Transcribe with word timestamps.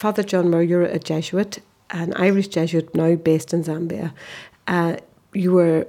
Father 0.00 0.22
John 0.22 0.50
you're 0.66 0.84
a 0.84 0.98
Jesuit, 0.98 1.58
an 1.90 2.14
Irish 2.14 2.48
Jesuit 2.48 2.94
now 2.94 3.16
based 3.16 3.52
in 3.52 3.64
Zambia. 3.64 4.14
Uh, 4.66 4.96
you 5.34 5.52
were 5.52 5.86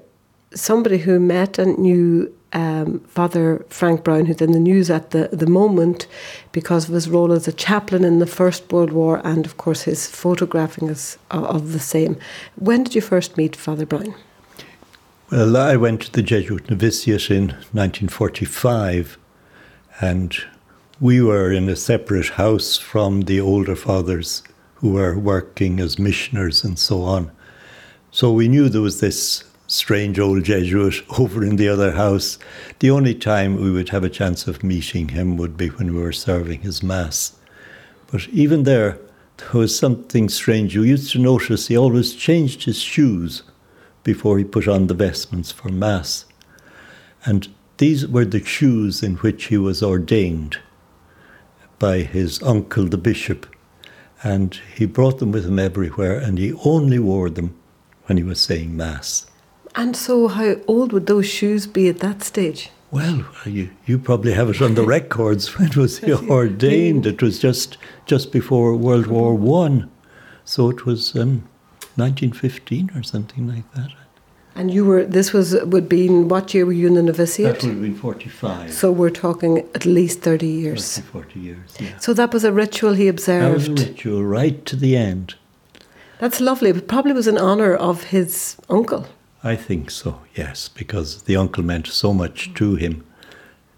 somebody 0.53 0.97
who 0.97 1.17
met 1.17 1.57
and 1.57 1.77
knew 1.77 2.29
um, 2.51 2.99
Father 3.07 3.65
Frank 3.69 4.03
Browne, 4.03 4.25
who's 4.25 4.41
in 4.41 4.51
the 4.51 4.59
news 4.59 4.89
at 4.89 5.11
the, 5.11 5.29
the 5.31 5.47
moment 5.47 6.07
because 6.51 6.89
of 6.89 6.93
his 6.93 7.07
role 7.07 7.31
as 7.31 7.47
a 7.47 7.53
chaplain 7.53 8.03
in 8.03 8.19
the 8.19 8.27
First 8.27 8.69
World 8.73 8.91
War 8.91 9.21
and, 9.23 9.45
of 9.45 9.55
course, 9.55 9.83
his 9.83 10.07
photographing 10.07 10.89
of, 10.89 11.17
of 11.29 11.71
the 11.71 11.79
same. 11.79 12.17
When 12.57 12.83
did 12.83 12.95
you 12.95 13.01
first 13.01 13.37
meet 13.37 13.55
Father 13.55 13.85
Browne? 13.85 14.13
Well, 15.31 15.55
I 15.55 15.77
went 15.77 16.01
to 16.01 16.11
the 16.11 16.21
Jesuit 16.21 16.69
novitiate 16.69 17.31
in 17.31 17.47
1945 17.71 19.17
and 20.01 20.37
we 21.01 21.19
were 21.19 21.51
in 21.51 21.67
a 21.67 21.75
separate 21.75 22.27
house 22.27 22.77
from 22.77 23.21
the 23.21 23.41
older 23.41 23.75
fathers 23.75 24.43
who 24.75 24.91
were 24.91 25.17
working 25.17 25.79
as 25.79 25.97
missioners 25.97 26.63
and 26.63 26.77
so 26.77 27.01
on. 27.01 27.31
So 28.11 28.31
we 28.31 28.47
knew 28.47 28.69
there 28.69 28.81
was 28.81 28.99
this 28.99 29.43
strange 29.65 30.19
old 30.19 30.43
Jesuit 30.43 31.03
over 31.19 31.43
in 31.43 31.55
the 31.55 31.67
other 31.67 31.93
house. 31.93 32.37
The 32.77 32.91
only 32.91 33.15
time 33.15 33.55
we 33.55 33.71
would 33.71 33.89
have 33.89 34.03
a 34.03 34.11
chance 34.11 34.45
of 34.45 34.63
meeting 34.63 35.09
him 35.09 35.37
would 35.37 35.57
be 35.57 35.69
when 35.69 35.91
we 35.91 35.99
were 35.99 36.11
serving 36.11 36.61
his 36.61 36.83
Mass. 36.83 37.35
But 38.11 38.29
even 38.29 38.61
there, 38.61 38.99
there 39.37 39.59
was 39.59 39.75
something 39.75 40.29
strange. 40.29 40.75
You 40.75 40.83
used 40.83 41.11
to 41.13 41.19
notice 41.19 41.67
he 41.67 41.75
always 41.75 42.13
changed 42.13 42.65
his 42.65 42.79
shoes 42.79 43.41
before 44.03 44.37
he 44.37 44.43
put 44.43 44.67
on 44.67 44.85
the 44.85 44.93
vestments 44.93 45.51
for 45.51 45.69
Mass. 45.69 46.25
And 47.25 47.47
these 47.77 48.07
were 48.07 48.25
the 48.25 48.43
shoes 48.45 49.01
in 49.01 49.15
which 49.15 49.45
he 49.45 49.57
was 49.57 49.81
ordained 49.81 50.59
by 51.81 52.01
his 52.01 52.41
uncle, 52.43 52.85
the 52.85 52.97
bishop, 52.97 53.47
and 54.23 54.59
he 54.75 54.85
brought 54.85 55.17
them 55.17 55.31
with 55.31 55.47
him 55.47 55.57
everywhere, 55.57 56.19
and 56.19 56.37
he 56.37 56.53
only 56.63 56.99
wore 56.99 57.31
them 57.31 57.55
when 58.05 58.17
he 58.17 58.23
was 58.23 58.39
saying 58.39 58.77
Mass. 58.77 59.25
And 59.75 59.97
so, 59.97 60.27
how 60.27 60.57
old 60.67 60.93
would 60.93 61.07
those 61.07 61.25
shoes 61.25 61.65
be 61.65 61.89
at 61.89 61.97
that 61.99 62.21
stage? 62.21 62.69
Well, 62.91 63.25
you, 63.45 63.71
you 63.87 63.97
probably 63.97 64.33
have 64.33 64.49
it 64.49 64.61
on 64.61 64.75
the 64.75 64.85
records. 64.97 65.57
When 65.57 65.71
was 65.71 65.97
he 66.05 66.13
ordained? 66.13 67.07
It 67.07 67.21
was 67.21 67.39
just 67.39 67.77
just 68.05 68.31
before 68.31 68.75
World 68.75 69.07
War 69.07 69.33
One, 69.33 69.89
so 70.45 70.69
it 70.69 70.85
was 70.85 71.15
um, 71.15 71.47
1915 71.95 72.91
or 72.95 73.01
something 73.01 73.47
like 73.47 73.73
that. 73.73 73.89
And 74.61 74.71
you 74.71 74.85
were, 74.85 75.03
this 75.03 75.33
was, 75.33 75.55
would 75.63 75.89
be 75.89 76.05
in 76.05 76.27
what 76.27 76.53
year 76.53 76.67
were 76.67 76.71
you 76.71 76.85
in 76.85 76.93
the 76.93 77.01
novitiate? 77.01 77.61
That 77.61 77.63
would 77.63 77.73
have 77.73 77.81
been 77.81 77.95
45. 77.95 78.71
So 78.71 78.91
we're 78.91 79.09
talking 79.09 79.67
at 79.73 79.87
least 79.87 80.21
30 80.21 80.45
years. 80.45 80.99
30, 80.99 81.07
40 81.07 81.39
years, 81.39 81.77
yeah. 81.79 81.97
So 81.97 82.13
that 82.13 82.31
was 82.31 82.43
a 82.43 82.53
ritual 82.53 82.93
he 82.93 83.07
observed? 83.07 83.65
That 83.65 83.71
was 83.71 83.81
a 83.81 83.85
ritual 83.87 84.23
right 84.23 84.63
to 84.67 84.75
the 84.75 84.95
end. 84.95 85.33
That's 86.19 86.39
lovely, 86.39 86.71
but 86.73 86.87
probably 86.87 87.13
was 87.13 87.25
in 87.25 87.39
honour 87.39 87.73
of 87.73 88.03
his 88.03 88.55
uncle. 88.69 89.07
I 89.43 89.55
think 89.55 89.89
so, 89.89 90.21
yes, 90.35 90.69
because 90.69 91.23
the 91.23 91.37
uncle 91.37 91.63
meant 91.63 91.87
so 91.87 92.13
much 92.13 92.53
to 92.53 92.75
him. 92.75 93.03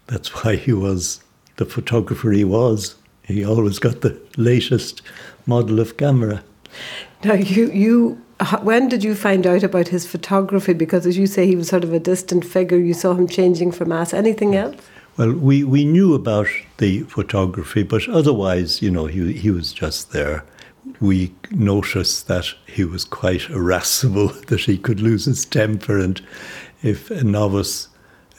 That's 0.08 0.28
why 0.44 0.56
he 0.56 0.74
was 0.74 1.22
the 1.56 1.64
photographer 1.64 2.30
he 2.30 2.44
was. 2.44 2.96
He 3.22 3.42
always 3.42 3.78
got 3.78 4.02
the 4.02 4.20
latest 4.36 5.00
model 5.46 5.80
of 5.80 5.96
camera. 5.96 6.44
Now, 7.24 7.32
you, 7.32 7.72
you 7.72 8.23
when 8.62 8.88
did 8.88 9.04
you 9.04 9.14
find 9.14 9.46
out 9.46 9.62
about 9.62 9.88
his 9.88 10.06
photography? 10.06 10.72
Because 10.72 11.06
as 11.06 11.16
you 11.16 11.26
say, 11.26 11.46
he 11.46 11.56
was 11.56 11.68
sort 11.68 11.84
of 11.84 11.92
a 11.92 12.00
distant 12.00 12.44
figure. 12.44 12.78
You 12.78 12.94
saw 12.94 13.14
him 13.14 13.28
changing 13.28 13.72
for 13.72 13.84
mass. 13.84 14.12
Anything 14.12 14.54
else? 14.56 14.76
Well, 15.16 15.32
we, 15.32 15.62
we 15.62 15.84
knew 15.84 16.14
about 16.14 16.48
the 16.78 17.02
photography, 17.04 17.84
but 17.84 18.08
otherwise, 18.08 18.82
you 18.82 18.90
know, 18.90 19.06
he, 19.06 19.32
he 19.32 19.50
was 19.50 19.72
just 19.72 20.10
there. 20.10 20.44
We 21.00 21.32
noticed 21.52 22.26
that 22.26 22.46
he 22.66 22.84
was 22.84 23.04
quite 23.04 23.48
irascible, 23.48 24.28
that 24.48 24.60
he 24.60 24.76
could 24.76 25.00
lose 25.00 25.26
his 25.26 25.44
temper, 25.44 25.98
and 25.98 26.20
if 26.82 27.10
a 27.12 27.22
novice 27.22 27.88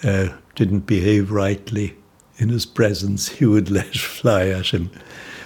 uh, 0.03 0.29
didn't 0.55 0.81
behave 0.81 1.31
rightly 1.31 1.95
in 2.37 2.49
his 2.49 2.65
presence, 2.65 3.29
he 3.39 3.45
would 3.45 3.71
let 3.71 3.95
fly 3.95 4.47
at 4.47 4.67
him. 4.67 4.91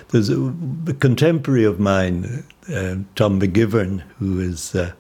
There's 0.10 0.30
a, 0.30 0.54
a 0.88 0.94
contemporary 0.94 1.66
of 1.66 1.80
mine, 1.80 2.44
uh, 2.68 2.96
Tom 3.16 3.40
McGivern, 3.40 4.02
who 4.18 4.40
is 4.40 4.74
uh, 4.74 4.92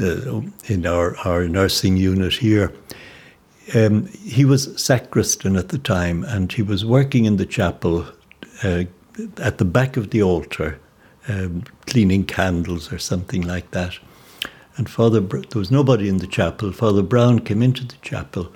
uh, 0.00 0.40
in 0.66 0.86
our, 0.86 1.16
our 1.18 1.48
nursing 1.48 1.96
unit 1.96 2.34
here. 2.34 2.72
Um, 3.74 4.06
he 4.06 4.44
was 4.44 4.80
sacristan 4.80 5.56
at 5.56 5.68
the 5.68 5.78
time, 5.78 6.24
and 6.24 6.52
he 6.52 6.62
was 6.62 6.84
working 6.84 7.24
in 7.24 7.36
the 7.36 7.46
chapel 7.46 8.06
uh, 8.62 8.84
at 9.38 9.58
the 9.58 9.64
back 9.64 9.96
of 9.96 10.10
the 10.10 10.22
altar, 10.22 10.78
um, 11.28 11.64
cleaning 11.86 12.24
candles 12.24 12.92
or 12.92 12.98
something 12.98 13.42
like 13.42 13.70
that. 13.72 13.98
And 14.76 14.88
Father, 14.88 15.20
there 15.20 15.58
was 15.58 15.70
nobody 15.70 16.08
in 16.08 16.18
the 16.18 16.26
chapel. 16.26 16.72
Father 16.72 17.02
Browne 17.02 17.40
came 17.40 17.62
into 17.62 17.84
the 17.84 17.96
chapel 18.02 18.52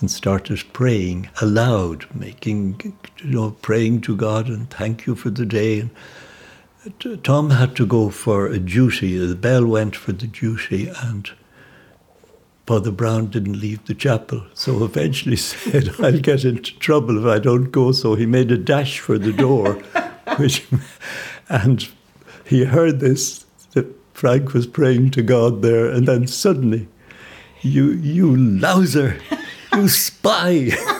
and 0.00 0.10
started 0.10 0.62
praying 0.72 1.28
aloud, 1.40 2.06
making, 2.14 2.96
you 3.24 3.30
know, 3.30 3.50
praying 3.62 4.02
to 4.02 4.14
God 4.14 4.48
and 4.48 4.68
thank 4.70 5.06
you 5.06 5.14
for 5.14 5.30
the 5.30 5.46
day. 5.46 5.88
And 6.84 7.24
Tom 7.24 7.50
had 7.50 7.74
to 7.76 7.86
go 7.86 8.10
for 8.10 8.46
a 8.46 8.58
duty. 8.58 9.18
Uh, 9.22 9.28
the 9.28 9.34
bell 9.34 9.64
went 9.64 9.96
for 9.96 10.12
the 10.12 10.26
duty, 10.26 10.92
and 11.02 11.30
Father 12.66 12.90
Browne 12.90 13.26
didn't 13.26 13.58
leave 13.58 13.84
the 13.86 13.94
chapel. 13.94 14.44
So 14.52 14.84
eventually 14.84 15.36
said, 15.36 15.94
I'll 15.98 16.18
get 16.18 16.44
into 16.44 16.78
trouble 16.78 17.18
if 17.18 17.24
I 17.24 17.38
don't 17.38 17.70
go. 17.70 17.92
So 17.92 18.14
he 18.14 18.26
made 18.26 18.52
a 18.52 18.58
dash 18.58 19.00
for 19.00 19.18
the 19.18 19.32
door, 19.32 19.72
which, 20.36 20.66
and 21.48 21.88
he 22.44 22.64
heard 22.64 23.00
this, 23.00 23.46
that 23.72 23.86
Frank 24.12 24.52
was 24.52 24.66
praying 24.66 25.12
to 25.12 25.22
God 25.22 25.62
there, 25.62 25.86
and 25.86 26.06
then 26.06 26.26
suddenly, 26.26 26.88
you, 27.62 27.92
you 27.92 28.32
louser, 28.36 29.18
you 29.72 29.88
spy. 29.88 30.70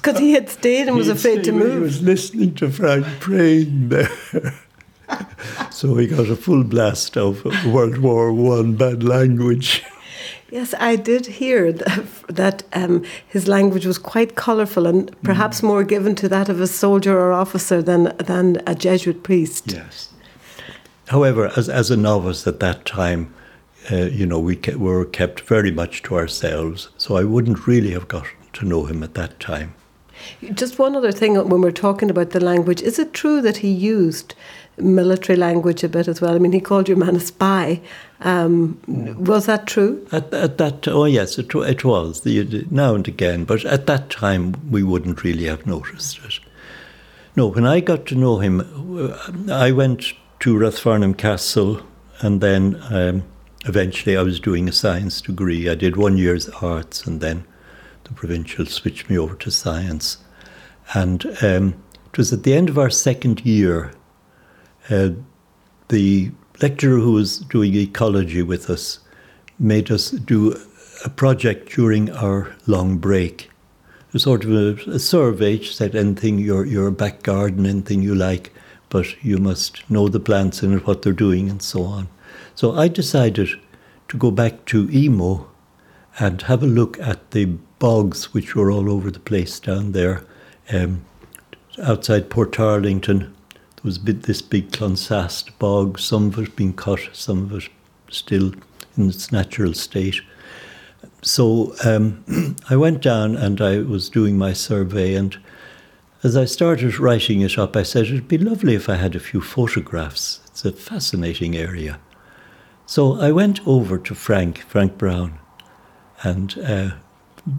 Because 0.00 0.18
he 0.18 0.32
had 0.32 0.48
stayed 0.48 0.88
and 0.88 0.96
was 0.96 1.08
afraid 1.08 1.44
to 1.44 1.52
move. 1.52 1.74
He 1.74 1.78
was 1.78 2.02
listening 2.02 2.54
to 2.56 2.70
Frank 2.70 3.06
praying 3.20 3.88
there. 3.88 4.10
so 5.70 5.96
he 5.96 6.06
got 6.06 6.28
a 6.28 6.36
full 6.36 6.64
blast 6.64 7.16
of 7.16 7.44
World 7.66 7.98
War 7.98 8.32
One 8.32 8.74
bad 8.76 9.02
language. 9.02 9.84
Yes, 10.50 10.74
I 10.78 10.96
did 10.96 11.26
hear 11.26 11.72
that, 11.72 12.04
that 12.28 12.62
um, 12.72 13.04
his 13.26 13.48
language 13.48 13.84
was 13.84 13.98
quite 13.98 14.34
colourful 14.34 14.86
and 14.86 15.14
perhaps 15.22 15.60
mm. 15.60 15.64
more 15.64 15.84
given 15.84 16.14
to 16.16 16.28
that 16.30 16.48
of 16.48 16.60
a 16.60 16.66
soldier 16.66 17.18
or 17.18 17.32
officer 17.32 17.82
than 17.82 18.16
than 18.16 18.62
a 18.66 18.74
Jesuit 18.74 19.22
priest. 19.22 19.72
Yes. 19.72 20.10
However, 21.08 21.52
as 21.56 21.68
as 21.68 21.90
a 21.90 21.96
novice 21.96 22.46
at 22.46 22.60
that 22.60 22.86
time, 22.86 23.34
uh, 23.90 23.96
you 23.96 24.26
know, 24.26 24.38
we 24.38 24.56
ke- 24.56 24.76
were 24.76 25.04
kept 25.04 25.40
very 25.40 25.70
much 25.70 26.02
to 26.04 26.16
ourselves, 26.16 26.88
so 26.96 27.16
I 27.16 27.24
wouldn't 27.24 27.66
really 27.66 27.92
have 27.92 28.08
gotten 28.08 28.36
to 28.54 28.64
know 28.64 28.86
him 28.86 29.02
at 29.02 29.14
that 29.14 29.38
time. 29.40 29.74
Just 30.54 30.78
one 30.78 30.96
other 30.96 31.12
thing 31.12 31.34
when 31.34 31.60
we're 31.60 31.70
talking 31.70 32.10
about 32.10 32.30
the 32.30 32.40
language, 32.40 32.82
is 32.82 32.98
it 32.98 33.12
true 33.12 33.40
that 33.42 33.58
he 33.58 33.70
used 33.70 34.34
military 34.76 35.36
language 35.36 35.82
a 35.82 35.88
bit 35.88 36.08
as 36.08 36.20
well? 36.20 36.34
I 36.34 36.38
mean, 36.38 36.52
he 36.52 36.60
called 36.60 36.88
your 36.88 36.96
man 36.96 37.16
a 37.16 37.20
spy. 37.20 37.80
Um, 38.20 38.80
was 38.86 39.46
that 39.46 39.66
true? 39.66 40.06
At, 40.12 40.32
at, 40.32 40.58
that, 40.58 40.88
oh 40.88 41.04
yes, 41.04 41.38
it, 41.38 41.54
it 41.54 41.84
was 41.84 42.24
now 42.70 42.94
and 42.94 43.06
again, 43.06 43.44
but 43.44 43.64
at 43.64 43.86
that 43.86 44.10
time 44.10 44.54
we 44.70 44.82
wouldn't 44.82 45.24
really 45.24 45.44
have 45.44 45.66
noticed 45.66 46.18
it. 46.24 46.40
No, 47.36 47.46
when 47.46 47.66
I 47.66 47.80
got 47.80 48.06
to 48.06 48.16
know 48.16 48.38
him, 48.38 48.60
uh, 48.98 49.52
I 49.52 49.70
went 49.70 50.12
to 50.40 50.54
Rathfarnham 50.54 51.16
Castle, 51.16 51.80
and 52.20 52.40
then 52.40 52.80
um, 52.90 53.22
eventually 53.64 54.16
I 54.16 54.22
was 54.22 54.40
doing 54.40 54.68
a 54.68 54.72
science 54.72 55.20
degree. 55.20 55.68
I 55.68 55.76
did 55.76 55.96
one 55.96 56.16
year's 56.16 56.48
arts, 56.48 57.06
and 57.06 57.20
then 57.20 57.44
the 58.08 58.14
provincial 58.14 58.66
switched 58.66 59.08
me 59.08 59.18
over 59.18 59.34
to 59.36 59.50
science. 59.50 60.18
And 60.94 61.24
um, 61.42 61.82
it 62.06 62.18
was 62.18 62.32
at 62.32 62.42
the 62.42 62.54
end 62.54 62.68
of 62.68 62.78
our 62.78 62.90
second 62.90 63.44
year, 63.44 63.92
uh, 64.90 65.10
the 65.88 66.32
lecturer 66.60 66.98
who 66.98 67.12
was 67.12 67.38
doing 67.38 67.74
ecology 67.74 68.42
with 68.42 68.68
us 68.70 68.98
made 69.58 69.90
us 69.90 70.10
do 70.10 70.56
a 71.04 71.10
project 71.10 71.70
during 71.74 72.10
our 72.10 72.56
long 72.66 72.96
break. 72.96 73.50
Sort 74.16 74.44
of 74.44 74.50
a, 74.50 74.90
a 74.90 74.98
survey, 74.98 75.62
said 75.62 75.94
anything, 75.94 76.38
your, 76.38 76.64
your 76.64 76.90
back 76.90 77.22
garden, 77.22 77.66
anything 77.66 78.02
you 78.02 78.14
like, 78.14 78.52
but 78.88 79.22
you 79.22 79.36
must 79.36 79.88
know 79.90 80.08
the 80.08 80.18
plants 80.18 80.62
and 80.62 80.80
what 80.86 81.02
they're 81.02 81.12
doing 81.12 81.50
and 81.50 81.60
so 81.60 81.84
on. 81.84 82.08
So 82.54 82.74
I 82.74 82.88
decided 82.88 83.50
to 84.08 84.16
go 84.16 84.30
back 84.30 84.64
to 84.66 84.90
Emo 84.90 85.50
and 86.18 86.40
have 86.42 86.62
a 86.62 86.66
look 86.66 86.98
at 86.98 87.30
the 87.32 87.58
bogs 87.78 88.32
which 88.34 88.54
were 88.54 88.70
all 88.70 88.90
over 88.90 89.10
the 89.10 89.20
place 89.20 89.60
down 89.60 89.92
there. 89.92 90.24
Um, 90.72 91.04
outside 91.82 92.30
Portarlington, 92.30 93.20
there 93.20 93.84
was 93.84 93.98
this 94.02 94.42
big 94.42 94.72
Clonsast 94.72 95.56
bog, 95.58 95.98
some 95.98 96.28
of 96.28 96.38
it 96.38 96.56
being 96.56 96.72
cut, 96.72 97.00
some 97.12 97.44
of 97.44 97.52
it 97.54 97.70
still 98.10 98.52
in 98.96 99.08
its 99.08 99.30
natural 99.30 99.72
state. 99.74 100.20
So 101.22 101.74
um, 101.84 102.56
I 102.70 102.76
went 102.76 103.02
down 103.02 103.36
and 103.36 103.60
I 103.60 103.78
was 103.80 104.08
doing 104.08 104.36
my 104.36 104.52
survey, 104.52 105.14
and 105.14 105.38
as 106.22 106.36
I 106.36 106.44
started 106.44 106.98
writing 106.98 107.40
it 107.42 107.58
up, 107.58 107.76
I 107.76 107.82
said 107.84 108.06
it'd 108.06 108.28
be 108.28 108.38
lovely 108.38 108.74
if 108.74 108.88
I 108.88 108.96
had 108.96 109.14
a 109.14 109.20
few 109.20 109.40
photographs. 109.40 110.40
It's 110.46 110.64
a 110.64 110.72
fascinating 110.72 111.56
area. 111.56 112.00
So 112.86 113.20
I 113.20 113.32
went 113.32 113.66
over 113.66 113.98
to 113.98 114.14
Frank, 114.14 114.58
Frank 114.60 114.98
Browne, 114.98 115.38
and 116.22 116.58
uh, 116.58 116.90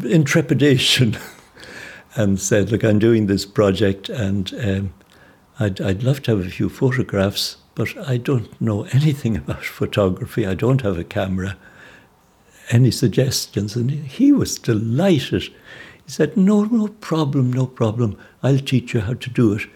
in 0.03 0.23
trepidation, 0.23 1.17
and 2.15 2.39
said, 2.39 2.71
Look, 2.71 2.83
I'm 2.83 2.99
doing 2.99 3.27
this 3.27 3.45
project 3.45 4.09
and 4.09 4.53
um, 4.61 4.93
I'd, 5.59 5.81
I'd 5.81 6.03
love 6.03 6.21
to 6.23 6.37
have 6.37 6.45
a 6.45 6.49
few 6.49 6.69
photographs, 6.69 7.57
but 7.75 7.97
I 8.07 8.17
don't 8.17 8.59
know 8.61 8.83
anything 8.93 9.35
about 9.35 9.65
photography. 9.79 10.45
I 10.45 10.53
don't 10.53 10.81
have 10.81 10.97
a 10.97 11.03
camera. 11.03 11.57
Any 12.69 12.91
suggestions? 12.91 13.75
And 13.75 13.91
he 13.91 14.31
was 14.31 14.57
delighted. 14.57 15.43
He 15.43 16.11
said, 16.11 16.37
No, 16.37 16.63
no 16.63 16.87
problem, 16.87 17.51
no 17.51 17.67
problem. 17.67 18.17
I'll 18.41 18.59
teach 18.59 18.93
you 18.93 19.01
how 19.01 19.15
to 19.15 19.29
do 19.29 19.53
it. 19.53 19.67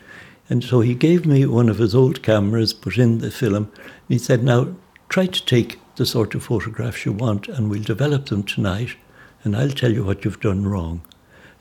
And 0.50 0.64
so 0.64 0.82
he 0.82 0.94
gave 0.94 1.26
me 1.26 1.46
one 1.46 1.70
of 1.70 1.80
his 1.80 1.96
old 1.96 2.22
cameras, 2.22 2.74
put 2.74 2.98
in 2.98 3.20
the 3.20 3.32
film. 3.32 3.72
he 4.08 4.18
said, 4.18 4.44
Now 4.44 4.76
try 5.10 5.26
to 5.26 5.46
take 5.46 5.80
the 5.96 6.06
sort 6.06 6.34
of 6.34 6.44
photographs 6.44 7.06
you 7.06 7.12
want, 7.12 7.48
and 7.48 7.70
we'll 7.70 7.84
develop 7.84 8.28
them 8.28 8.44
tonight, 8.44 8.96
and 9.44 9.56
I'll 9.56 9.70
tell 9.70 9.92
you 9.92 10.04
what 10.04 10.24
you've 10.24 10.40
done 10.40 10.66
wrong. 10.66 11.02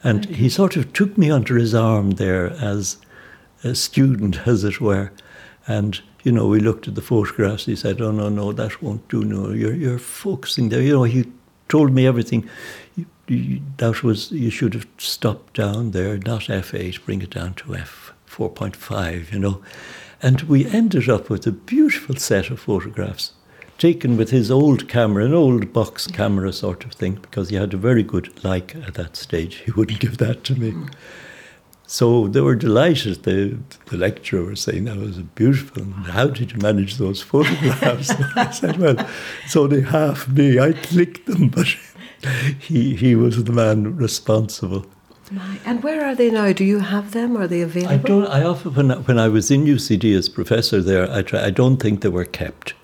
And 0.04 0.24
he 0.26 0.48
sort 0.48 0.76
of 0.76 0.92
took 0.92 1.16
me 1.16 1.30
under 1.30 1.56
his 1.56 1.74
arm 1.74 2.12
there 2.12 2.50
as 2.50 2.96
a 3.62 3.74
student, 3.74 4.40
as 4.46 4.64
it 4.64 4.80
were. 4.80 5.12
And, 5.66 6.00
you 6.24 6.32
know, 6.32 6.48
we 6.48 6.60
looked 6.60 6.88
at 6.88 6.94
the 6.94 7.02
photographs. 7.02 7.66
He 7.66 7.76
said, 7.76 8.00
Oh, 8.00 8.10
no, 8.10 8.28
no, 8.28 8.52
that 8.52 8.82
won't 8.82 9.08
do. 9.08 9.24
No, 9.24 9.50
you're, 9.50 9.74
you're 9.74 9.98
focusing 9.98 10.68
there. 10.68 10.82
You 10.82 10.94
know, 10.94 11.04
he 11.04 11.30
told 11.68 11.92
me 11.92 12.06
everything. 12.06 12.48
You, 12.96 13.06
you, 13.28 13.62
that 13.76 14.02
was, 14.02 14.32
you 14.32 14.50
should 14.50 14.74
have 14.74 14.86
stopped 14.98 15.54
down 15.54 15.92
there, 15.92 16.18
not 16.18 16.42
F8, 16.42 17.04
bring 17.04 17.22
it 17.22 17.30
down 17.30 17.54
to 17.54 17.64
F4.5, 17.66 19.32
you 19.32 19.38
know. 19.38 19.62
And 20.20 20.42
we 20.42 20.66
ended 20.66 21.08
up 21.08 21.30
with 21.30 21.46
a 21.46 21.52
beautiful 21.52 22.16
set 22.16 22.50
of 22.50 22.60
photographs 22.60 23.32
taken 23.82 24.16
with 24.16 24.30
his 24.30 24.48
old 24.48 24.88
camera, 24.88 25.24
an 25.24 25.34
old 25.34 25.72
box 25.72 26.06
camera 26.06 26.52
sort 26.52 26.84
of 26.84 26.92
thing, 26.92 27.14
because 27.14 27.48
he 27.48 27.56
had 27.56 27.74
a 27.74 27.76
very 27.76 28.04
good 28.04 28.26
Leica 28.36 28.86
at 28.86 28.94
that 28.94 29.16
stage. 29.16 29.56
He 29.56 29.72
wouldn't 29.72 29.98
give 29.98 30.18
that 30.18 30.44
to 30.44 30.54
me. 30.54 30.72
So 31.84 32.28
they 32.28 32.40
were 32.42 32.54
delighted. 32.54 33.24
The, 33.24 33.58
the 33.86 33.96
lecturer 33.96 34.44
was 34.44 34.60
saying 34.60 34.84
that 34.84 34.98
was 34.98 35.18
beautiful. 35.18 35.82
How 35.82 36.28
did 36.28 36.52
you 36.52 36.58
manage 36.60 36.94
those 36.98 37.22
photographs? 37.22 38.10
I 38.36 38.52
said, 38.52 38.76
well, 38.76 39.04
it's 39.44 39.56
only 39.56 39.82
half 39.82 40.28
me. 40.28 40.60
I 40.60 40.74
clicked 40.74 41.26
them, 41.26 41.48
but 41.48 41.66
he, 42.60 42.94
he 42.94 43.16
was 43.16 43.42
the 43.42 43.52
man 43.52 43.96
responsible. 43.96 44.86
And 45.66 45.82
where 45.82 46.06
are 46.06 46.14
they 46.14 46.30
now? 46.30 46.52
Do 46.52 46.62
you 46.62 46.78
have 46.78 47.10
them? 47.10 47.36
Are 47.36 47.48
they 47.48 47.62
available? 47.62 47.94
I 47.94 47.96
don't. 47.96 48.26
I 48.28 48.44
often, 48.44 48.74
when, 48.74 48.90
when 49.06 49.18
I 49.18 49.26
was 49.26 49.50
in 49.50 49.64
UCD 49.64 50.16
as 50.16 50.28
professor 50.28 50.80
there, 50.80 51.10
I, 51.10 51.22
try, 51.22 51.46
I 51.46 51.50
don't 51.50 51.78
think 51.78 52.02
they 52.02 52.10
were 52.10 52.24
kept 52.24 52.74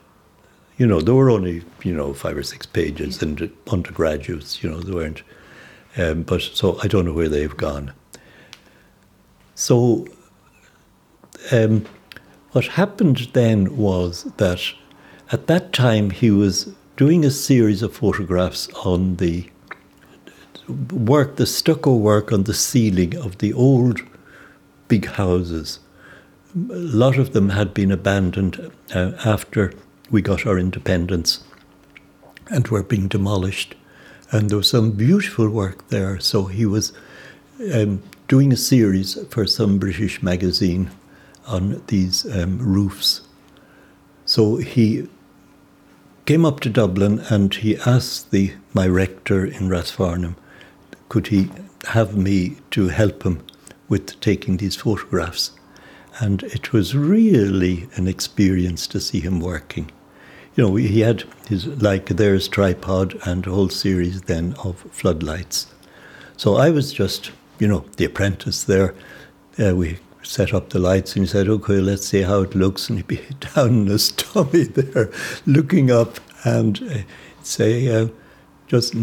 you 0.78 0.86
know, 0.86 1.00
there 1.00 1.14
were 1.14 1.28
only, 1.28 1.64
you 1.82 1.92
know, 1.92 2.14
five 2.14 2.36
or 2.36 2.42
six 2.42 2.64
pages 2.64 3.20
and 3.20 3.50
undergraduates, 3.70 4.62
you 4.62 4.70
know, 4.70 4.80
there 4.80 4.94
weren't. 4.94 5.22
Um, 5.96 6.22
but 6.22 6.40
so 6.40 6.78
I 6.82 6.86
don't 6.86 7.04
know 7.04 7.12
where 7.12 7.28
they've 7.28 7.56
gone. 7.56 7.92
So 9.56 10.06
um, 11.50 11.84
what 12.52 12.66
happened 12.66 13.28
then 13.32 13.76
was 13.76 14.24
that 14.36 14.62
at 15.32 15.48
that 15.48 15.72
time 15.72 16.10
he 16.10 16.30
was 16.30 16.72
doing 16.96 17.24
a 17.24 17.30
series 17.30 17.82
of 17.82 17.96
photographs 17.96 18.68
on 18.84 19.16
the 19.16 19.50
work, 20.92 21.36
the 21.36 21.46
stucco 21.46 21.96
work 21.96 22.30
on 22.32 22.44
the 22.44 22.54
ceiling 22.54 23.16
of 23.16 23.38
the 23.38 23.52
old 23.52 24.00
big 24.86 25.06
houses. 25.06 25.80
A 26.54 26.74
lot 26.74 27.18
of 27.18 27.32
them 27.32 27.50
had 27.50 27.74
been 27.74 27.90
abandoned 27.90 28.70
uh, 28.94 29.12
after 29.24 29.72
we 30.10 30.22
got 30.22 30.46
our 30.46 30.58
independence 30.58 31.44
and 32.50 32.66
were 32.68 32.82
being 32.82 33.08
demolished. 33.08 33.74
And 34.30 34.48
there 34.48 34.58
was 34.58 34.70
some 34.70 34.92
beautiful 34.92 35.48
work 35.48 35.88
there. 35.88 36.18
So 36.18 36.44
he 36.44 36.66
was 36.66 36.92
um, 37.74 38.02
doing 38.26 38.52
a 38.52 38.56
series 38.56 39.18
for 39.30 39.46
some 39.46 39.78
British 39.78 40.22
magazine 40.22 40.90
on 41.46 41.82
these 41.86 42.24
um, 42.36 42.58
roofs. 42.58 43.22
So 44.24 44.56
he 44.56 45.08
came 46.26 46.44
up 46.44 46.60
to 46.60 46.70
Dublin 46.70 47.20
and 47.30 47.54
he 47.54 47.76
asked 47.78 48.30
the 48.30 48.52
my 48.74 48.86
rector 48.86 49.46
in 49.46 49.68
Rathfarnham, 49.68 50.36
could 51.08 51.28
he 51.28 51.50
have 51.88 52.16
me 52.16 52.58
to 52.72 52.88
help 52.88 53.22
him 53.22 53.42
with 53.88 54.20
taking 54.20 54.58
these 54.58 54.76
photographs? 54.76 55.52
And 56.20 56.42
it 56.42 56.72
was 56.72 56.94
really 56.94 57.88
an 57.94 58.08
experience 58.08 58.86
to 58.88 59.00
see 59.00 59.20
him 59.20 59.40
working 59.40 59.90
you 60.58 60.64
know, 60.64 60.74
he 60.74 61.00
had 61.00 61.22
his 61.48 61.68
like 61.80 62.06
there's 62.06 62.48
tripod 62.48 63.16
and 63.24 63.46
a 63.46 63.50
whole 63.50 63.68
series 63.68 64.22
then 64.22 64.54
of 64.64 64.80
floodlights. 64.90 65.72
So 66.36 66.56
I 66.56 66.70
was 66.70 66.92
just, 66.92 67.30
you 67.60 67.68
know, 67.68 67.84
the 67.96 68.06
apprentice 68.06 68.64
there. 68.64 68.92
Uh, 69.56 69.76
we 69.76 69.98
set 70.24 70.52
up 70.52 70.70
the 70.70 70.80
lights 70.80 71.14
and 71.14 71.24
he 71.24 71.30
said, 71.30 71.48
okay, 71.48 71.78
let's 71.78 72.08
see 72.08 72.22
how 72.22 72.40
it 72.40 72.56
looks. 72.56 72.88
And 72.88 72.98
he'd 72.98 73.06
be 73.06 73.20
down 73.54 73.68
in 73.68 73.86
his 73.86 74.10
tummy 74.10 74.64
there, 74.64 75.12
looking 75.46 75.92
up 75.92 76.18
and 76.42 76.82
uh, 76.90 76.98
say, 77.44 77.86
uh, 77.86 78.08
just 78.66 78.96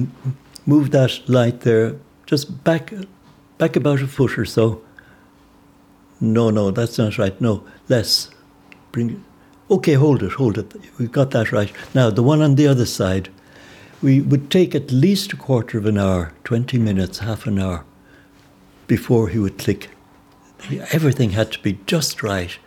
move 0.66 0.92
that 0.92 1.22
light 1.30 1.62
there, 1.62 1.96
just 2.26 2.66
back, 2.66 2.94
back 3.58 3.78
about 3.78 4.02
a 4.02 4.08
foot 4.08 4.38
or 4.38 4.46
so. 4.46 4.82
No, 6.20 6.50
no, 6.50 6.72
that's 6.72 6.98
not 6.98 7.18
right. 7.18 7.40
No, 7.40 7.66
less. 7.88 8.30
Bring 8.92 9.24
okay, 9.70 9.94
hold 9.94 10.24
it, 10.24 10.34
hold 10.34 10.58
it. 10.58 10.74
We've 10.98 11.12
got 11.12 11.32
that 11.32 11.52
right. 11.52 11.72
Now, 11.94 12.10
the 12.10 12.24
one 12.24 12.42
on 12.42 12.56
the 12.56 12.68
other 12.68 12.86
side, 12.86 13.30
we 14.02 14.22
would 14.22 14.52
take 14.52 14.76
at 14.76 14.92
least 14.92 15.34
a 15.34 15.38
quarter 15.38 15.78
of 15.78 15.86
an 15.86 15.98
hour, 15.98 16.34
20 16.44 16.78
minutes, 16.78 17.20
half 17.20 17.46
an 17.48 17.60
hour 17.60 17.86
before 18.88 19.30
he 19.30 19.40
would 19.40 19.58
click. 19.58 19.90
Everything 20.92 21.32
had 21.32 21.52
to 21.54 21.60
be 21.60 21.80
just 21.86 22.22
right. 22.22 22.58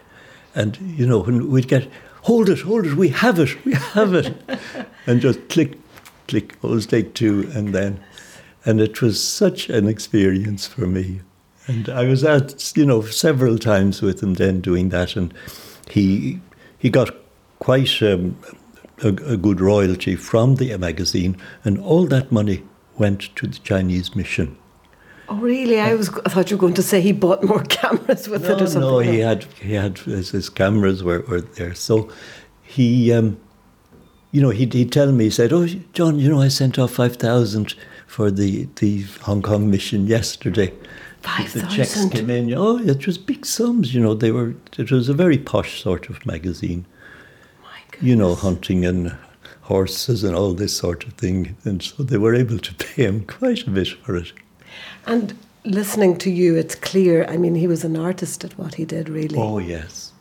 And, 0.54 0.76
you 0.78 1.06
know, 1.06 1.20
when 1.20 1.50
we'd 1.50 1.68
get, 1.68 1.88
hold 2.22 2.48
it, 2.48 2.60
hold 2.60 2.86
it, 2.86 2.94
we 2.94 3.10
have 3.10 3.38
it, 3.38 3.64
we 3.64 3.74
have 3.74 4.14
it. 4.14 4.34
and 5.06 5.20
just 5.20 5.48
click, 5.48 5.78
click, 6.26 6.56
always 6.62 6.86
take 6.86 7.14
two, 7.14 7.50
and 7.54 7.74
then. 7.74 8.00
And 8.64 8.80
it 8.80 9.00
was 9.00 9.22
such 9.22 9.68
an 9.68 9.86
experience 9.86 10.66
for 10.66 10.86
me. 10.86 11.20
And 11.66 11.88
I 11.88 12.06
was 12.06 12.24
out, 12.24 12.76
you 12.76 12.86
know, 12.86 13.02
several 13.02 13.58
times 13.58 14.02
with 14.02 14.22
him 14.22 14.34
then 14.34 14.60
doing 14.60 14.88
that. 14.88 15.16
And 15.16 15.32
he 15.90 16.40
he 16.78 16.90
got 16.90 17.14
quite 17.58 18.02
um, 18.02 18.38
a, 19.02 19.08
a, 19.08 19.36
good 19.36 19.60
royalty 19.60 20.16
from 20.16 20.56
the 20.56 20.76
magazine, 20.76 21.36
and 21.64 21.78
all 21.78 22.06
that 22.06 22.30
money 22.32 22.62
went 22.96 23.34
to 23.36 23.46
the 23.46 23.58
Chinese 23.58 24.14
mission. 24.14 24.56
Oh, 25.28 25.36
really? 25.36 25.78
I 25.80 25.94
was. 25.94 26.08
I 26.24 26.30
thought 26.30 26.50
you 26.50 26.56
were 26.56 26.60
going 26.60 26.74
to 26.74 26.82
say 26.82 27.00
he 27.00 27.12
bought 27.12 27.44
more 27.44 27.62
cameras 27.68 28.28
with 28.28 28.44
no, 28.44 28.50
it 28.50 28.62
or 28.62 28.66
something. 28.66 28.80
No, 28.80 28.98
he 29.00 29.18
had. 29.18 29.44
He 29.60 29.74
had 29.74 29.98
his, 29.98 30.30
his 30.30 30.48
cameras 30.48 31.02
were, 31.02 31.20
were 31.28 31.42
there. 31.42 31.74
So 31.74 32.10
he, 32.62 33.12
um, 33.12 33.38
you 34.32 34.40
know, 34.40 34.50
he'd, 34.50 34.72
he'd 34.72 34.92
tell 34.92 35.12
me. 35.12 35.24
He 35.24 35.30
said, 35.30 35.52
"Oh, 35.52 35.66
John, 35.92 36.18
you 36.18 36.30
know, 36.30 36.40
I 36.40 36.48
sent 36.48 36.78
off 36.78 36.92
five 36.92 37.16
thousand 37.16 37.74
for 38.06 38.30
the 38.30 38.68
the 38.76 39.02
Hong 39.22 39.42
Kong 39.42 39.70
mission 39.70 40.06
yesterday." 40.06 40.72
Five 41.36 41.52
the 41.52 41.66
checks 41.66 42.04
came 42.06 42.30
in. 42.30 42.54
Oh, 42.54 42.78
it 42.78 43.06
was 43.06 43.18
big 43.18 43.44
sums. 43.44 43.94
You 43.94 44.00
know, 44.00 44.14
they 44.14 44.30
were. 44.30 44.54
It 44.78 44.90
was 44.90 45.08
a 45.08 45.14
very 45.14 45.38
posh 45.38 45.82
sort 45.82 46.08
of 46.08 46.24
magazine. 46.24 46.86
You 48.00 48.16
know, 48.16 48.34
hunting 48.34 48.84
and 48.84 49.16
horses 49.62 50.24
and 50.24 50.34
all 50.34 50.54
this 50.54 50.76
sort 50.76 51.04
of 51.04 51.12
thing, 51.14 51.56
and 51.64 51.82
so 51.82 52.02
they 52.02 52.16
were 52.16 52.34
able 52.34 52.58
to 52.58 52.74
pay 52.74 53.04
him 53.04 53.24
quite 53.26 53.66
a 53.66 53.70
bit 53.70 53.88
for 53.88 54.16
it. 54.16 54.32
And 55.06 55.36
listening 55.64 56.16
to 56.18 56.30
you, 56.30 56.56
it's 56.56 56.74
clear. 56.74 57.26
I 57.26 57.36
mean, 57.36 57.54
he 57.54 57.66
was 57.66 57.84
an 57.84 57.96
artist 57.96 58.44
at 58.44 58.56
what 58.58 58.74
he 58.76 58.84
did, 58.84 59.08
really. 59.08 59.36
Oh 59.36 59.58
yes, 59.58 60.12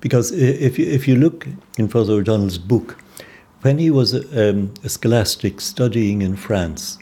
because 0.00 0.32
if 0.32 0.78
you, 0.78 0.86
if 0.86 1.06
you 1.06 1.16
look 1.16 1.46
in 1.78 1.88
Father 1.88 2.14
O'Donnell's 2.14 2.58
book, 2.58 2.98
when 3.62 3.78
he 3.78 3.90
was 3.90 4.14
um, 4.14 4.74
a 4.82 4.88
scholastic 4.88 5.60
studying 5.60 6.22
in 6.22 6.36
France 6.36 6.98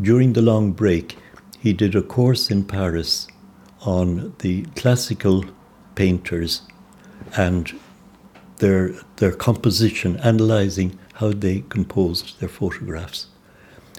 during 0.00 0.32
the 0.32 0.42
long 0.42 0.72
break, 0.72 1.16
he 1.62 1.72
did 1.72 1.94
a 1.94 2.02
course 2.02 2.50
in 2.50 2.64
Paris 2.64 3.28
on 3.82 4.34
the 4.40 4.62
classical 4.74 5.44
painters 5.94 6.62
and 7.36 7.72
their 8.58 8.94
their 9.16 9.32
composition, 9.32 10.16
analysing 10.16 10.98
how 11.14 11.30
they 11.32 11.62
composed 11.68 12.40
their 12.40 12.48
photographs. 12.48 13.26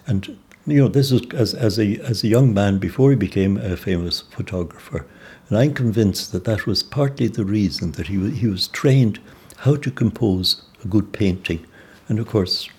And 0.06 0.38
you 0.68 0.82
know, 0.82 0.90
this 0.90 1.12
was 1.12 1.22
as, 1.34 1.54
as 1.54 1.80
a 1.80 2.00
as 2.00 2.22
a 2.24 2.28
young 2.28 2.54
man 2.54 2.80
before 2.80 3.12
he 3.12 3.16
became 3.16 3.56
a 3.58 3.78
famous 3.78 4.22
photographer, 4.36 5.06
and 5.48 5.58
I'm 5.58 5.74
convinced 5.74 6.34
that 6.34 6.44
that 6.44 6.68
was 6.68 6.84
partly 6.84 7.30
the 7.30 7.46
reason 7.46 7.94
that 7.94 8.08
he 8.08 8.30
he 8.32 8.48
was 8.48 8.68
trained 8.68 9.20
how 9.60 9.78
to 9.78 9.90
compose 9.90 10.64
a 10.84 10.88
good 10.88 11.14
painting, 11.14 11.66
and 12.10 12.20
of 12.20 12.28
course, 12.28 12.70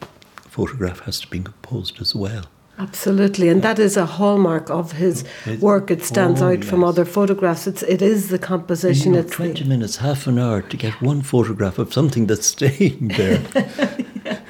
a 0.00 0.48
photograph 0.48 1.00
has 1.00 1.20
to 1.20 1.28
be 1.28 1.40
composed 1.40 2.00
as 2.00 2.14
well. 2.14 2.46
Absolutely, 2.80 3.48
and 3.48 3.62
that 3.62 3.78
is 3.78 3.96
a 3.96 4.06
hallmark 4.06 4.70
of 4.70 4.92
his 4.92 5.24
It- 5.46 5.60
work. 5.60 5.90
It 5.90 6.02
stands 6.02 6.40
oh, 6.40 6.48
out 6.52 6.64
from 6.64 6.82
other 6.82 7.04
photographs. 7.04 7.66
It's 7.66 7.82
it 7.82 8.00
is 8.00 8.28
the 8.28 8.38
composition. 8.38 9.12
you 9.12 9.18
know, 9.18 9.24
it's 9.26 9.32
20 9.32 9.62
the, 9.62 9.68
minutes, 9.68 9.96
half 9.96 10.26
an 10.26 10.38
hour 10.38 10.62
to 10.62 10.76
get 10.76 11.02
one 11.02 11.22
photograph 11.22 11.78
of 11.78 11.92
something 11.92 12.26
that's 12.26 12.46
staying 12.56 13.08
there. 13.08 13.42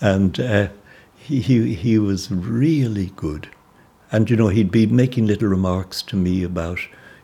And 0.00 0.38
uh, 0.38 0.68
he, 1.16 1.40
he, 1.40 1.74
he 1.74 1.98
was 1.98 2.30
really 2.30 3.06
good. 3.16 3.48
And, 4.12 4.28
you 4.28 4.36
know, 4.36 4.48
he'd 4.48 4.70
be 4.70 4.86
making 4.86 5.26
little 5.26 5.48
remarks 5.48 6.02
to 6.02 6.16
me 6.16 6.42
about, 6.42 6.78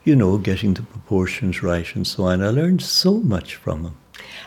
you 0.05 0.17
know, 0.17 0.39
getting 0.39 0.73
the 0.73 0.83
proportions 0.83 1.63
right 1.63 1.95
and 1.95 2.07
so 2.07 2.25
on. 2.25 2.43
I 2.43 2.49
learned 2.49 2.81
so 2.81 3.19
much 3.19 3.55
from 3.55 3.85
him. 3.85 3.97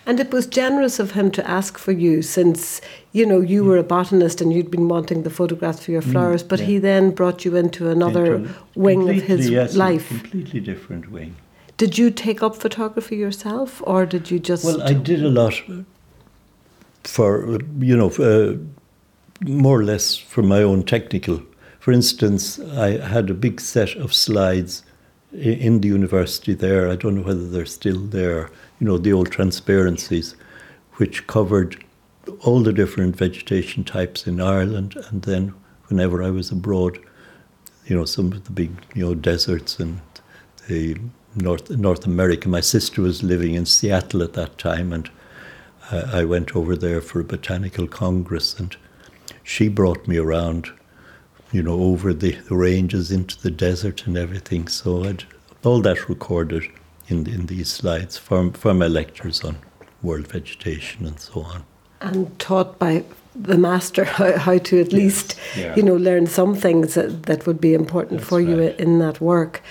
And 0.05 0.19
it 0.19 0.31
was 0.31 0.45
generous 0.47 0.99
of 0.99 1.11
him 1.11 1.31
to 1.31 1.47
ask 1.49 1.77
for 1.77 1.91
you, 1.91 2.21
since 2.21 2.81
you 3.11 3.25
know 3.25 3.39
you 3.41 3.63
were 3.63 3.77
a 3.77 3.83
botanist 3.83 4.41
and 4.41 4.51
you'd 4.53 4.71
been 4.71 4.87
wanting 4.87 5.23
the 5.23 5.29
photographs 5.29 5.83
for 5.85 5.91
your 5.91 6.01
flowers. 6.01 6.43
but 6.43 6.59
Mm, 6.59 6.61
yeah. 6.61 6.67
he 6.67 6.77
then 6.79 7.11
brought 7.11 7.45
you 7.45 7.55
into 7.55 7.89
another 7.89 8.35
Into 8.35 8.49
a 8.49 8.55
wing 8.79 9.09
of 9.09 9.21
his 9.23 9.49
yes, 9.49 9.75
a 9.75 9.77
life. 9.77 10.07
completely 10.09 10.59
different 10.59 11.11
wing. 11.11 11.35
Did 11.77 11.97
you 11.97 12.11
take 12.11 12.43
up 12.43 12.55
photography 12.55 13.15
yourself, 13.15 13.81
or 13.85 14.05
did 14.05 14.29
you 14.31 14.39
just? 14.39 14.63
Well, 14.65 14.81
I 14.81 14.93
did 14.93 15.23
a 15.23 15.29
lot 15.29 15.55
for, 17.03 17.59
you 17.79 17.97
know, 17.97 18.09
uh, 18.19 18.55
more 19.45 19.79
or 19.79 19.83
less 19.83 20.15
for 20.15 20.41
my 20.43 20.61
own 20.63 20.83
technical. 20.83 21.41
For 21.79 21.91
instance, 21.91 22.59
I 22.59 22.97
had 23.05 23.29
a 23.29 23.33
big 23.33 23.59
set 23.59 23.95
of 23.97 24.13
slides 24.13 24.83
in 25.33 25.81
the 25.81 25.87
university 25.89 26.53
there. 26.53 26.87
I 26.89 26.95
don't 26.95 27.15
know 27.15 27.23
whether 27.23 27.47
they're 27.49 27.65
still 27.65 27.99
there, 27.99 28.49
you 28.83 28.89
know, 28.89 28.97
the 28.97 29.13
old 29.13 29.31
transparencies, 29.31 30.35
which 30.95 31.25
covered 31.25 31.81
all 32.41 32.61
the 32.61 32.73
different 32.73 33.15
vegetation 33.15 33.85
types 33.85 34.27
in 34.27 34.41
Ireland. 34.41 34.97
And 35.07 35.21
then 35.21 35.53
whenever 35.87 36.21
I 36.21 36.31
was 36.31 36.51
abroad, 36.51 36.99
you 37.85 37.95
know, 37.95 38.03
some 38.03 38.33
of 38.33 38.43
the 38.43 38.51
big, 38.51 38.71
you 38.93 39.05
know, 39.05 39.15
deserts 39.15 39.79
and 39.79 40.01
the 40.67 40.97
North 41.33 41.69
North 41.69 42.05
America. 42.05 42.49
My 42.49 42.59
sister 42.59 43.01
was 43.01 43.23
living 43.23 43.53
in 43.53 43.65
Seattle 43.65 44.21
at 44.21 44.33
that 44.33 44.57
time, 44.57 44.91
and 44.91 45.09
I, 45.89 46.19
I 46.19 46.23
went 46.25 46.53
over 46.53 46.75
there 46.75 46.99
for 46.99 47.21
a 47.21 47.23
botanical 47.35 47.87
congress, 47.87 48.59
and 48.59 48.75
she 49.43 49.69
brought 49.69 50.09
me 50.09 50.17
around, 50.17 50.69
you 51.53 51.63
know, 51.63 51.79
over 51.79 52.13
the, 52.13 52.31
the 52.49 52.55
ranges 52.57 53.11
into 53.11 53.41
the 53.41 53.51
desert 53.51 54.05
and 54.07 54.17
everything. 54.17 54.67
So 54.67 55.05
I'd 55.05 55.23
all 55.63 55.79
that 55.83 56.09
recorded 56.09 56.69
in 57.13 57.27
in 57.35 57.45
these 57.45 57.69
slides 57.79 58.17
for 58.17 58.51
for 58.63 58.73
my 58.73 58.87
lectures 58.87 59.43
on 59.43 59.55
world 60.01 60.27
vegetation 60.27 61.05
and 61.05 61.19
so 61.19 61.41
on. 61.53 61.63
and 62.01 62.27
taught 62.39 62.71
by 62.79 63.03
the 63.51 63.57
master 63.57 64.03
how, 64.17 64.37
how 64.37 64.57
to 64.69 64.79
at 64.81 64.91
least 64.93 65.35
yeah. 65.57 65.75
you 65.77 65.83
know 65.87 65.95
learn 65.95 66.27
some 66.27 66.53
things 66.55 66.93
that, 66.93 67.23
that 67.23 67.45
would 67.47 67.59
be 67.61 67.73
important 67.73 68.19
That's 68.19 68.29
for 68.29 68.41
you 68.41 68.59
in 68.85 68.99
that 68.99 69.21
work 69.21 69.61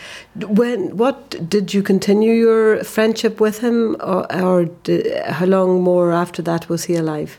when 0.61 0.97
what 0.97 1.49
did 1.55 1.75
you 1.75 1.83
continue 1.83 2.33
your 2.33 2.83
friendship 2.85 3.41
with 3.41 3.61
him 3.67 3.97
or, 4.01 4.23
or 4.49 4.65
di 4.85 4.97
how 5.39 5.47
long 5.47 5.83
more 5.83 6.13
after 6.23 6.43
that 6.51 6.69
was 6.69 6.85
he 6.85 6.97
alive 7.05 7.33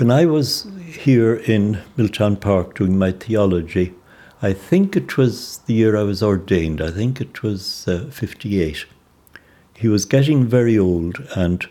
When 0.00 0.10
I 0.10 0.24
was 0.24 0.66
here 1.06 1.34
in 1.54 1.64
Milltown 1.96 2.36
Park 2.36 2.74
doing 2.76 2.98
my 2.98 3.12
theology, 3.12 3.92
I 4.42 4.52
think 4.52 4.96
it 4.96 5.16
was 5.16 5.58
the 5.66 5.74
year 5.74 5.96
I 5.96 6.02
was 6.02 6.22
ordained. 6.22 6.80
I 6.80 6.90
think 6.90 7.20
it 7.20 7.42
was 7.42 7.86
uh, 7.86 8.06
58. 8.10 8.86
He 9.74 9.88
was 9.88 10.04
getting 10.04 10.46
very 10.46 10.78
old, 10.78 11.26
and 11.36 11.66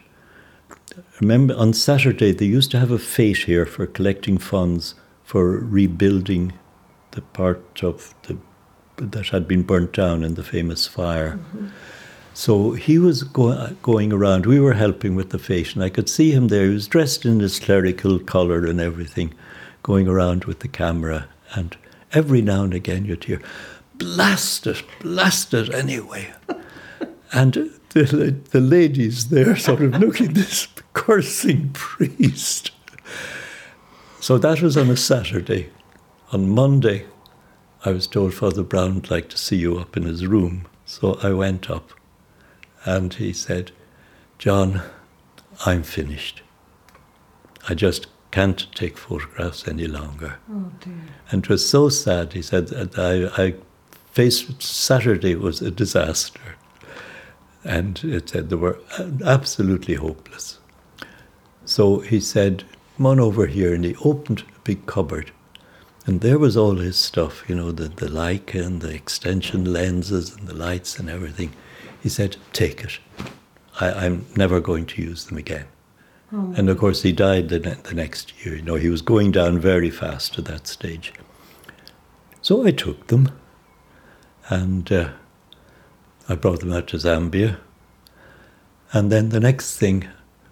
remember 1.20 1.56
on 1.56 1.74
Saturday 1.74 2.32
they 2.32 2.46
used 2.46 2.72
to 2.72 2.80
have 2.80 2.92
a 2.92 3.00
fete 3.00 3.46
here 3.46 3.66
for 3.66 3.88
collecting 3.88 4.38
funds 4.38 4.96
for 5.24 5.60
rebuilding 5.60 6.54
the 7.12 7.22
part 7.22 7.84
of 7.84 8.14
the 8.24 8.38
that 8.98 9.28
had 9.28 9.48
been 9.48 9.64
burnt 9.64 9.94
down 9.94 10.24
in 10.24 10.36
the 10.36 10.44
famous 10.44 10.86
fire. 10.86 11.40
So 12.34 12.72
he 12.74 13.00
was 13.00 13.24
go- 13.24 13.76
going 13.82 14.14
around. 14.14 14.46
We 14.46 14.60
were 14.60 14.74
helping 14.74 15.16
with 15.16 15.30
the 15.30 15.40
fete, 15.40 15.74
and 15.74 15.84
I 15.84 15.90
could 15.90 16.10
see 16.10 16.32
him 16.32 16.48
there. 16.48 16.66
He 16.66 16.74
was 16.74 16.88
dressed 16.88 17.26
in 17.26 17.40
his 17.40 17.60
clerical 17.60 18.20
collar 18.20 18.66
and 18.66 18.80
everything, 18.80 19.34
going 19.84 20.08
around 20.08 20.46
with 20.46 20.60
the 20.60 20.68
camera. 20.68 21.28
And 21.54 21.76
every 22.14 22.42
now 22.42 22.64
and 22.64 22.74
again 22.74 23.06
you'd 23.06 23.24
hear, 23.24 23.42
"Blast 23.96 24.68
it, 24.68 24.84
blast 25.00 25.54
it 25.54 25.74
anyway." 25.74 26.34
and 27.34 27.72
the, 27.90 28.36
the 28.52 28.62
ladies 28.62 29.30
there 29.30 29.56
sort 29.56 29.82
of 29.82 29.98
looking 30.00 30.28
at 30.30 30.36
this 30.36 30.68
cursing 30.94 31.70
priest. 31.74 32.72
So 34.20 34.38
that 34.38 34.62
was 34.62 34.78
on 34.78 34.90
a 34.90 34.98
Saturday. 34.98 35.70
On 36.32 36.50
Monday, 36.50 37.06
I 37.86 37.92
was 37.92 38.06
told 38.06 38.34
Father 38.34 38.64
Browne 38.64 38.96
would 38.96 39.12
like 39.12 39.30
to 39.30 39.38
see 39.38 39.56
you 39.56 39.78
up 39.78 39.96
in 39.96 40.04
his 40.04 40.28
room. 40.28 40.68
So 40.86 41.18
I 41.24 41.32
went 41.32 41.70
up 41.70 41.92
and 42.86 43.14
he 43.14 43.32
said, 43.34 43.72
John, 44.38 44.82
I'm 45.66 45.84
finished. 45.84 46.42
I 47.68 47.74
just 47.74 48.08
can't 48.32 48.68
take 48.76 48.98
photographs 48.98 49.68
any 49.68 49.88
longer. 49.88 50.38
oh 50.52 50.72
dear 50.82 50.94
And 51.32 51.44
it 51.44 51.50
was 51.50 51.68
so 51.68 51.90
sad. 51.90 52.34
He 52.34 52.42
said 52.42 52.68
that 52.68 52.98
I, 52.98 53.44
I 53.44 53.56
faced 54.12 54.62
Saturday 54.62 55.36
was 55.36 55.62
a 55.62 55.72
disaster. 55.72 56.56
And 57.64 58.00
it 58.04 58.30
said 58.30 58.50
they 58.50 58.56
were 58.56 58.80
absolutely 59.26 59.96
hopeless. 59.96 60.60
So 61.66 62.00
he 62.00 62.20
said, 62.20 62.64
Come 62.98 63.06
on 63.06 63.20
over 63.20 63.46
here. 63.46 63.74
And 63.74 63.86
he 63.86 63.96
opened 64.04 64.42
a 64.42 64.60
big 64.64 64.86
cupboard. 64.86 65.32
And 66.06 66.22
there 66.22 66.40
was 66.40 66.58
all 66.58 66.76
his 66.76 66.98
stuff, 66.98 67.48
you 67.48 67.56
know, 67.56 67.72
the, 67.72 67.88
the 67.88 68.08
Leica 68.08 68.66
and 68.66 68.82
the 68.82 68.94
extension 68.94 69.72
lenses 69.72 70.36
and 70.36 70.48
the 70.48 70.56
lights 70.56 70.98
and 70.98 71.10
everything. 71.10 71.54
He 72.02 72.10
said, 72.10 72.38
Take 72.54 72.84
it. 72.84 73.00
I, 73.80 73.92
I'm 73.92 74.26
never 74.36 74.60
going 74.60 74.86
to 74.88 75.02
use 75.02 75.26
them 75.26 75.38
again. 75.38 75.66
And 76.32 76.70
of 76.70 76.78
course, 76.78 77.02
he 77.02 77.12
died 77.12 77.50
the, 77.50 77.60
ne- 77.60 77.78
the 77.84 77.96
next 77.96 78.46
year. 78.46 78.56
You 78.56 78.62
know, 78.62 78.76
he 78.76 78.90
was 78.90 79.02
going 79.02 79.32
down 79.32 79.60
very 79.60 79.90
fast 79.90 80.38
at 80.38 80.46
that 80.46 80.68
stage. 80.68 81.12
So 82.42 82.66
I 82.66 82.72
took 82.72 83.08
them 83.08 83.32
and 84.50 84.92
uh, 84.92 85.10
I 86.28 86.36
brought 86.36 86.60
them 86.60 86.72
out 86.72 86.88
to 86.88 86.98
Zambia. 86.98 87.58
And 88.92 89.12
then 89.12 89.30
the 89.30 89.40
next 89.40 89.78
thing 89.78 90.08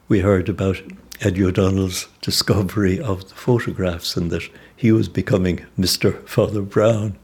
we 0.07 0.19
heard 0.19 0.49
about 0.49 0.81
Eddie 1.21 1.43
O'Donnell's 1.43 2.07
discovery 2.21 2.99
of 2.99 3.29
the 3.29 3.35
photographs 3.35 4.17
and 4.17 4.31
that 4.31 4.49
he 4.75 4.91
was 4.91 5.09
becoming 5.09 5.65
Mr. 5.77 6.27
Father 6.27 6.61
Browne. 6.61 7.17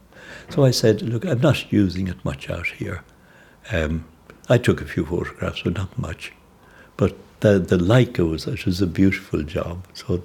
So 0.50 0.64
I 0.64 0.72
said, 0.72 1.02
Look, 1.02 1.26
I'm 1.26 1.42
not 1.42 1.72
using 1.72 2.08
it 2.08 2.24
much 2.24 2.50
out 2.50 2.68
here. 2.68 3.04
Um, 3.72 4.06
I 4.50 4.58
took 4.58 4.82
a 4.82 4.86
few 4.86 5.06
photographs, 5.06 5.62
but 5.64 5.76
not 5.76 5.98
much. 5.98 6.34
But 6.98 7.16
the, 7.44 7.60
the 7.60 7.78
Leica 7.78 8.28
was, 8.28 8.48
it 8.48 8.66
was 8.66 8.82
a 8.82 8.88
beautiful 8.88 9.44
job. 9.44 9.86
So, 9.94 10.24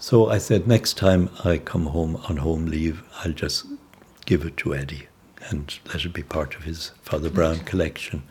so 0.00 0.28
I 0.28 0.38
said, 0.38 0.66
next 0.66 0.94
time 0.96 1.30
I 1.44 1.58
come 1.58 1.86
home 1.86 2.16
on 2.28 2.38
home 2.38 2.66
leave, 2.66 3.04
I'll 3.22 3.32
just 3.32 3.66
give 4.26 4.44
it 4.44 4.56
to 4.58 4.74
Eddie 4.74 5.06
and 5.48 5.78
let 5.86 6.04
it 6.04 6.12
be 6.12 6.24
part 6.24 6.56
of 6.56 6.64
his 6.64 6.90
Father 7.02 7.30
Browne 7.30 7.60
collection. 7.60 8.24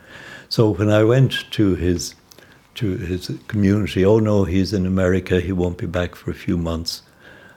So 0.49 0.71
when 0.71 0.89
I 0.89 1.05
went 1.05 1.49
to 1.51 1.75
his 1.75 2.13
to 2.75 2.97
his 2.97 3.31
community, 3.47 4.05
oh 4.05 4.19
no, 4.19 4.43
he's 4.43 4.73
in 4.73 4.85
America, 4.85 5.39
he 5.39 5.53
won't 5.53 5.77
be 5.77 5.85
back 5.85 6.15
for 6.15 6.31
a 6.31 6.41
few 6.45 6.57
months. 6.57 7.03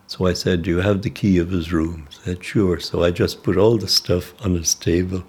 So 0.06 0.26
I 0.26 0.32
said, 0.32 0.62
Do 0.62 0.70
you 0.70 0.78
have 0.78 1.02
the 1.02 1.10
key 1.10 1.38
of 1.38 1.50
his 1.50 1.72
room? 1.72 2.06
He 2.10 2.16
said, 2.24 2.44
Sure. 2.44 2.78
So 2.78 3.02
I 3.02 3.10
just 3.10 3.42
put 3.42 3.56
all 3.56 3.78
the 3.78 3.88
stuff 3.88 4.32
on 4.44 4.54
his 4.54 4.74
table. 4.76 5.24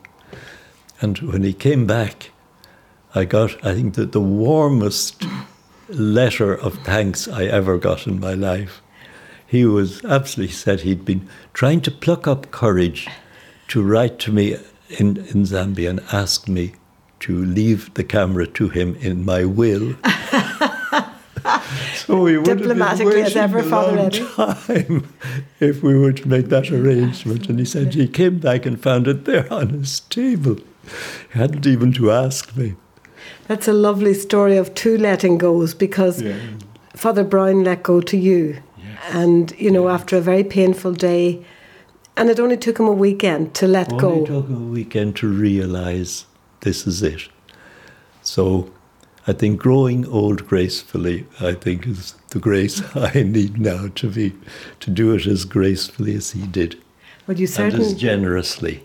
And 1.02 1.18
when 1.20 1.42
he 1.42 1.54
came 1.54 1.88
back, 1.88 2.30
I 3.16 3.26
got, 3.26 3.64
I 3.66 3.76
think, 3.76 3.94
the, 3.94 4.06
the 4.06 4.22
warmest 4.22 5.26
letter 5.90 6.54
of 6.54 6.80
thanks 6.80 7.28
I 7.28 7.46
ever 7.46 7.78
got 7.78 8.08
in 8.08 8.20
my 8.20 8.34
life. 8.34 8.82
He 9.46 9.66
was 9.66 10.04
absolutely 10.04 10.54
said 10.54 10.82
he'd 10.82 11.06
been 11.06 11.30
trying 11.54 11.82
to 11.82 11.92
pluck 11.92 12.28
up 12.28 12.50
courage 12.50 13.08
to 13.68 13.84
write 13.84 14.18
to 14.20 14.32
me 14.32 14.56
in, 14.90 15.18
in 15.18 15.44
Zambia 15.44 15.92
and 15.92 16.00
ask 16.12 16.48
me 16.48 16.74
to 17.20 17.46
leave 17.46 17.94
the 17.94 18.04
camera 18.04 18.48
to 18.48 18.70
him 18.70 18.96
in 18.96 19.24
my 19.24 19.46
will. 19.46 19.96
so 21.96 22.20
we 22.20 22.38
would 22.38 22.58
Diplomatically 22.58 23.22
have 23.22 23.28
as 23.28 23.34
been 23.34 23.44
ever, 23.44 23.58
waiting 23.58 23.72
a 23.72 23.76
Father 23.76 23.98
Eddie. 24.00 24.26
time 24.36 25.14
if 25.60 25.84
we 25.84 25.98
were 25.98 26.14
to 26.14 26.28
make 26.28 26.50
that 26.50 26.72
arrangement. 26.72 27.48
And 27.48 27.60
he 27.60 27.66
said 27.66 27.94
he 27.94 28.08
came 28.08 28.40
back 28.40 28.66
and 28.66 28.82
found 28.82 29.08
it 29.08 29.26
there 29.26 29.52
on 29.54 29.70
his 29.70 30.00
table. 30.00 30.56
He 31.32 31.40
hadn't 31.40 31.68
even 31.68 31.94
to 31.94 32.12
ask 32.12 32.56
me. 32.58 32.76
That's 33.48 33.68
a 33.68 33.74
lovely 33.74 34.14
story 34.14 34.58
of 34.58 34.74
two 34.74 34.98
letting 34.98 35.38
goes 35.38 35.74
because 35.74 36.24
Father 36.96 37.24
Browne 37.24 37.64
let 37.64 37.84
go 37.84 38.02
to 38.02 38.18
you. 38.18 38.62
And, 39.12 39.54
you 39.60 39.70
know, 39.70 39.90
after 39.90 40.16
a 40.16 40.22
very 40.22 40.46
painful 40.46 40.94
day, 40.94 41.46
and 42.16 42.30
it 42.30 42.40
only 42.40 42.58
took 42.58 42.80
him 42.80 42.88
a 42.88 42.94
weekend 42.94 43.54
to 43.56 43.68
let 43.68 43.92
Only 43.92 44.02
go. 44.02 44.26
took 44.26 44.50
a 44.50 44.54
weekend 44.54 45.16
to 45.18 45.28
realise 45.28 46.26
this 46.62 46.88
is 46.88 47.02
it. 47.02 47.28
So 48.22 48.72
I 49.28 49.34
think 49.34 49.60
growing 49.60 50.06
old 50.06 50.48
gracefully, 50.48 51.26
I 51.40 51.54
think, 51.54 51.88
is 51.88 52.16
the 52.30 52.40
grace 52.40 52.82
I 52.96 53.24
need 53.24 53.60
now 53.60 53.88
to 53.96 54.10
be 54.10 54.34
to 54.80 54.90
do 54.90 55.14
it 55.16 55.26
as 55.26 55.46
gracefully 55.46 56.16
as 56.16 56.32
he 56.32 56.46
did. 56.48 56.82
Well, 57.28 57.38
you 57.38 57.46
and 57.46 57.54
certainly 57.54 57.86
as 57.88 57.94
generously. 57.94 58.84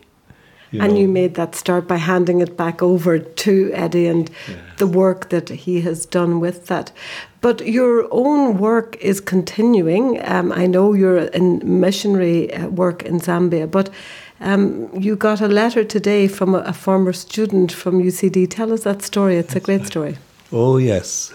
You 0.70 0.80
and 0.82 0.94
know. 0.94 1.00
you 1.00 1.08
made 1.08 1.34
that 1.34 1.54
start 1.54 1.88
by 1.88 1.96
handing 1.96 2.40
it 2.40 2.56
back 2.56 2.82
over 2.82 3.18
to 3.18 3.70
Eddie 3.72 4.06
and 4.06 4.30
the 4.76 4.86
work 4.86 5.30
that 5.30 5.48
he 5.48 5.80
has 5.80 6.06
done 6.06 6.40
with 6.40 6.66
that. 6.66 6.92
But 7.40 7.66
your 7.66 8.08
own 8.10 8.58
work 8.58 8.96
is 8.96 9.20
continuing. 9.20 10.20
Um, 10.24 10.52
I 10.52 10.66
know 10.66 10.92
you're 10.92 11.18
in 11.18 11.80
missionary 11.80 12.52
uh, 12.52 12.68
work 12.68 13.02
in 13.04 13.20
Zambia, 13.20 13.70
but 13.70 13.90
um, 14.40 14.88
you 14.94 15.16
got 15.16 15.40
a 15.40 15.48
letter 15.48 15.84
today 15.84 16.28
from 16.28 16.54
a, 16.54 16.58
a 16.58 16.72
former 16.72 17.12
student 17.12 17.72
from 17.72 18.02
UCD. 18.02 18.48
Tell 18.50 18.72
us 18.72 18.84
that 18.84 19.02
story. 19.02 19.36
It's 19.36 19.56
a 19.56 19.60
great 19.60 19.86
story. 19.86 20.16
Oh, 20.50 20.78
yes. 20.78 21.30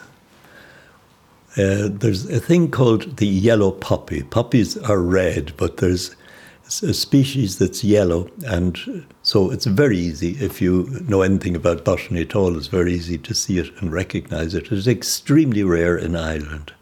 Uh, 1.55 1.87
there's 1.87 2.27
a 2.31 2.39
thing 2.39 2.71
called 2.71 3.17
the 3.17 3.27
yellow 3.27 3.69
poppy. 3.69 4.23
Poppies 4.23 4.75
are 4.75 4.99
red, 4.99 5.55
but 5.55 5.77
there's 5.77 6.15
a 6.65 6.93
species 6.93 7.57
that's 7.57 7.83
yellow, 7.83 8.29
and 8.45 9.05
so 9.21 9.51
it's 9.51 9.65
very 9.65 9.97
easy. 9.97 10.31
If 10.39 10.61
you 10.61 10.87
know 11.07 11.21
anything 11.21 11.55
about 11.55 11.85
botany 11.85 12.21
at 12.21 12.35
all, 12.35 12.57
it's 12.57 12.67
very 12.67 12.93
easy 12.93 13.17
to 13.17 13.33
see 13.33 13.59
it 13.59 13.69
and 13.79 13.91
recognize 13.91 14.53
it. 14.53 14.71
It's 14.71 14.87
extremely 14.87 15.63
rare 15.63 15.97
in 15.97 16.15
Ireland. 16.15 16.73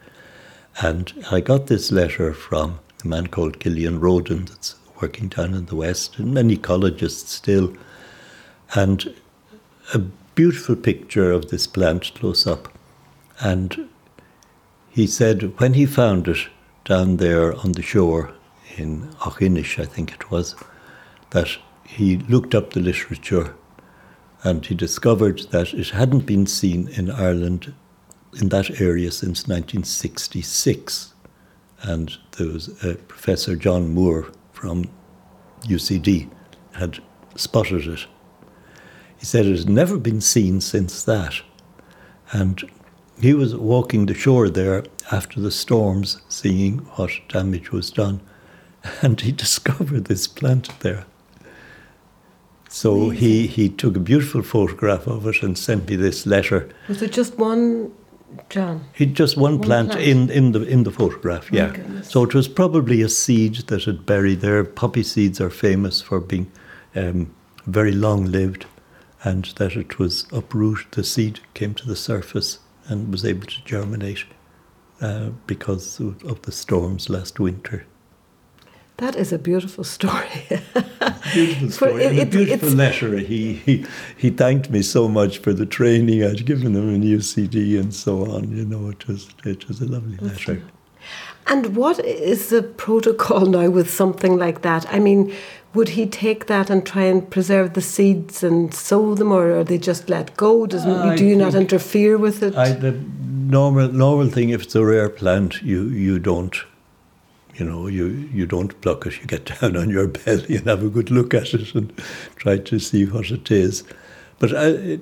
And 0.82 1.12
I 1.32 1.42
got 1.42 1.68
this 1.68 1.92
letter 1.92 2.34
from 2.34 2.80
a 3.04 3.08
man 3.08 3.28
called 3.28 3.60
Gillian 3.60 4.00
Roden 4.00 4.46
that's 4.46 4.76
working 5.02 5.28
down 5.28 5.54
in 5.54 5.66
the 5.66 5.76
West, 5.76 6.18
and 6.18 6.34
many 6.34 6.58
ecologists 6.58 7.28
still. 7.28 7.76
And 8.74 9.14
a 9.94 10.00
beautiful 10.00 10.76
picture 10.76 11.32
of 11.32 11.50
this 11.50 11.68
plant 11.68 12.14
close 12.16 12.48
up. 12.48 12.72
And 13.40 13.90
he 14.90 15.08
said 15.08 15.60
when 15.60 15.74
he 15.74 15.86
found 15.86 16.28
it 16.28 16.48
down 16.86 17.18
there 17.18 17.54
on 17.56 17.74
the 17.74 17.82
shore 17.82 18.34
in 18.78 19.10
Aughinish, 19.22 19.80
I 19.80 19.86
think 19.86 20.12
it 20.14 20.32
was, 20.32 20.56
that 21.32 21.50
he 21.84 22.18
looked 22.18 22.56
up 22.56 22.72
the 22.72 22.80
literature 22.80 23.56
and 24.44 24.66
he 24.66 24.76
discovered 24.76 25.40
that 25.52 25.74
it 25.74 25.90
hadn't 25.90 26.26
been 26.26 26.48
seen 26.48 26.88
in 26.88 27.12
Ireland 27.12 27.74
in 28.40 28.50
that 28.50 28.82
area 28.82 29.12
since 29.12 29.48
1966. 29.48 31.14
And 31.84 32.18
there 32.38 32.48
was 32.48 32.84
a 32.84 32.96
Professor 32.96 33.56
John 33.56 33.94
Moore 33.94 34.32
from 34.54 34.86
UCD 35.64 36.30
had 36.74 37.00
spotted 37.36 37.88
it. 37.88 38.06
He 39.18 39.26
said 39.26 39.46
it 39.46 39.58
had 39.60 39.70
never 39.70 39.98
been 39.98 40.22
seen 40.22 40.62
since 40.62 41.04
that. 41.04 41.42
And 42.32 42.64
he 43.20 43.34
was 43.34 43.56
walking 43.56 44.06
the 44.06 44.14
shore 44.14 44.50
there 44.50 44.84
after 45.12 45.40
the 45.40 45.52
storms, 45.52 46.22
seeing 46.30 46.80
what 46.96 47.12
damage 47.30 47.72
was 47.72 47.92
done, 47.92 48.22
and 49.02 49.20
he 49.22 49.32
discovered 49.32 50.06
this 50.06 50.28
plant 50.28 50.80
there. 50.80 51.06
So 52.70 53.10
he, 53.10 53.48
he 53.48 53.68
took 53.68 53.98
a 53.98 54.00
beautiful 54.00 54.42
photograph 54.44 55.06
of 55.06 55.28
it 55.28 55.44
and 55.44 55.58
sent 55.58 55.90
me 55.90 55.98
this 55.98 56.26
letter. 56.26 56.70
Was 56.88 57.02
it 57.02 57.12
just 57.12 57.38
one, 57.38 57.92
John? 58.50 58.86
He 58.94 59.06
just 59.06 59.36
one, 59.36 59.56
One 59.58 59.62
plant, 59.62 59.92
plant. 59.92 60.08
in 60.08 60.30
in 60.30 60.52
the 60.54 60.62
in 60.64 60.84
the 60.84 60.92
photograph, 60.92 61.52
My 61.52 61.58
yeah. 61.58 62.02
So 62.02 62.24
it 62.24 62.34
was 62.34 62.48
probably 62.48 63.02
a 63.02 63.10
seed 63.10 63.56
that 63.68 63.84
had 63.84 64.06
buried 64.06 64.40
there. 64.40 64.64
Poppy 64.64 65.04
seeds 65.04 65.42
are 65.42 65.50
famous 65.50 66.02
for 66.02 66.22
being 66.22 66.50
um, 66.96 67.36
very 67.68 67.92
long 67.92 68.26
lived, 68.32 68.66
and 69.24 69.44
that 69.58 69.76
it 69.76 70.00
was 70.00 70.26
uprooted. 70.32 70.92
The 70.92 71.04
seed 71.04 71.42
came 71.54 71.74
to 71.74 71.86
the 71.86 71.98
surface 71.98 72.60
and 72.88 73.12
was 73.12 73.26
able 73.26 73.48
to 73.48 73.64
germinate 73.66 74.24
uh, 75.02 75.32
because 75.46 76.00
of 76.00 76.42
the 76.44 76.52
storms 76.54 77.10
last 77.10 77.38
winter. 77.38 77.86
That 79.02 79.16
is 79.16 79.34
a 79.34 79.40
beautiful 79.40 79.84
story. 79.84 80.30
Beautiful 81.34 81.72
story. 81.78 82.04
it- 82.04 82.12
and 82.12 82.20
a 82.20 82.26
beautiful 82.26 82.68
it's- 82.70 82.74
letter. 82.76 83.18
He, 83.18 83.54
he 83.66 83.86
he 84.24 84.30
thanked 84.30 84.70
me 84.70 84.82
so 84.84 85.08
much 85.08 85.40
for 85.44 85.54
the 85.54 85.66
training 85.66 86.24
I'd 86.24 86.46
given 86.46 86.76
him 86.76 86.88
in 86.96 87.02
UCD 87.02 87.80
and 87.80 87.92
so 87.94 88.14
on. 88.36 88.56
You 88.56 88.66
know, 88.66 88.90
it 88.90 89.08
was 89.08 89.30
it 89.44 89.68
was 89.68 89.82
a 89.82 89.86
lovely 89.86 90.18
letter. 90.18 90.62
And 91.48 91.76
what 91.76 91.98
is 92.06 92.50
the 92.50 92.62
protocol 92.62 93.48
now 93.48 93.70
with 93.72 93.90
something 93.90 94.38
like 94.38 94.62
that? 94.62 94.86
I 94.94 95.00
mean, 95.00 95.34
would 95.74 95.90
he 95.90 96.06
take 96.06 96.46
that 96.46 96.70
and 96.70 96.86
try 96.86 97.06
and 97.06 97.28
preserve 97.28 97.74
the 97.74 97.82
seeds 97.82 98.44
and 98.44 98.72
sow 98.74 99.16
them, 99.16 99.32
or 99.32 99.52
are 99.60 99.64
they 99.64 99.80
just 99.80 100.10
let 100.10 100.38
go? 100.38 100.68
Does 100.68 100.86
I 100.86 101.16
do 101.16 101.26
you 101.26 101.36
not 101.36 101.56
interfere 101.56 102.20
with 102.20 102.44
it? 102.44 102.56
I, 102.56 102.74
the 102.74 102.92
normal 103.58 103.88
normal 103.92 104.30
thing, 104.30 104.50
if 104.52 104.62
it's 104.62 104.76
a 104.76 104.86
rare 104.86 105.10
plant, 105.10 105.64
you 105.64 105.90
you 105.90 106.20
don't, 106.20 106.56
you 107.56 107.66
know, 107.66 107.88
you 107.88 108.08
you 108.34 108.46
don't 108.46 108.80
pluck 108.82 109.06
it. 109.06 109.20
You 109.20 109.28
get 109.28 109.46
down 109.62 109.76
on 109.78 109.90
your 109.90 110.08
belly 110.08 110.58
and 110.58 110.68
have 110.68 110.84
a 110.84 110.90
good 110.90 111.12
look 111.12 111.34
at 111.34 111.54
it 111.54 111.76
and 111.76 111.92
try 112.36 112.58
to 112.58 112.80
see 112.80 113.06
what 113.06 113.32
it 113.32 113.52
is. 113.52 113.84
But 114.40 114.56
I, 114.56 114.66
it, 114.68 115.02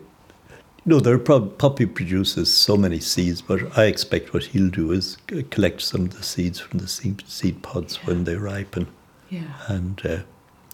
you 0.86 0.96
know, 0.96 1.00
there 1.00 1.14
are 1.14 1.20
prob- 1.20 1.58
poppy 1.58 1.86
produces 1.86 2.54
so 2.54 2.78
many 2.78 3.00
seeds, 3.00 3.42
but 3.42 3.78
I 3.78 3.86
expect 3.86 4.34
what 4.34 4.46
he'll 4.46 4.70
do 4.70 4.92
is 4.92 5.18
collect 5.52 5.82
some 5.82 6.06
of 6.06 6.16
the 6.16 6.24
seeds 6.24 6.60
from 6.60 6.80
the 6.80 6.88
seed, 6.88 7.24
seed 7.28 7.62
pods 7.62 7.98
when 8.06 8.24
they 8.24 8.36
ripen, 8.36 8.88
yeah. 9.30 9.44
and 9.68 10.04
uh, 10.06 10.20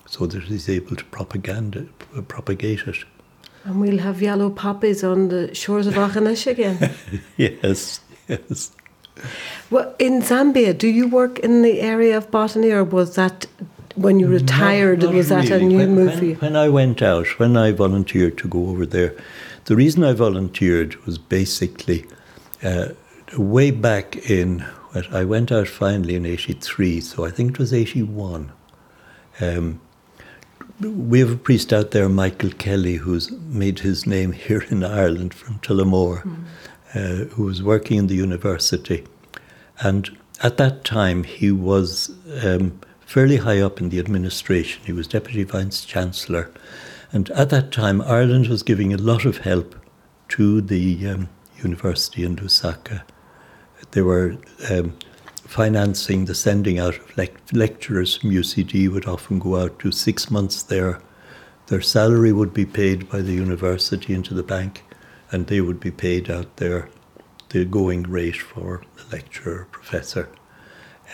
so 0.05 0.25
that 0.27 0.43
he's 0.43 0.69
able 0.69 0.95
to 0.95 1.03
propaganda, 1.05 1.87
propagate 2.27 2.87
it. 2.87 2.97
And 3.63 3.81
we'll 3.81 3.97
have 3.97 4.21
yellow 4.21 4.51
poppies 4.51 5.03
on 5.03 5.29
the 5.29 5.53
shores 5.55 5.87
of 5.87 5.95
Aughinish 5.95 6.45
again. 6.45 6.93
yes, 7.37 7.99
yes. 8.27 8.71
Well, 9.69 9.93
in 9.99 10.21
Zambia, 10.21 10.77
do 10.77 10.87
you 10.87 11.07
work 11.07 11.39
in 11.39 11.61
the 11.61 11.81
area 11.81 12.17
of 12.17 12.31
botany, 12.31 12.71
or 12.71 12.83
was 12.83 13.15
that 13.15 13.45
when 13.95 14.19
you 14.19 14.27
retired? 14.27 14.99
Not- 14.99 15.07
not 15.07 15.15
was 15.15 15.29
that 15.29 15.49
a 15.49 15.59
new 15.59 15.77
when, 15.77 15.95
move 15.95 16.07
when, 16.07 16.17
for 16.17 16.25
you? 16.25 16.35
When 16.35 16.55
I 16.55 16.69
went 16.69 17.01
out, 17.01 17.27
when 17.39 17.57
I 17.57 17.71
volunteered 17.71 18.37
to 18.39 18.47
go 18.47 18.69
over 18.69 18.85
there, 18.85 19.15
the 19.65 19.75
reason 19.75 20.03
I 20.03 20.13
volunteered 20.13 20.95
was 21.05 21.17
basically 21.17 22.05
uh, 22.63 22.89
way 23.37 23.71
back 23.71 24.29
in. 24.29 24.65
I 25.11 25.25
went 25.25 25.51
out 25.51 25.67
finally 25.67 26.15
in 26.15 26.25
'83, 26.25 27.01
so 27.01 27.25
I 27.25 27.31
think 27.31 27.51
it 27.51 27.59
was 27.59 27.73
'81. 27.73 28.51
Um, 29.41 29.81
we 30.79 31.19
have 31.19 31.31
a 31.31 31.37
priest 31.37 31.71
out 31.73 31.91
there, 31.91 32.09
Michael 32.09 32.51
Kelly, 32.51 32.95
who's 32.95 33.31
made 33.31 33.79
his 33.79 34.05
name 34.05 34.31
here 34.45 34.63
in 34.69 34.83
Ireland 34.83 35.33
from 35.33 35.59
Tullamore, 35.59 36.23
uh, 36.95 37.25
who 37.33 37.43
was 37.43 37.61
working 37.61 37.97
in 37.97 38.07
the 38.07 38.15
university. 38.15 39.05
And 39.79 40.17
at 40.41 40.57
that 40.57 40.83
time, 40.83 41.23
he 41.23 41.51
was 41.51 42.11
um, 42.43 42.79
fairly 43.01 43.37
high 43.37 43.59
up 43.59 43.79
in 43.79 43.89
the 43.89 43.99
administration. 43.99 44.83
He 44.85 44.93
was 44.93 45.07
Deputy 45.07 45.43
Vice 45.43 45.85
Chancellor. 45.85 46.51
And 47.11 47.29
at 47.31 47.49
that 47.49 47.71
time, 47.71 48.01
Ireland 48.01 48.47
was 48.47 48.63
giving 48.63 48.93
a 48.93 48.97
lot 48.97 49.25
of 49.25 49.39
help 49.39 49.75
to 50.29 50.61
the 50.61 51.07
um, 51.07 51.29
university 51.57 52.23
in 52.23 52.37
Lusaka. 52.37 53.03
They 53.91 54.01
were 54.01 54.37
um, 54.69 54.97
financing 55.45 56.25
the 56.25 56.35
sending 56.35 56.79
out 56.79 56.95
of 56.95 57.07
lec- 57.15 57.53
lecturers 57.53 58.17
from 58.17 58.31
UCD, 58.31 58.89
would 58.89 59.05
often 59.05 59.39
go 59.39 59.57
out, 59.57 59.79
do 59.79 59.91
six 59.91 60.31
months 60.31 60.63
there. 60.63 61.01
Their 61.67 61.81
salary 61.81 62.31
would 62.33 62.53
be 62.53 62.65
paid 62.65 63.09
by 63.09 63.21
the 63.21 63.33
university 63.33 64.13
into 64.13 64.33
the 64.33 64.43
bank, 64.43 64.83
and 65.35 65.47
they 65.47 65.59
would 65.59 65.81
be 65.81 65.91
paid 65.91 66.31
out 66.31 66.55
there 66.55 66.87
the 67.49 67.65
going 67.65 68.03
rate 68.03 68.37
for 68.37 68.81
the 68.95 69.15
lecturer 69.15 69.67
professor. 69.69 70.29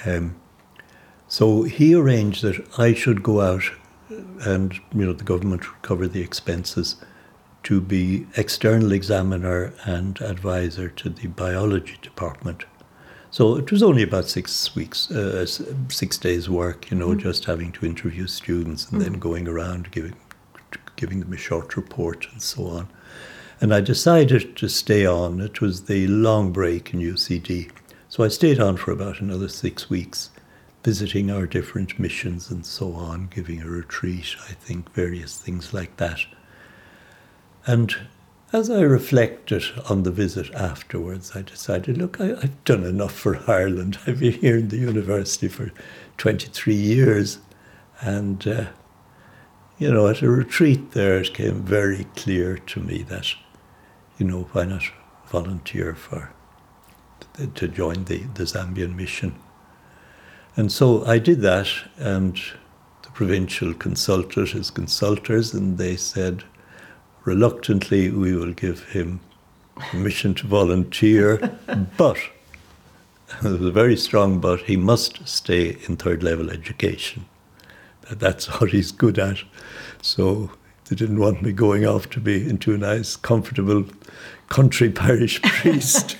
Um, 0.05 0.35
so 1.27 1.63
he 1.63 1.95
arranged 1.95 2.43
that 2.43 2.57
I 2.77 2.93
should 2.93 3.23
go 3.23 3.41
out 3.41 3.63
and 4.51 4.73
you 4.93 5.05
know 5.05 5.13
the 5.13 5.23
government 5.23 5.67
would 5.67 5.81
cover 5.81 6.07
the 6.07 6.21
expenses 6.21 6.97
to 7.63 7.81
be 7.81 8.27
external 8.35 8.91
examiner 8.91 9.73
and 9.85 10.21
advisor 10.21 10.89
to 10.89 11.09
the 11.09 11.27
biology 11.27 11.97
department. 12.01 12.65
So 13.31 13.55
it 13.55 13.71
was 13.71 13.81
only 13.81 14.03
about 14.03 14.27
six 14.27 14.75
weeks, 14.75 15.09
uh, 15.09 15.45
six 15.89 16.17
days 16.17 16.49
work, 16.49 16.91
you 16.91 16.97
know, 16.97 17.15
just 17.15 17.45
having 17.45 17.71
to 17.73 17.85
interview 17.85 18.27
students 18.27 18.91
and 18.91 19.01
then 19.01 19.13
going 19.13 19.47
around 19.47 19.91
giving 19.91 20.15
giving 20.95 21.21
them 21.21 21.33
a 21.33 21.37
short 21.37 21.75
report 21.75 22.27
and 22.31 22.41
so 22.41 22.67
on. 22.67 22.87
And 23.61 23.75
I 23.75 23.79
decided 23.79 24.57
to 24.57 24.67
stay 24.67 25.05
on. 25.05 25.39
It 25.39 25.61
was 25.61 25.83
the 25.83 26.07
long 26.07 26.51
break 26.51 26.95
in 26.95 26.99
UCD. 26.99 27.69
So 28.09 28.23
I 28.23 28.27
stayed 28.27 28.59
on 28.59 28.75
for 28.75 28.91
about 28.91 29.21
another 29.21 29.47
six 29.47 29.87
weeks, 29.87 30.31
visiting 30.83 31.29
our 31.29 31.45
different 31.45 31.99
missions 31.99 32.49
and 32.49 32.65
so 32.65 32.93
on, 32.93 33.27
giving 33.27 33.61
a 33.61 33.67
retreat, 33.67 34.35
I 34.49 34.53
think, 34.53 34.91
various 34.93 35.37
things 35.37 35.75
like 35.75 35.97
that. 35.97 36.21
And 37.67 37.95
as 38.51 38.71
I 38.71 38.81
reflected 38.81 39.63
on 39.87 40.03
the 40.03 40.11
visit 40.11 40.51
afterwards, 40.55 41.33
I 41.35 41.43
decided, 41.43 41.99
look, 41.99 42.19
I, 42.19 42.31
I've 42.31 42.63
done 42.65 42.83
enough 42.83 43.13
for 43.13 43.39
Ireland. 43.49 43.99
I've 44.07 44.21
been 44.21 44.33
here 44.33 44.57
in 44.57 44.69
the 44.69 44.77
university 44.77 45.47
for 45.47 45.71
23 46.17 46.73
years. 46.73 47.37
And, 48.01 48.45
uh, 48.47 48.65
you 49.77 49.91
know, 49.91 50.07
at 50.07 50.23
a 50.23 50.29
retreat 50.29 50.93
there, 50.93 51.19
it 51.19 51.35
came 51.35 51.61
very 51.61 52.05
clear 52.15 52.57
to 52.57 52.79
me 52.79 53.03
that, 53.03 53.35
you 54.21 54.27
know, 54.27 54.47
why 54.51 54.63
not 54.63 54.83
volunteer 55.25 55.95
for 55.95 56.31
to 57.55 57.67
join 57.67 58.03
the, 58.03 58.19
the 58.35 58.43
Zambian 58.43 58.95
mission. 58.95 59.33
And 60.55 60.71
so 60.71 61.03
I 61.05 61.17
did 61.17 61.41
that, 61.41 61.69
and 61.97 62.39
the 63.01 63.09
provincial 63.15 63.73
consulted 63.73 64.49
his 64.49 64.69
consultors, 64.69 65.55
and 65.55 65.79
they 65.79 65.95
said, 65.95 66.43
reluctantly, 67.25 68.11
we 68.11 68.35
will 68.35 68.53
give 68.53 68.89
him 68.89 69.21
permission 69.75 70.35
to 70.35 70.45
volunteer, 70.45 71.37
but 71.97 72.19
there 73.41 73.53
was 73.53 73.65
a 73.65 73.71
very 73.71 73.97
strong 73.97 74.39
but, 74.39 74.61
he 74.61 74.77
must 74.77 75.27
stay 75.27 75.77
in 75.87 75.97
third 75.97 76.21
level 76.21 76.51
education. 76.51 77.25
That's 78.11 78.45
what 78.61 78.69
he's 78.69 78.91
good 78.91 79.17
at. 79.17 79.37
So 80.03 80.51
they 80.91 80.97
didn't 80.97 81.19
want 81.19 81.41
me 81.41 81.53
going 81.53 81.85
off 81.87 82.09
to 82.09 82.19
be 82.19 82.47
into 82.49 82.73
a 82.73 82.77
nice, 82.77 83.15
comfortable 83.15 83.85
country 84.49 84.89
parish 84.89 85.41
priest. 85.43 86.17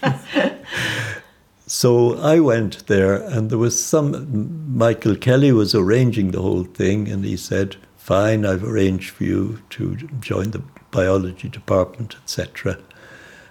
so 1.68 2.18
I 2.20 2.40
went 2.40 2.88
there, 2.88 3.16
and 3.16 3.50
there 3.50 3.58
was 3.58 3.84
some. 3.84 4.76
Michael 4.78 5.16
Kelly 5.16 5.52
was 5.52 5.76
arranging 5.76 6.32
the 6.32 6.42
whole 6.42 6.64
thing, 6.64 7.08
and 7.08 7.26
he 7.26 7.38
said, 7.38 7.76
Fine, 7.98 8.46
I've 8.46 8.64
arranged 8.64 9.12
for 9.12 9.24
you 9.24 9.62
to 9.72 9.96
join 10.20 10.52
the 10.52 10.64
biology 10.90 11.50
department, 11.50 12.16
etc. 12.24 12.78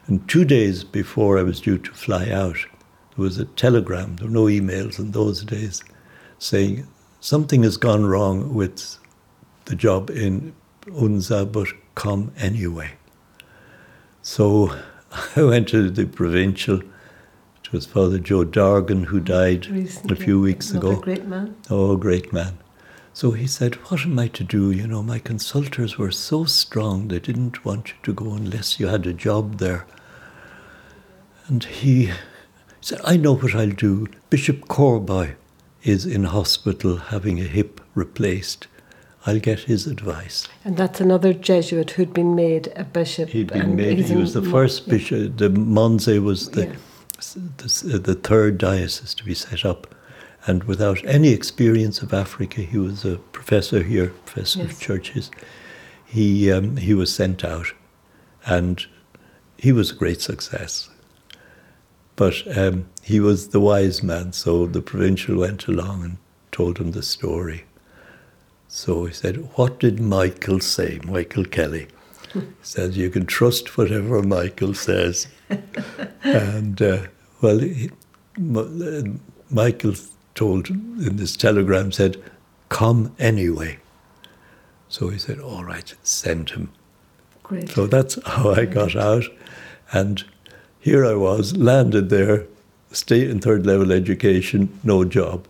And 0.07 0.29
two 0.29 0.45
days 0.45 0.83
before 0.83 1.39
I 1.39 1.43
was 1.43 1.61
due 1.61 1.79
to 1.79 1.93
fly 1.93 2.31
out, 2.31 2.57
there 3.17 3.23
was 3.23 3.39
a 3.39 3.45
telegram, 3.45 4.17
there 4.17 4.27
were 4.27 4.33
no 4.33 4.45
emails 4.45 4.99
in 4.99 5.13
those 5.13 5.45
days, 5.45 5.85
saying 6.39 6.87
something 7.21 7.63
has 7.63 7.77
gone 7.77 8.07
wrong 8.07 8.55
with 8.55 8.99
the 9.67 9.77
job 9.77 10.11
in 10.11 10.53
Unza, 10.87 11.51
but 11.51 11.69
come 11.95 12.33
anyway. 12.37 12.91
So 14.23 14.77
I 15.37 15.43
went 15.43 15.69
to 15.69 15.91
the 15.91 16.07
provincial. 16.07 16.81
It 16.81 17.73
was 17.73 17.87
Father 17.87 18.19
Joe 18.19 18.45
Dargan 18.45 19.05
who 19.07 19.21
died 19.21 19.67
Recently, 19.69 20.13
a 20.17 20.21
few 20.21 20.41
weeks 20.41 20.71
another 20.71 20.93
ago. 20.93 21.01
great 21.01 21.27
man. 21.27 21.57
Oh, 21.69 21.97
great 21.97 22.33
man. 22.33 22.59
So 23.13 23.33
he 23.33 23.47
said, 23.47 23.75
What 23.91 24.03
am 24.03 24.19
I 24.19 24.29
to 24.29 24.45
do? 24.45 24.71
You 24.71 24.87
know, 24.87 25.03
my 25.03 25.19
consultors 25.19 25.99
were 25.99 26.11
so 26.11 26.45
strong, 26.45 27.09
they 27.09 27.19
didn't 27.21 27.65
want 27.65 27.89
you 27.91 27.95
to 28.05 28.13
go 28.13 28.33
unless 28.33 28.81
you 28.81 28.87
had 28.89 29.07
a 29.07 29.13
job 29.13 29.59
there. 29.59 29.87
And 31.47 31.65
he 31.65 32.13
said, 32.81 33.01
I 33.05 33.17
know 33.17 33.35
what 33.35 33.55
I'll 33.55 33.71
do. 33.71 34.07
Bishop 34.31 34.69
Corboy 34.69 35.35
is 35.83 36.07
in 36.07 36.25
hospital 36.25 36.97
having 36.97 37.41
a 37.41 37.45
hip 37.45 37.81
replaced. 37.95 38.69
I'll 39.27 39.39
get 39.39 39.61
his 39.61 39.87
advice. 39.87 40.49
And 40.65 40.77
that's 40.77 41.01
another 41.01 41.35
Jesuit 41.35 41.91
who'd 41.91 42.15
been 42.15 42.35
made 42.35 42.73
a 42.75 42.85
bishop. 42.85 43.29
He'd 43.29 43.49
been 43.49 43.61
and 43.63 43.77
made, 43.77 43.99
he 43.99 44.17
was 44.17 44.33
the 44.33 44.43
first 44.43 44.87
yeah. 44.87 44.93
bishop, 44.95 45.37
the 45.37 45.51
Monze 45.51 46.19
was 46.23 46.51
the, 46.51 46.67
Yeah. 46.67 46.75
the, 47.59 47.99
the 47.99 48.15
third 48.15 48.57
diocese 48.59 49.15
to 49.15 49.25
be 49.25 49.35
set 49.35 49.65
up. 49.65 49.95
And 50.47 50.65
without 50.65 51.05
any 51.05 51.29
experience 51.29 52.01
of 52.01 52.15
Africa, 52.15 52.63
he 52.63 52.79
was 52.79 53.05
a 53.05 53.17
professor 53.33 53.83
here, 53.83 54.09
professor 54.25 54.61
Yes. 54.61 54.73
of 54.73 54.81
churches. 54.81 55.31
He, 56.07 56.51
um, 56.51 56.79
he 56.79 56.95
was 56.95 57.15
sent 57.15 57.45
out, 57.45 57.73
and 58.47 58.85
he 59.59 59.71
was 59.71 59.91
a 59.91 59.95
great 59.95 60.23
success. 60.23 60.89
But 62.17 62.57
um, 62.57 62.89
he 63.03 63.21
was 63.21 63.49
the 63.49 63.61
wise 63.61 64.03
man, 64.03 64.33
so 64.33 64.67
the 64.67 64.81
provincial 64.81 65.37
went 65.37 65.69
along 65.69 66.05
and 66.05 66.17
told 66.53 66.79
him 66.79 66.93
the 66.93 67.03
story. 67.03 67.65
So 68.73 69.05
he 69.07 69.13
said, 69.13 69.37
What 69.57 69.81
did 69.81 69.99
Michael 69.99 70.61
say? 70.61 71.01
Michael 71.05 71.45
Kelly. 71.45 71.89
He 72.33 72.43
said, 72.63 72.95
You 72.95 73.11
can 73.11 73.27
trust 73.27 73.77
whatever 73.77 74.23
Michael 74.23 74.75
says. 74.75 75.27
and, 76.23 76.81
uh, 76.81 77.03
well, 77.43 77.59
he, 77.59 77.91
uh, 78.39 79.03
Michael 79.51 79.95
told 80.37 80.71
in 80.71 81.17
this 81.17 81.37
telegram, 81.37 81.91
said, 81.91 82.23
Come 82.69 83.13
anyway. 83.19 83.81
So 84.89 85.09
he 85.09 85.19
said, 85.19 85.41
All 85.41 85.65
right, 85.65 85.93
send 86.05 86.51
him. 86.51 86.71
Great. 87.43 87.71
So 87.71 87.89
that's 87.89 88.19
how 88.25 88.53
I 88.53 88.67
got 88.67 88.95
out. 88.95 89.25
And 89.91 90.23
here 90.79 91.05
I 91.05 91.15
was, 91.15 91.57
landed 91.57 92.09
there, 92.09 92.47
state 92.93 93.29
and 93.31 93.43
third 93.43 93.67
level 93.67 93.91
education, 93.91 94.79
no 94.85 95.05
job. 95.05 95.49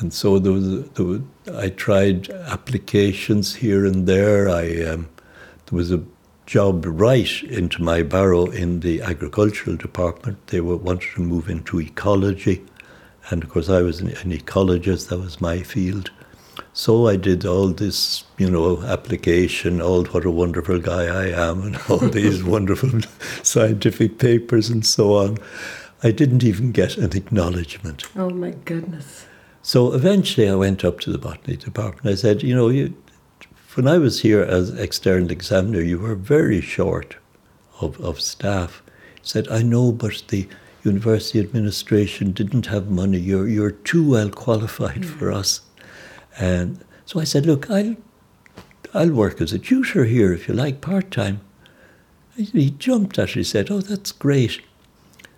And 0.00 0.12
so 0.14 0.38
there 0.38 0.52
was, 0.52 0.88
there 0.90 1.04
was 1.04 1.20
I 1.54 1.68
tried 1.68 2.30
applications 2.30 3.54
here 3.54 3.84
and 3.84 4.06
there. 4.06 4.48
I 4.48 4.82
um, 4.84 5.08
there 5.66 5.76
was 5.76 5.92
a 5.92 6.02
job 6.46 6.84
right 6.86 7.42
into 7.44 7.82
my 7.82 8.02
barrow 8.02 8.46
in 8.46 8.80
the 8.80 9.02
agricultural 9.02 9.76
department. 9.76 10.46
They 10.46 10.60
were 10.60 10.76
wanted 10.76 11.10
to 11.14 11.20
move 11.20 11.50
into 11.50 11.80
ecology, 11.80 12.64
and 13.30 13.44
of 13.44 13.50
course 13.50 13.68
I 13.68 13.82
was 13.82 14.00
an, 14.00 14.08
an 14.08 14.32
ecologist. 14.32 15.08
That 15.08 15.18
was 15.18 15.40
my 15.40 15.62
field. 15.62 16.10
So 16.72 17.06
I 17.06 17.16
did 17.16 17.44
all 17.44 17.68
this, 17.68 18.24
you 18.38 18.50
know, 18.50 18.82
application, 18.82 19.82
all 19.82 20.04
what 20.06 20.24
a 20.24 20.30
wonderful 20.30 20.78
guy 20.78 21.04
I 21.04 21.50
am, 21.50 21.62
and 21.62 21.76
all 21.90 21.98
these 21.98 22.42
wonderful 22.56 23.00
scientific 23.42 24.18
papers 24.18 24.70
and 24.70 24.86
so 24.86 25.16
on. 25.16 25.38
I 26.02 26.10
didn't 26.10 26.42
even 26.42 26.72
get 26.72 26.96
an 26.96 27.14
acknowledgement. 27.14 28.04
oh 28.16 28.30
my 28.30 28.52
goodness. 28.64 29.26
So 29.62 29.92
eventually 29.92 30.48
I 30.48 30.54
went 30.54 30.84
up 30.84 31.00
to 31.00 31.12
the 31.12 31.18
botany 31.18 31.56
department. 31.56 32.06
I 32.06 32.14
said, 32.14 32.42
you 32.42 32.54
know, 32.54 32.68
you, 32.68 32.94
when 33.74 33.86
I 33.86 33.98
was 33.98 34.20
here 34.20 34.42
as 34.42 34.70
external 34.70 35.30
examiner, 35.30 35.80
you 35.80 35.98
were 35.98 36.14
very 36.14 36.60
short 36.60 37.16
of, 37.80 38.00
of 38.00 38.20
staff. 38.20 38.82
He 39.16 39.20
said, 39.22 39.48
I 39.48 39.62
know, 39.62 39.92
but 39.92 40.24
the 40.28 40.48
university 40.82 41.38
administration 41.40 42.32
didn't 42.32 42.66
have 42.66 42.90
money. 42.90 43.18
You're, 43.18 43.48
you're 43.48 43.70
too 43.70 44.08
well 44.08 44.30
qualified 44.30 45.04
for 45.04 45.30
hmm. 45.30 45.36
us. 45.36 45.60
And 46.38 46.82
so 47.04 47.20
I 47.20 47.24
said, 47.24 47.44
look, 47.44 47.70
I'll, 47.70 47.96
I'll 48.94 49.10
work 49.10 49.40
as 49.40 49.52
a 49.52 49.58
tutor 49.58 50.04
here 50.04 50.32
if 50.32 50.48
you 50.48 50.54
like, 50.54 50.80
part 50.80 51.10
time. 51.10 51.40
He 52.36 52.70
jumped 52.70 53.18
at 53.18 53.30
it. 53.30 53.34
He 53.34 53.44
said, 53.44 53.70
oh, 53.70 53.80
that's 53.80 54.12
great. 54.12 54.62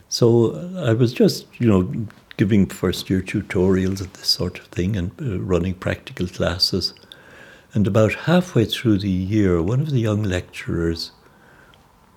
So 0.08 0.74
I 0.76 0.92
was 0.92 1.12
just, 1.12 1.46
you 1.58 1.66
know, 1.66 2.06
giving 2.36 2.66
first 2.66 3.10
year 3.10 3.20
tutorials 3.20 4.00
and 4.00 4.12
this 4.14 4.28
sort 4.28 4.58
of 4.58 4.66
thing 4.66 4.96
and 4.96 5.10
uh, 5.20 5.38
running 5.40 5.74
practical 5.74 6.26
classes. 6.26 6.94
And 7.74 7.86
about 7.86 8.14
halfway 8.14 8.64
through 8.64 8.98
the 8.98 9.10
year, 9.10 9.62
one 9.62 9.80
of 9.80 9.90
the 9.90 10.00
young 10.00 10.22
lecturers 10.22 11.12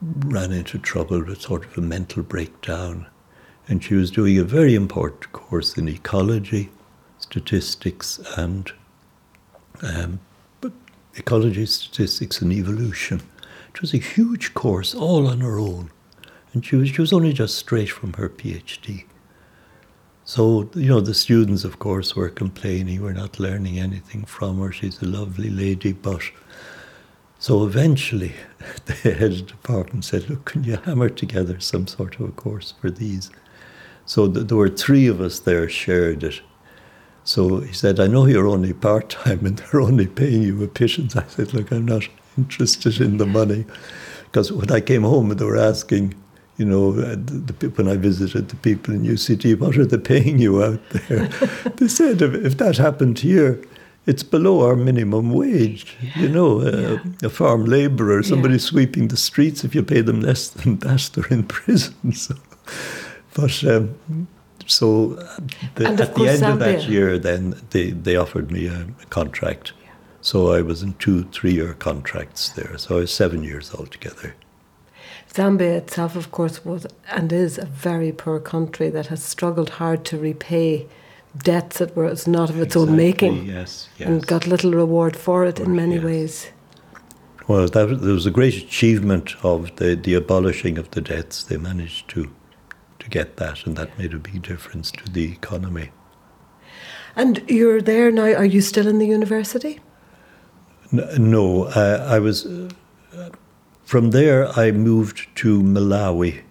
ran 0.01 0.51
into 0.51 0.78
trouble 0.78 1.23
with 1.23 1.41
sort 1.41 1.65
of 1.65 1.78
a 1.78 1.82
mental 1.82 2.23
breakdown. 2.23 3.08
And 3.67 3.84
she 3.84 3.95
was 3.95 4.12
doing 4.12 4.38
a 4.38 4.43
very 4.43 4.75
important 4.75 5.32
course 5.32 5.78
in 5.78 5.88
ecology, 5.88 6.69
statistics, 7.17 8.19
and 8.38 8.71
um, 9.82 10.19
ecology, 11.15 11.65
statistics, 11.65 12.41
and 12.41 12.51
evolution. 12.51 13.21
It 13.73 13.82
was 13.82 13.93
a 13.93 13.97
huge 13.97 14.54
course, 14.54 14.93
all 14.93 15.28
on 15.28 15.41
her 15.41 15.60
own. 15.60 15.91
And 16.54 16.65
she 16.65 16.75
was, 16.75 16.89
she 16.89 17.01
was 17.01 17.13
only 17.13 17.34
just 17.34 17.56
straight 17.56 17.89
from 17.89 18.13
her 18.13 18.30
PhD. 18.30 19.06
So, 20.28 20.68
you 20.74 20.88
know, 20.88 21.02
the 21.02 21.14
students, 21.14 21.64
of 21.64 21.78
course, 21.78 22.16
were 22.16 22.30
complaining 22.30 23.02
we're 23.04 23.14
not 23.14 23.40
learning 23.40 23.80
anything 23.80 24.26
from 24.26 24.60
her. 24.60 24.72
She's 24.72 25.00
a 25.02 25.06
lovely 25.06 25.50
lady, 25.50 25.94
but. 25.94 26.24
So 27.38 27.64
eventually, 27.64 28.34
the 28.86 28.94
head 28.94 29.22
of 29.22 29.38
the 29.38 29.44
department 29.44 30.04
said, 30.04 30.28
Look, 30.28 30.46
can 30.46 30.64
you 30.64 30.78
hammer 30.78 31.10
together 31.10 31.60
some 31.60 31.86
sort 31.86 32.20
of 32.20 32.30
a 32.30 32.32
course 32.32 32.74
for 32.82 32.90
these? 32.90 33.30
So 34.08 34.28
th- 34.28 34.48
there 34.48 34.58
were 34.58 34.70
three 34.70 35.06
of 35.06 35.22
us 35.22 35.40
there 35.40 35.70
shared 35.70 36.24
it. 36.24 36.42
So 37.24 37.60
he 37.60 37.74
said, 37.74 38.00
I 38.00 38.08
know 38.08 38.26
you're 38.26 38.48
only 38.48 38.74
part 38.74 39.10
time 39.10 39.46
and 39.46 39.58
they're 39.58 39.82
only 39.82 40.08
paying 40.08 40.42
you 40.42 40.64
a 40.64 40.68
pittance. 40.68 41.16
I 41.16 41.28
said, 41.28 41.54
Look, 41.54 41.72
I'm 41.72 41.86
not 41.86 42.08
interested 42.38 43.00
in 43.00 43.18
the 43.18 43.28
money. 43.28 43.66
Because 44.24 44.52
when 44.52 44.72
I 44.72 44.82
came 44.82 45.04
home, 45.04 45.30
they 45.30 45.46
were 45.46 45.56
asking, 45.56 46.16
you 46.58 46.65
know, 46.65 46.91
uh, 46.91 47.15
the, 47.15 47.54
the, 47.60 47.70
when 47.70 47.88
I 47.88 47.98
visited 47.98 48.50
the 48.50 48.56
people 48.58 48.94
in 48.94 49.04
UCD, 49.04 49.60
what 49.60 49.78
are 49.78 49.86
they 49.86 49.98
paying 49.98 50.39
you 50.39 50.63
out 50.63 50.80
there? 50.89 51.28
they 51.78 51.88
said, 51.88 52.22
if, 52.22 52.34
if 52.34 52.58
that 52.58 52.78
happened 52.78 53.20
here, 53.20 53.60
it's 54.06 54.24
below 54.24 54.62
our 54.65 54.76
minimum 54.76 55.32
wage. 55.34 55.98
You 56.15 56.30
know, 56.30 56.62
uh, 56.62 57.00
a 57.24 57.30
farm 57.30 57.65
labourer, 57.65 58.22
somebody 58.24 58.54
Yeah. 58.56 58.60
sweeping 58.60 59.08
the 59.08 59.18
streets, 59.18 59.63
if 59.63 59.74
you 59.74 59.82
pay 59.84 60.02
them 60.02 60.22
less 60.22 60.48
than 60.48 60.78
that, 60.86 61.10
they're 61.13 61.28
in 61.38 61.44
prison. 61.44 62.13
So, 62.13 62.36
but 63.34 63.63
um, 63.63 63.96
so 64.68 65.15
the, 65.76 65.88
at 65.88 65.98
the 66.15 66.28
end 66.28 66.44
of 66.44 66.60
that 66.60 66.80
Zambia- 66.82 66.89
year, 66.89 67.18
then 67.20 67.56
they, 67.72 67.91
they 67.91 68.15
offered 68.15 68.52
me 68.52 68.68
a, 68.68 68.88
a 69.02 69.06
contract. 69.10 69.74
So 70.22 70.54
I 70.54 70.62
was 70.62 70.82
in 70.84 70.94
two, 70.96 71.24
three 71.26 71.54
year 71.54 71.74
contracts 71.74 72.50
there. 72.50 72.78
So 72.78 72.98
I 72.98 73.00
was 73.02 73.13
seven 73.13 73.44
years 73.44 73.74
altogether. 73.74 74.36
Zambia 75.36 75.76
itself, 75.78 76.15
of 76.15 76.32
course, 76.32 76.63
was 76.63 76.88
and 77.10 77.34
is 77.34 77.58
a 77.58 77.65
very 77.65 78.12
poor 78.13 78.39
country 78.39 78.89
that 78.89 79.08
has 79.08 79.21
struggled 79.21 79.69
hard 79.71 80.06
to 80.06 80.17
repay 80.17 80.88
debts 81.38 81.80
that 81.80 81.93
were 81.93 82.15
not 82.26 82.50
of 82.50 82.62
its 82.62 82.76
own 82.78 82.95
making 82.95 83.45
Yes, 83.45 83.89
yes. 83.98 84.08
and 84.08 84.26
got 84.26 84.48
little 84.48 84.71
reward 84.71 85.17
for 85.17 85.43
it 85.43 85.60
in 85.60 85.76
many 85.76 85.95
Yes. 85.95 86.04
ways. 86.04 86.48
Well, 87.50 87.67
that, 87.67 88.02
there 88.02 88.13
was 88.13 88.26
a 88.26 88.32
great 88.32 88.56
achievement 88.56 89.36
of 89.43 89.76
the, 89.76 89.95
the 89.95 90.13
abolishing 90.13 90.78
of 90.78 90.89
the 90.91 91.02
debts. 91.02 91.43
They 91.43 91.58
managed 91.58 92.08
to 92.10 92.30
to 93.00 93.10
get 93.10 93.36
that, 93.38 93.65
and 93.67 93.76
that 93.76 94.00
made 94.00 94.13
a 94.13 94.17
big 94.17 94.41
difference 94.41 94.89
to 94.91 95.12
the 95.12 95.32
economy. 95.32 95.91
And 97.15 97.43
you're 97.48 97.82
there 97.82 98.10
now. 98.10 98.34
Are 98.34 98.45
you 98.45 98.62
still 98.62 98.88
in 98.88 98.98
the 99.00 99.06
university? 99.06 99.80
no, 100.91 101.65
uh, 101.65 102.08
I 102.10 102.19
was. 102.19 102.45
Uh, 102.45 102.69
from 103.86 104.12
there, 104.12 104.48
I 104.58 104.71
moved 104.71 105.28
to 105.36 105.62
Malawi. 105.62 106.41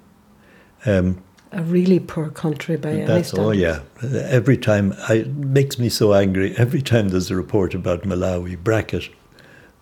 Um, 0.86 1.22
a 1.52 1.62
really 1.62 2.00
poor 2.00 2.30
country 2.30 2.76
by 2.76 2.90
any 2.90 3.04
standards. 3.04 3.34
Oh 3.38 3.50
yeah, 3.50 3.80
every 4.02 4.56
time 4.56 4.94
I, 5.08 5.14
it 5.14 5.34
makes 5.34 5.78
me 5.78 5.88
so 5.88 6.14
angry. 6.14 6.56
Every 6.56 6.82
time 6.82 7.08
there's 7.08 7.30
a 7.30 7.36
report 7.36 7.74
about 7.74 8.02
Malawi, 8.02 8.58
bracket, 8.58 9.08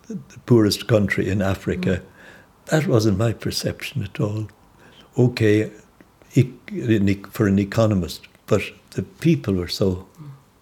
the, 0.08 0.14
the 0.14 0.38
poorest 0.46 0.86
country 0.86 1.28
in 1.28 1.40
Africa, 1.40 2.02
mm. 2.02 2.70
that 2.70 2.86
wasn't 2.86 3.18
my 3.18 3.32
perception 3.32 4.02
at 4.02 4.20
all. 4.20 4.48
Okay, 5.16 5.70
for 7.30 7.46
an 7.46 7.58
economist, 7.58 8.26
but 8.46 8.62
the 8.90 9.02
people 9.02 9.54
were 9.54 9.68
so 9.68 10.06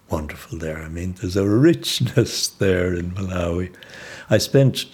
wonderful 0.09 0.57
there. 0.57 0.79
I 0.79 0.89
mean, 0.89 1.15
there's 1.21 1.37
a 1.37 1.47
richness 1.47 2.47
there 2.47 2.93
in 2.93 3.11
Malawi. 3.11 3.73
I 4.29 4.37
spent 4.37 4.85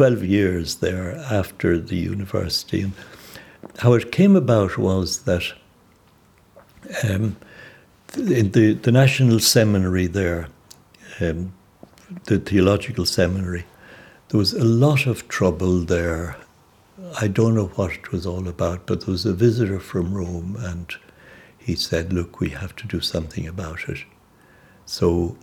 12 0.00 0.24
years 0.24 0.76
there 0.76 1.14
after 1.30 1.78
the 1.78 1.94
university, 1.94 2.80
and 2.80 2.92
how 3.80 3.92
it 3.92 4.10
came 4.10 4.34
about 4.34 4.78
was 4.78 5.24
that 5.24 5.52
um, 7.04 7.36
in 8.16 8.50
the, 8.52 8.72
the 8.72 8.90
national 8.90 9.40
seminary 9.40 10.06
there, 10.06 10.48
um, 11.20 11.52
the 12.24 12.38
theological 12.38 13.04
seminary, 13.04 13.66
there 14.28 14.38
was 14.38 14.54
a 14.54 14.64
lot 14.64 15.06
of 15.06 15.28
trouble 15.28 15.80
there 15.80 16.38
I 17.20 17.28
don't 17.28 17.54
know 17.54 17.66
what 17.74 17.92
it 17.92 18.10
was 18.10 18.24
all 18.24 18.48
about, 18.48 18.86
but 18.86 19.00
there 19.00 19.12
was 19.12 19.26
a 19.26 19.34
visitor 19.34 19.80
from 19.80 20.14
Rome 20.14 20.56
and 20.58 20.90
he 21.58 21.74
said, 21.74 22.10
Look, 22.10 22.40
we 22.40 22.48
have 22.50 22.74
to 22.76 22.86
do 22.86 23.02
something 23.02 23.46
about 23.46 23.86
it. 23.86 23.98
So 24.86 25.36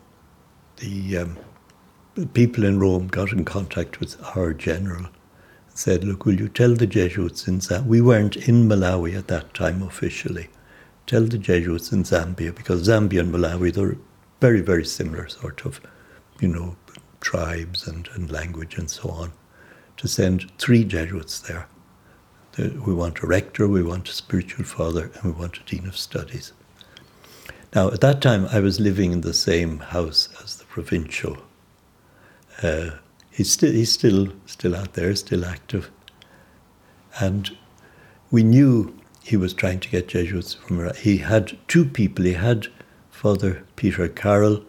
the, 0.77 1.17
um, 1.17 1.37
the 2.17 2.25
people 2.25 2.63
in 2.63 2.79
Rome 2.79 3.07
got 3.07 3.31
in 3.31 3.45
contact 3.45 3.99
with 3.99 4.19
our 4.35 4.51
general 4.51 5.05
and 5.05 5.77
said, 5.77 6.03
Look, 6.03 6.25
will 6.25 6.39
you 6.39 6.49
tell 6.49 6.73
the 6.73 6.87
Jesuits 6.87 7.47
in 7.47 7.59
Zambia? 7.59 7.85
We 7.85 8.01
weren't 8.01 8.35
in 8.35 8.67
Malawi 8.67 9.15
at 9.15 9.27
that 9.27 9.53
time 9.53 9.83
officially. 9.83 10.47
Tell 11.05 11.25
the 11.25 11.37
Jesuits 11.37 11.91
in 11.91 12.03
Zambia, 12.03 12.55
because 12.55 12.87
Zambia 12.87 13.19
and 13.19 13.31
Malawi, 13.31 13.71
they're 13.71 13.97
very, 14.41 14.61
very 14.61 14.83
similar 14.83 15.27
sort 15.27 15.63
of, 15.63 15.79
you 16.39 16.47
know, 16.47 16.75
tribes 17.21 17.87
and, 17.87 18.09
and 18.15 18.31
language 18.31 18.77
and 18.79 18.89
so 18.89 19.09
on 19.09 19.31
to 19.97 20.07
send 20.07 20.51
three 20.57 20.83
Jesuits 20.83 21.39
there. 21.41 21.67
We 22.57 22.95
want 22.95 23.19
a 23.19 23.27
rector, 23.27 23.67
we 23.67 23.83
want 23.83 24.09
a 24.09 24.13
spiritual 24.13 24.65
father, 24.65 25.11
and 25.13 25.23
we 25.35 25.39
want 25.39 25.59
a 25.59 25.63
dean 25.69 25.85
of 25.85 25.95
studies. 25.95 26.53
Now, 27.75 27.91
at 27.91 28.01
that 28.01 28.21
time, 28.21 28.47
I 28.47 28.59
was 28.59 28.79
living 28.79 29.11
in 29.11 29.21
the 29.21 29.35
same 29.35 29.77
house 29.77 30.29
as 30.43 30.55
the 30.55 30.65
provincial. 30.65 31.37
Uh, 32.61 32.91
he's 33.29 33.51
still 33.51 33.71
he's 33.71 33.91
still 33.91 34.27
still 34.45 34.75
out 34.75 34.93
there, 34.93 35.15
still 35.15 35.45
active, 35.45 35.91
and 37.19 37.55
we 38.31 38.43
knew 38.43 38.95
he 39.23 39.37
was 39.37 39.53
trying 39.53 39.79
to 39.79 39.89
get 39.89 40.07
Jesuits 40.07 40.53
from. 40.53 40.93
He 40.95 41.17
had 41.17 41.57
two 41.67 41.85
people. 41.85 42.25
He 42.25 42.33
had 42.33 42.67
Father 43.11 43.63
Peter 43.75 44.07
Carroll, 44.07 44.63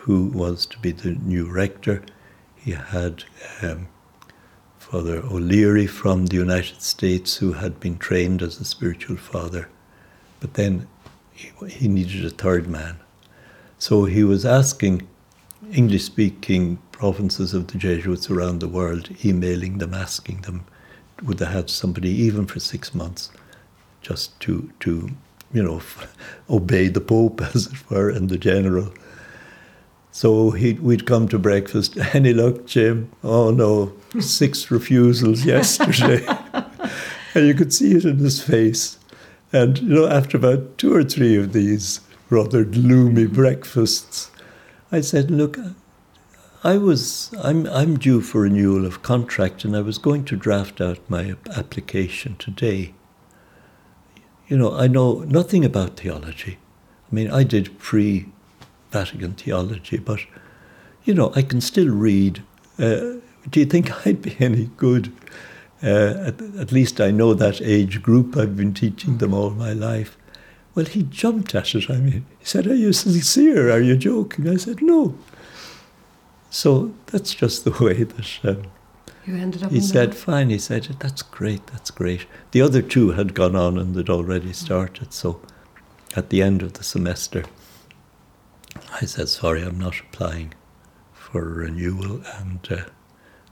who 0.00 0.26
was 0.26 0.66
to 0.66 0.78
be 0.78 0.92
the 0.92 1.12
new 1.12 1.50
rector. 1.50 2.02
He 2.56 2.72
had 2.72 3.24
um, 3.62 3.88
Father 4.78 5.18
O'Leary 5.22 5.86
from 5.86 6.26
the 6.26 6.36
United 6.36 6.80
States, 6.80 7.36
who 7.36 7.52
had 7.52 7.78
been 7.78 7.98
trained 7.98 8.40
as 8.42 8.58
a 8.58 8.64
spiritual 8.64 9.16
father. 9.16 9.68
But 10.40 10.54
then 10.54 10.86
he, 11.32 11.50
he 11.68 11.88
needed 11.88 12.24
a 12.24 12.30
third 12.30 12.68
man. 12.68 12.98
So 13.78 14.06
he 14.06 14.24
was 14.24 14.46
asking 14.46 15.06
English 15.72 16.04
speaking 16.04 16.78
provinces 16.98 17.54
of 17.54 17.68
the 17.68 17.78
Jesuits 17.78 18.28
around 18.28 18.58
the 18.58 18.68
world, 18.68 19.08
emailing 19.24 19.78
them, 19.78 19.94
asking 19.94 20.40
them, 20.42 20.64
would 21.22 21.38
they 21.38 21.46
have 21.46 21.70
somebody 21.70 22.10
even 22.10 22.44
for 22.44 22.58
six 22.58 22.92
months 22.92 23.30
just 24.02 24.38
to, 24.40 24.70
to 24.80 25.08
you 25.52 25.62
know, 25.62 25.80
obey 26.50 26.88
the 26.88 27.00
Pope, 27.00 27.40
as 27.54 27.66
it 27.68 27.90
were, 27.90 28.10
and 28.10 28.28
the 28.28 28.36
general. 28.36 28.92
So 30.10 30.50
we'd 30.50 31.06
come 31.06 31.28
to 31.28 31.38
breakfast. 31.38 31.96
Any 32.14 32.32
luck, 32.32 32.66
Jim? 32.66 33.12
Oh 33.22 33.52
no, 33.52 33.92
six 34.20 34.68
refusals 34.68 35.44
yesterday. 35.44 36.26
and 37.34 37.46
you 37.46 37.54
could 37.54 37.72
see 37.72 37.92
it 37.92 38.04
in 38.04 38.18
his 38.18 38.42
face. 38.42 38.98
And, 39.52 39.78
you 39.78 39.94
know, 39.94 40.08
after 40.08 40.36
about 40.36 40.76
two 40.78 40.94
or 40.94 41.04
three 41.04 41.36
of 41.36 41.52
these 41.52 42.00
rather 42.28 42.64
gloomy 42.64 43.26
breakfasts, 43.26 44.30
I 44.90 45.00
said, 45.00 45.30
look, 45.30 45.56
I 46.64 46.76
was, 46.76 47.32
I'm, 47.40 47.66
I'm 47.66 47.98
due 47.98 48.20
for 48.20 48.40
renewal 48.40 48.84
of 48.84 49.02
contract 49.02 49.64
and 49.64 49.76
I 49.76 49.80
was 49.80 49.96
going 49.96 50.24
to 50.24 50.36
draft 50.36 50.80
out 50.80 50.98
my 51.08 51.36
application 51.54 52.34
today. 52.36 52.94
You 54.48 54.56
know, 54.56 54.76
I 54.76 54.88
know 54.88 55.20
nothing 55.20 55.64
about 55.64 56.00
theology. 56.00 56.58
I 57.10 57.14
mean, 57.14 57.30
I 57.30 57.44
did 57.44 57.78
pre 57.78 58.26
Vatican 58.90 59.34
theology, 59.34 59.98
but 59.98 60.20
you 61.04 61.14
know, 61.14 61.32
I 61.36 61.42
can 61.42 61.60
still 61.60 61.88
read. 61.90 62.42
Uh, 62.78 63.20
do 63.48 63.60
you 63.60 63.66
think 63.66 63.90
I'd 64.06 64.22
be 64.22 64.36
any 64.40 64.70
good? 64.76 65.12
Uh, 65.80 66.24
at, 66.26 66.42
at, 66.58 66.72
least 66.72 67.00
I 67.00 67.12
know 67.12 67.34
that 67.34 67.62
age 67.62 68.02
group. 68.02 68.36
I've 68.36 68.56
been 68.56 68.74
teaching 68.74 69.18
them 69.18 69.32
all 69.32 69.50
my 69.50 69.72
life. 69.72 70.18
Well, 70.74 70.86
he 70.86 71.04
jumped 71.04 71.54
at 71.54 71.72
it. 71.76 71.88
I 71.88 71.98
mean, 71.98 72.26
he 72.40 72.44
said, 72.44 72.66
Are 72.66 72.74
you 72.74 72.92
sincere? 72.92 73.70
Are 73.70 73.80
you 73.80 73.96
joking? 73.96 74.48
I 74.48 74.56
said, 74.56 74.82
No. 74.82 75.14
So 76.50 76.94
that's 77.06 77.34
just 77.34 77.64
the 77.64 77.70
way 77.84 78.04
that. 78.04 78.38
Um, 78.44 78.62
you 79.26 79.36
ended 79.36 79.62
up. 79.62 79.70
He 79.70 79.80
said, 79.80 80.14
"Fine." 80.14 80.50
He 80.50 80.58
said, 80.58 80.84
"That's 81.00 81.22
great. 81.22 81.66
That's 81.68 81.90
great." 81.90 82.26
The 82.52 82.62
other 82.62 82.80
two 82.80 83.10
had 83.10 83.34
gone 83.34 83.54
on 83.54 83.76
and 83.76 83.94
had 83.94 84.08
already 84.08 84.54
started. 84.54 85.12
So, 85.12 85.40
at 86.16 86.30
the 86.30 86.42
end 86.42 86.62
of 86.62 86.74
the 86.74 86.84
semester, 86.84 87.44
I 89.00 89.04
said, 89.04 89.28
sorry, 89.28 89.62
I'm 89.62 89.78
not 89.78 90.00
applying 90.00 90.54
for 91.12 91.42
renewal. 91.42 92.22
And 92.38 92.66
uh, 92.70 92.84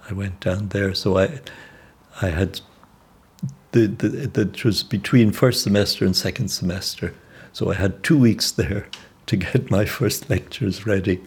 I 0.08 0.12
went 0.12 0.40
down 0.40 0.68
there. 0.68 0.94
So 0.94 1.18
I, 1.18 1.40
I 2.22 2.28
had, 2.28 2.60
the, 3.72 3.86
the, 3.86 4.08
that 4.08 4.64
was 4.64 4.82
between 4.82 5.32
first 5.32 5.62
semester 5.62 6.04
and 6.04 6.16
second 6.16 6.48
semester. 6.48 7.14
So 7.52 7.70
I 7.70 7.74
had 7.74 8.02
two 8.02 8.18
weeks 8.18 8.50
there 8.62 8.88
to 9.26 9.36
get 9.36 9.70
my 9.70 9.84
first 9.84 10.30
lectures 10.30 10.86
ready. 10.86 11.22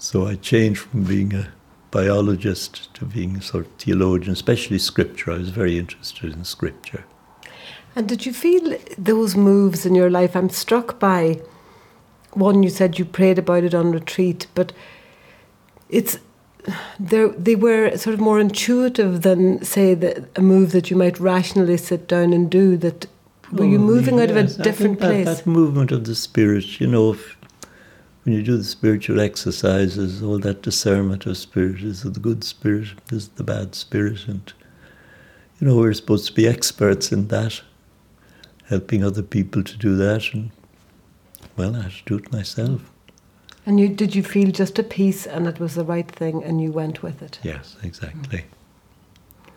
So 0.00 0.26
I 0.26 0.36
changed 0.36 0.80
from 0.80 1.04
being 1.04 1.34
a 1.34 1.48
biologist 1.90 2.92
to 2.94 3.04
being 3.04 3.36
a 3.36 3.42
sort 3.42 3.66
of 3.66 3.72
theologian, 3.72 4.32
especially 4.32 4.78
scripture. 4.78 5.30
I 5.30 5.36
was 5.36 5.50
very 5.50 5.78
interested 5.78 6.32
in 6.32 6.42
scripture. 6.44 7.04
And 7.94 8.08
did 8.08 8.24
you 8.24 8.32
feel 8.32 8.78
those 8.96 9.36
moves 9.36 9.84
in 9.84 9.94
your 9.94 10.08
life? 10.08 10.34
I'm 10.34 10.48
struck 10.48 10.98
by 10.98 11.42
one 12.32 12.62
you 12.62 12.70
said 12.70 12.98
you 12.98 13.04
prayed 13.04 13.38
about 13.38 13.62
it 13.62 13.74
on 13.74 13.92
retreat, 13.92 14.46
but 14.54 14.72
it's 15.90 16.18
they 16.98 17.56
were 17.56 17.94
sort 17.98 18.14
of 18.14 18.20
more 18.20 18.40
intuitive 18.40 19.20
than 19.20 19.62
say 19.62 19.92
the, 19.92 20.26
a 20.34 20.40
move 20.40 20.72
that 20.72 20.90
you 20.90 20.96
might 20.96 21.20
rationally 21.20 21.76
sit 21.76 22.08
down 22.08 22.32
and 22.32 22.50
do. 22.50 22.78
That 22.78 23.06
were 23.52 23.66
you 23.66 23.78
oh, 23.78 23.82
moving 23.82 24.16
yes, 24.16 24.30
out 24.30 24.30
of 24.30 24.36
a 24.36 24.62
different 24.62 24.98
place? 24.98 25.26
That, 25.26 25.44
that, 25.44 25.46
movement 25.46 25.92
of 25.92 26.04
the 26.04 26.14
spirit, 26.14 26.80
you 26.80 26.86
know, 26.86 27.12
if, 27.12 27.36
when 28.30 28.38
you 28.38 28.44
do 28.44 28.56
the 28.58 28.62
spiritual 28.62 29.20
exercises, 29.20 30.22
all 30.22 30.38
that 30.38 30.62
discernment 30.62 31.26
of 31.26 31.36
spirit 31.36 31.80
is 31.80 32.04
the 32.04 32.20
good 32.20 32.44
spirit, 32.44 32.90
is 33.10 33.26
the 33.30 33.42
bad 33.42 33.74
spirit, 33.74 34.28
and 34.28 34.52
you 35.58 35.66
know 35.66 35.76
we're 35.76 35.92
supposed 35.92 36.28
to 36.28 36.32
be 36.32 36.46
experts 36.46 37.10
in 37.10 37.26
that, 37.26 37.60
helping 38.68 39.02
other 39.02 39.22
people 39.24 39.64
to 39.64 39.76
do 39.76 39.96
that, 39.96 40.32
and 40.32 40.52
well, 41.56 41.74
I 41.74 41.82
had 41.82 41.90
to 41.90 42.04
do 42.04 42.18
it 42.18 42.32
myself. 42.32 42.82
And 43.66 43.80
you 43.80 43.88
did 43.88 44.14
you 44.14 44.22
feel 44.22 44.52
just 44.52 44.78
a 44.78 44.84
peace 44.84 45.26
and 45.26 45.48
it 45.48 45.58
was 45.58 45.74
the 45.74 45.84
right 45.84 46.08
thing 46.08 46.44
and 46.44 46.62
you 46.62 46.70
went 46.70 47.02
with 47.02 47.22
it? 47.22 47.40
Yes, 47.42 47.76
exactly. 47.82 48.44
Mm. 48.44 49.52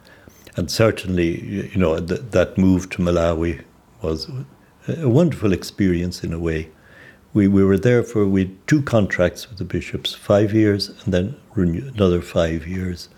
And 0.58 0.72
certainly, 0.72 1.70
you 1.72 1.78
know, 1.78 2.00
th- 2.00 2.22
that 2.32 2.58
move 2.58 2.90
to 2.90 3.04
Malawi 3.04 3.64
was 4.02 4.32
a 4.88 5.08
wonderful 5.08 5.54
experience 5.54 6.24
in 6.24 6.34
a 6.34 6.40
way. 6.40 6.70
We, 7.34 7.48
we 7.48 7.64
were 7.64 7.78
there 7.78 8.04
for 8.04 8.28
we 8.28 8.46
had 8.46 8.68
two 8.68 8.82
contracts 8.84 9.50
with 9.50 9.58
the 9.58 9.66
bishops, 9.66 10.14
five 10.14 10.54
years 10.54 10.90
and 11.04 11.14
then 11.14 11.36
another 11.56 12.22
five 12.22 12.68
years. 12.68 13.10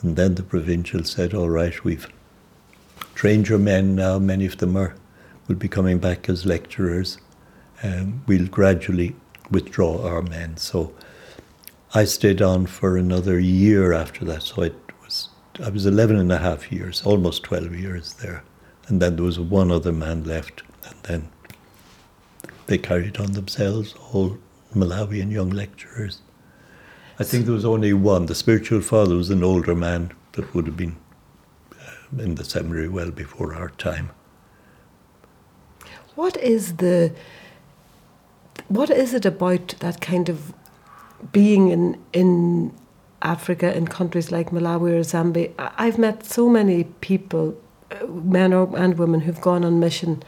And 0.00 0.16
then 0.16 0.34
the 0.34 0.42
provincial 0.42 1.04
said, 1.04 1.32
all 1.32 1.48
right, 1.48 1.84
we've 1.84 2.08
trained 3.14 3.48
your 3.48 3.58
men 3.58 3.94
now. 3.94 4.18
Many 4.18 4.46
of 4.46 4.58
them 4.58 4.76
are 4.76 4.96
will 5.48 5.56
be 5.56 5.68
coming 5.68 5.98
back 5.98 6.28
as 6.28 6.46
lecturers 6.46 7.18
um, 7.82 8.22
we'll 8.26 8.46
gradually 8.46 9.16
withdraw 9.50 10.06
our 10.06 10.22
men. 10.22 10.56
So 10.56 10.92
I 11.94 12.04
stayed 12.04 12.40
on 12.40 12.66
for 12.66 12.96
another 12.96 13.38
year 13.38 13.92
after 13.92 14.24
that. 14.26 14.42
So 14.42 14.62
it 14.62 14.74
was 15.04 15.28
I 15.62 15.68
was 15.68 15.84
11 15.84 16.16
and 16.16 16.32
a 16.32 16.38
half 16.38 16.72
years, 16.72 17.02
almost 17.04 17.42
12 17.42 17.74
years 17.74 18.14
there. 18.14 18.44
And 18.86 19.00
then 19.00 19.16
there 19.16 19.24
was 19.24 19.38
one 19.38 19.70
other 19.70 19.92
man 19.92 20.24
left. 20.24 20.62
And 20.86 20.96
then 21.02 21.28
they 22.72 22.78
carried 22.78 23.06
it 23.06 23.20
on 23.20 23.32
themselves, 23.32 23.94
all 24.14 24.38
Malawian 24.74 25.30
young 25.30 25.50
lecturers. 25.50 26.22
I 27.18 27.24
think 27.24 27.44
there 27.44 27.52
was 27.52 27.66
only 27.66 27.92
one. 27.92 28.24
The 28.24 28.34
spiritual 28.34 28.80
father 28.80 29.14
was 29.14 29.28
an 29.28 29.44
older 29.44 29.74
man 29.74 30.12
that 30.32 30.54
would 30.54 30.66
have 30.68 30.76
been 30.78 30.96
uh, 31.70 32.22
in 32.22 32.36
the 32.36 32.44
seminary 32.44 32.88
well 32.88 33.10
before 33.10 33.54
our 33.54 33.68
time. 33.68 34.08
What 36.14 36.38
is 36.38 36.76
the 36.76 37.14
what 38.68 38.88
is 38.88 39.12
it 39.12 39.26
about 39.26 39.74
that 39.80 40.00
kind 40.00 40.30
of 40.30 40.54
being 41.30 41.68
in 41.68 42.02
in 42.14 42.72
Africa 43.20 43.76
in 43.76 43.86
countries 43.86 44.32
like 44.32 44.50
Malawi 44.50 44.92
or 44.92 45.04
Zambia? 45.04 45.52
I've 45.58 45.98
met 45.98 46.24
so 46.24 46.48
many 46.48 46.84
people, 47.02 47.54
uh, 47.90 48.06
men 48.06 48.54
and 48.54 48.96
women, 48.96 49.20
who've 49.20 49.42
gone 49.42 49.62
on 49.62 49.78
mission. 49.78 50.22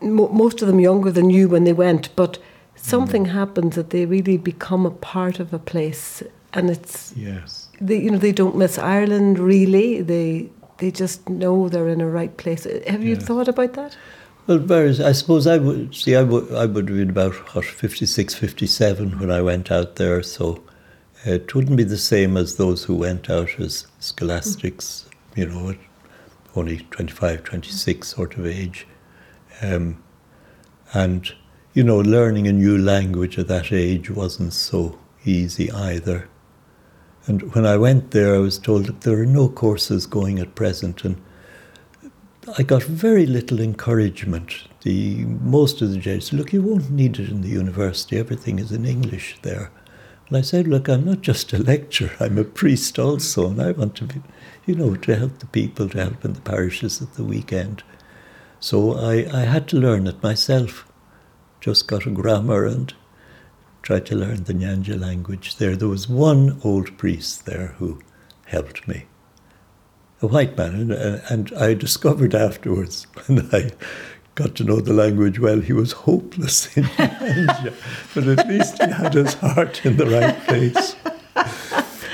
Most 0.00 0.62
of 0.62 0.68
them 0.68 0.80
younger 0.80 1.10
than 1.10 1.30
you 1.30 1.48
when 1.48 1.64
they 1.64 1.72
went, 1.72 2.14
but 2.16 2.38
something 2.74 3.26
mm. 3.26 3.32
happens 3.32 3.74
that 3.76 3.90
they 3.90 4.06
really 4.06 4.36
become 4.36 4.86
a 4.86 4.90
part 4.90 5.40
of 5.40 5.52
a 5.52 5.58
place, 5.58 6.22
and 6.52 6.70
it's 6.70 7.12
yes. 7.16 7.68
They, 7.80 7.98
you 7.98 8.10
know, 8.10 8.18
they 8.18 8.32
don't 8.32 8.56
miss 8.56 8.78
Ireland 8.78 9.38
really. 9.38 10.02
They 10.02 10.50
they 10.78 10.90
just 10.90 11.28
know 11.28 11.68
they're 11.68 11.88
in 11.88 12.00
a 12.00 12.08
right 12.08 12.36
place. 12.36 12.66
Have 12.86 13.02
you 13.02 13.16
thought 13.16 13.48
about 13.48 13.72
that? 13.74 13.96
Well, 14.46 14.58
various. 14.58 15.00
I 15.00 15.12
suppose 15.12 15.46
I 15.46 15.58
would 15.58 15.94
see. 15.94 16.14
I 16.14 16.22
would. 16.22 16.52
I 16.52 16.66
would 16.66 16.88
have 16.88 16.98
been 16.98 17.10
about 17.10 17.34
what, 17.54 17.64
56, 17.64 18.34
57 18.34 19.18
when 19.18 19.30
I 19.30 19.42
went 19.42 19.72
out 19.72 19.96
there. 19.96 20.22
So 20.22 20.62
it 21.24 21.54
wouldn't 21.54 21.76
be 21.76 21.84
the 21.84 21.98
same 21.98 22.36
as 22.36 22.56
those 22.56 22.84
who 22.84 22.94
went 22.94 23.28
out 23.28 23.58
as 23.58 23.86
scholastics. 23.98 25.06
You 25.34 25.46
know, 25.46 25.70
at 25.70 25.78
only 26.54 26.78
25, 26.90 27.42
26 27.44 28.08
sort 28.08 28.36
of 28.36 28.46
age, 28.46 28.86
um, 29.62 30.02
and 30.92 31.32
you 31.76 31.84
know, 31.84 31.98
learning 31.98 32.48
a 32.48 32.52
new 32.52 32.78
language 32.78 33.38
at 33.38 33.48
that 33.48 33.70
age 33.70 34.10
wasn't 34.10 34.54
so 34.54 34.98
easy 35.26 35.70
either. 35.70 36.26
And 37.26 37.54
when 37.54 37.66
I 37.66 37.76
went 37.76 38.12
there, 38.12 38.34
I 38.34 38.38
was 38.38 38.58
told 38.58 38.86
that 38.86 39.02
there 39.02 39.20
are 39.20 39.26
no 39.26 39.50
courses 39.50 40.06
going 40.06 40.38
at 40.38 40.54
present, 40.54 41.04
and 41.04 41.20
I 42.56 42.62
got 42.62 42.82
very 42.84 43.26
little 43.26 43.60
encouragement. 43.60 44.68
The 44.84 45.26
most 45.26 45.82
of 45.82 45.90
the 45.90 45.98
judges 45.98 46.28
said, 46.28 46.38
"Look, 46.38 46.54
you 46.54 46.62
won't 46.62 46.90
need 46.90 47.18
it 47.18 47.28
in 47.28 47.42
the 47.42 47.50
university. 47.50 48.16
Everything 48.16 48.58
is 48.58 48.72
in 48.72 48.86
English 48.86 49.36
there." 49.42 49.70
And 50.28 50.38
I 50.38 50.40
said, 50.40 50.66
"Look, 50.66 50.88
I'm 50.88 51.04
not 51.04 51.20
just 51.20 51.52
a 51.52 51.58
lecturer. 51.58 52.12
I'm 52.18 52.38
a 52.38 52.44
priest 52.44 52.98
also, 52.98 53.50
and 53.50 53.60
I 53.60 53.72
want 53.72 53.96
to 53.96 54.04
be, 54.04 54.22
you 54.64 54.76
know, 54.76 54.94
to 54.94 55.16
help 55.16 55.40
the 55.40 55.46
people, 55.46 55.90
to 55.90 55.98
help 55.98 56.24
in 56.24 56.32
the 56.32 56.40
parishes 56.40 57.02
at 57.02 57.16
the 57.16 57.24
weekend." 57.24 57.82
So 58.60 58.94
I, 58.94 59.26
I 59.32 59.40
had 59.44 59.68
to 59.68 59.76
learn 59.76 60.06
it 60.06 60.22
myself. 60.22 60.90
Just 61.60 61.86
got 61.88 62.06
a 62.06 62.10
grammar 62.10 62.66
and 62.66 62.92
tried 63.82 64.06
to 64.06 64.16
learn 64.16 64.44
the 64.44 64.54
Nyanja 64.54 64.98
language 64.98 65.56
there. 65.56 65.76
There 65.76 65.88
was 65.88 66.08
one 66.08 66.60
old 66.64 66.96
priest 66.98 67.46
there 67.46 67.68
who 67.78 68.00
helped 68.46 68.88
me 68.88 69.06
a 70.22 70.26
white 70.26 70.56
man, 70.56 70.74
and, 70.74 70.92
uh, 70.92 71.18
and 71.28 71.52
I 71.58 71.74
discovered 71.74 72.34
afterwards 72.34 73.06
when 73.26 73.48
I 73.52 73.72
got 74.34 74.54
to 74.56 74.64
know 74.64 74.80
the 74.80 74.92
language 74.92 75.38
well, 75.38 75.60
he 75.60 75.72
was 75.72 75.92
hopeless 75.92 76.76
in 76.76 76.84
Nyanja. 76.98 77.74
but 78.14 78.26
at 78.26 78.48
least 78.48 78.82
he 78.82 78.90
had 78.90 79.14
his 79.14 79.34
heart 79.34 79.84
in 79.84 79.96
the 79.96 80.06
right 80.06 80.38
place. 80.46 80.96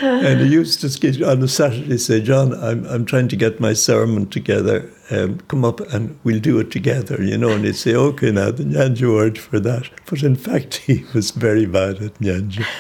and 0.27 0.41
he 0.41 0.47
used 0.47 0.81
to 0.81 1.31
on 1.31 1.43
a 1.43 1.49
Saturday 1.49 1.97
say, 1.97 2.21
John, 2.21 2.53
I'm, 2.55 2.85
I'm 2.87 3.05
trying 3.05 3.29
to 3.29 3.37
get 3.37 3.61
my 3.61 3.73
sermon 3.73 4.29
together. 4.29 4.91
Um, 5.11 5.39
come 5.49 5.65
up 5.65 5.81
and 5.93 6.19
we'll 6.25 6.41
do 6.41 6.59
it 6.59 6.71
together, 6.73 7.23
you 7.23 7.39
know. 7.39 7.51
And 7.51 7.65
he'd 7.65 7.77
say, 7.77 7.95
okay, 7.95 8.33
now 8.33 8.51
the 8.51 8.65
Nyanja 8.65 9.13
word 9.13 9.39
for 9.39 9.61
that. 9.61 9.89
But 10.07 10.23
in 10.23 10.35
fact, 10.35 10.75
he 10.75 11.05
was 11.15 11.31
very 11.31 11.67
bad 11.67 12.03
at 12.03 12.15
Nyanja. 12.15 12.67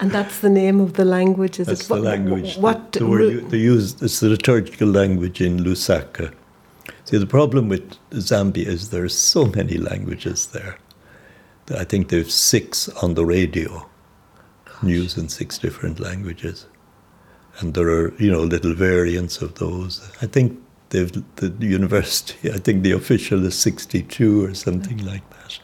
And 0.00 0.12
that's 0.12 0.38
the 0.38 0.48
name 0.48 0.78
of 0.80 0.92
the 0.92 1.04
language, 1.04 1.58
is 1.58 1.66
that's 1.66 1.80
it? 1.80 1.88
the 1.88 1.94
what, 1.94 2.04
language. 2.04 2.56
What 2.56 2.92
the, 2.92 3.00
the 3.00 3.06
word 3.08 3.50
they 3.50 3.58
use, 3.58 4.00
it's 4.00 4.20
the 4.20 4.28
liturgical 4.28 4.86
language 4.86 5.40
in 5.40 5.58
Lusaka. 5.58 6.32
See, 7.04 7.18
the 7.18 7.26
problem 7.26 7.68
with 7.68 7.96
Zambia 8.10 8.66
is 8.66 8.90
there 8.90 9.02
are 9.02 9.08
so 9.08 9.46
many 9.46 9.76
languages 9.76 10.46
there. 10.46 10.78
I 11.76 11.82
think 11.82 12.10
there's 12.10 12.32
six 12.32 12.88
on 13.02 13.14
the 13.14 13.26
radio. 13.26 13.88
News 14.82 15.16
in 15.16 15.28
six 15.28 15.58
different 15.58 16.00
languages. 16.00 16.66
And 17.58 17.74
there 17.74 17.88
are, 17.88 18.14
you 18.14 18.30
know, 18.30 18.42
little 18.42 18.74
variants 18.74 19.42
of 19.42 19.56
those. 19.56 20.10
I 20.22 20.26
think 20.26 20.60
the 20.90 21.24
university, 21.58 22.50
I 22.52 22.58
think 22.58 22.82
the 22.82 22.92
official 22.92 23.44
is 23.44 23.58
62 23.58 24.44
or 24.44 24.54
something 24.54 25.04
like 25.04 25.28
that. 25.30 25.58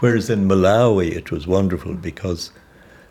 Whereas 0.00 0.28
in 0.28 0.46
Malawi, 0.46 1.12
it 1.12 1.30
was 1.30 1.46
wonderful 1.46 1.94
because 1.94 2.50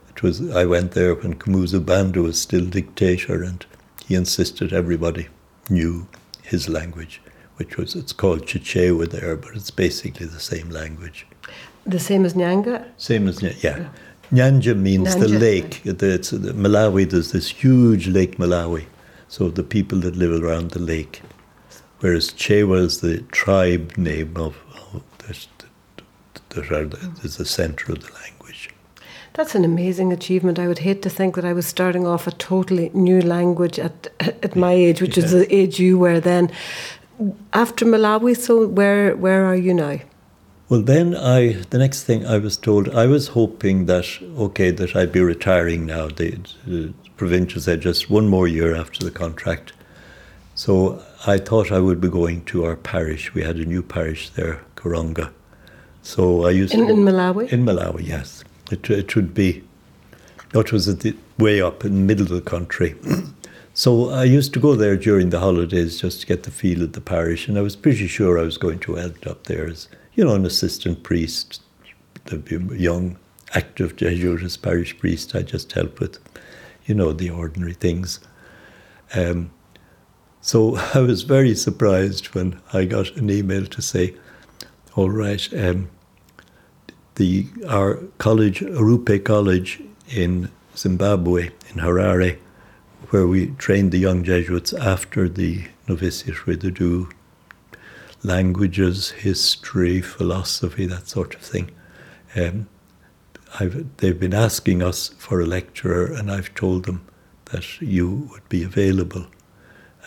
it 0.09 0.21
was 0.21 0.49
I 0.51 0.65
went 0.65 0.91
there 0.91 1.15
when 1.15 1.33
Kamuzu 1.33 1.83
Banda 1.83 2.21
was 2.21 2.39
still 2.39 2.65
dictator, 2.65 3.43
and 3.43 3.65
he 4.05 4.15
insisted 4.15 4.71
everybody 4.71 5.27
knew 5.67 6.07
his 6.43 6.69
language, 6.69 7.21
which 7.55 7.75
was 7.75 7.95
it's 7.95 8.13
called 8.13 8.45
Chichewa 8.45 9.09
there, 9.09 9.35
but 9.35 9.55
it's 9.55 9.71
basically 9.71 10.27
the 10.27 10.39
same 10.39 10.69
language. 10.69 11.25
The 11.85 11.99
same 11.99 12.23
as 12.23 12.33
Nyanja. 12.33 12.85
Same 12.97 13.27
as 13.27 13.41
yeah. 13.41 13.53
yeah. 13.61 13.89
Nyanja 14.35 14.77
means 14.77 15.15
Nyanja. 15.15 15.19
the 15.19 15.27
lake. 15.27 15.81
It's, 15.85 16.29
the, 16.31 16.53
Malawi, 16.53 17.09
there's 17.09 17.31
this 17.31 17.49
huge 17.49 18.07
lake 18.07 18.37
Malawi, 18.37 18.85
so 19.27 19.49
the 19.49 19.63
people 19.63 19.99
that 19.99 20.15
live 20.15 20.43
around 20.43 20.71
the 20.71 20.79
lake. 20.79 21.21
Whereas 21.99 22.31
Chewa 22.31 22.79
is 22.79 23.01
the 23.01 23.21
tribe 23.31 23.97
name 23.97 24.33
of, 24.35 24.57
of 24.93 25.03
that, 25.19 25.47
that 26.49 26.71
are 26.71 26.85
the, 26.85 27.19
is 27.23 27.37
the 27.37 27.45
centre 27.45 27.93
of 27.93 28.01
the 28.01 28.13
language. 28.13 28.69
That's 29.33 29.55
an 29.55 29.65
amazing 29.65 30.13
achievement. 30.13 30.59
I 30.59 30.67
would 30.67 30.79
hate 30.79 31.01
to 31.03 31.09
think 31.09 31.35
that 31.35 31.45
I 31.45 31.53
was 31.53 31.65
starting 31.65 32.05
off 32.05 32.27
a 32.27 32.31
totally 32.31 32.89
new 32.93 33.21
language 33.21 33.79
at 33.79 34.07
at 34.19 34.55
my 34.55 34.71
age, 34.71 35.01
which 35.01 35.17
is 35.17 35.31
the 35.31 35.53
age 35.53 35.77
you 35.77 35.97
were 35.97 36.21
then. 36.21 36.49
After 37.51 37.85
Malawi, 37.85 38.37
so 38.37 38.65
where 38.67 39.13
where 39.17 39.45
are 39.45 39.55
you 39.55 39.73
now? 39.73 39.99
Well, 40.67 40.81
then 40.81 41.15
I 41.15 41.53
the 41.69 41.77
next 41.77 42.03
thing 42.03 42.25
I 42.25 42.39
was 42.39 42.57
told 42.57 42.89
I 42.89 43.05
was 43.05 43.29
hoping 43.29 43.85
that 43.85 44.07
okay 44.37 44.71
that 44.71 44.95
I'd 44.95 45.11
be 45.11 45.21
retiring 45.21 45.85
now. 45.85 46.07
The, 46.07 46.39
the 46.65 46.93
provincial 47.17 47.61
said 47.61 47.81
just 47.81 48.09
one 48.09 48.27
more 48.27 48.47
year 48.47 48.75
after 48.75 49.05
the 49.05 49.11
contract, 49.11 49.73
so 50.55 51.03
I 51.27 51.37
thought 51.37 51.71
I 51.71 51.79
would 51.79 52.01
be 52.01 52.09
going 52.09 52.45
to 52.45 52.65
our 52.65 52.75
parish. 52.75 53.33
We 53.33 53.43
had 53.43 53.57
a 53.57 53.65
new 53.65 53.83
parish 53.83 54.29
there, 54.29 54.61
Karonga. 54.75 55.31
So 56.01 56.45
I 56.45 56.51
used 56.51 56.73
in, 56.73 56.87
to, 56.87 56.93
in 56.93 56.99
Malawi. 56.99 57.51
In 57.51 57.65
Malawi, 57.65 58.07
yes. 58.07 58.43
It, 58.71 58.89
it 58.89 59.15
would 59.15 59.33
be, 59.33 59.63
it 60.53 60.71
was 60.71 60.87
at 60.87 60.99
the, 61.01 61.15
way 61.37 61.61
up 61.61 61.83
in 61.83 61.93
the 61.93 61.99
middle 61.99 62.25
of 62.25 62.43
the 62.43 62.49
country. 62.49 62.95
so 63.73 64.09
I 64.11 64.23
used 64.23 64.53
to 64.53 64.59
go 64.59 64.75
there 64.75 64.95
during 64.95 65.31
the 65.31 65.39
holidays 65.39 65.99
just 65.99 66.21
to 66.21 66.27
get 66.27 66.43
the 66.43 66.51
feel 66.51 66.83
of 66.83 66.93
the 66.93 67.01
parish, 67.01 67.47
and 67.47 67.57
I 67.57 67.61
was 67.61 67.75
pretty 67.75 68.07
sure 68.07 68.39
I 68.39 68.43
was 68.43 68.57
going 68.57 68.79
to 68.79 68.97
end 68.97 69.27
up 69.27 69.45
there 69.45 69.67
as, 69.67 69.87
you 70.15 70.23
know, 70.23 70.35
an 70.35 70.45
assistant 70.45 71.03
priest, 71.03 71.61
the 72.25 72.37
young, 72.77 73.17
active 73.53 73.95
Jesuit 73.95 74.57
parish 74.61 74.97
priest. 74.97 75.35
I 75.35 75.41
just 75.41 75.71
help 75.73 75.99
with, 75.99 76.19
you 76.85 76.95
know, 76.95 77.11
the 77.11 77.29
ordinary 77.29 77.73
things. 77.73 78.19
Um, 79.13 79.51
so 80.41 80.77
I 80.93 80.99
was 80.99 81.23
very 81.23 81.55
surprised 81.55 82.27
when 82.33 82.61
I 82.73 82.85
got 82.85 83.15
an 83.17 83.29
email 83.29 83.65
to 83.65 83.81
say, 83.81 84.15
all 84.95 85.09
right, 85.09 85.53
um, 85.53 85.89
the 87.15 87.47
our 87.67 87.95
college, 88.17 88.61
Arrupe 88.61 89.23
College 89.23 89.81
in 90.09 90.49
Zimbabwe, 90.75 91.49
in 91.69 91.81
Harare, 91.81 92.37
where 93.09 93.27
we 93.27 93.47
trained 93.57 93.91
the 93.91 93.97
young 93.97 94.23
Jesuits 94.23 94.73
after 94.73 95.27
the 95.27 95.65
novitiate 95.87 96.61
they 96.61 96.71
do 96.71 97.09
languages, 98.25 99.11
history, 99.11 100.01
philosophy, 100.01 100.85
that 100.87 101.07
sort 101.07 101.35
of 101.35 101.41
thing. 101.41 101.71
Um, 102.35 102.67
they've 103.97 104.19
been 104.19 104.33
asking 104.33 104.81
us 104.81 105.09
for 105.17 105.39
a 105.39 105.45
lecturer, 105.45 106.11
and 106.11 106.31
I've 106.31 106.53
told 106.55 106.85
them 106.85 107.05
that 107.45 107.81
you 107.81 108.29
would 108.31 108.47
be 108.49 108.63
available. 108.63 109.27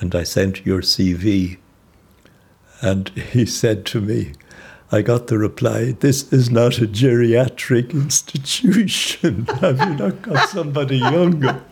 And 0.00 0.14
I 0.14 0.24
sent 0.24 0.66
your 0.66 0.82
CV. 0.82 1.58
And 2.80 3.08
he 3.32 3.46
said 3.46 3.86
to 3.86 4.00
me, 4.00 4.32
I 4.90 5.02
got 5.02 5.26
the 5.26 5.38
reply, 5.38 5.92
This 5.92 6.32
is 6.32 6.50
not 6.50 6.78
a 6.78 6.86
geriatric 6.86 7.92
institution. 7.92 9.46
Have 9.60 9.78
you 9.80 9.96
not 9.96 10.22
got 10.22 10.48
somebody 10.48 10.96
younger? 10.98 11.62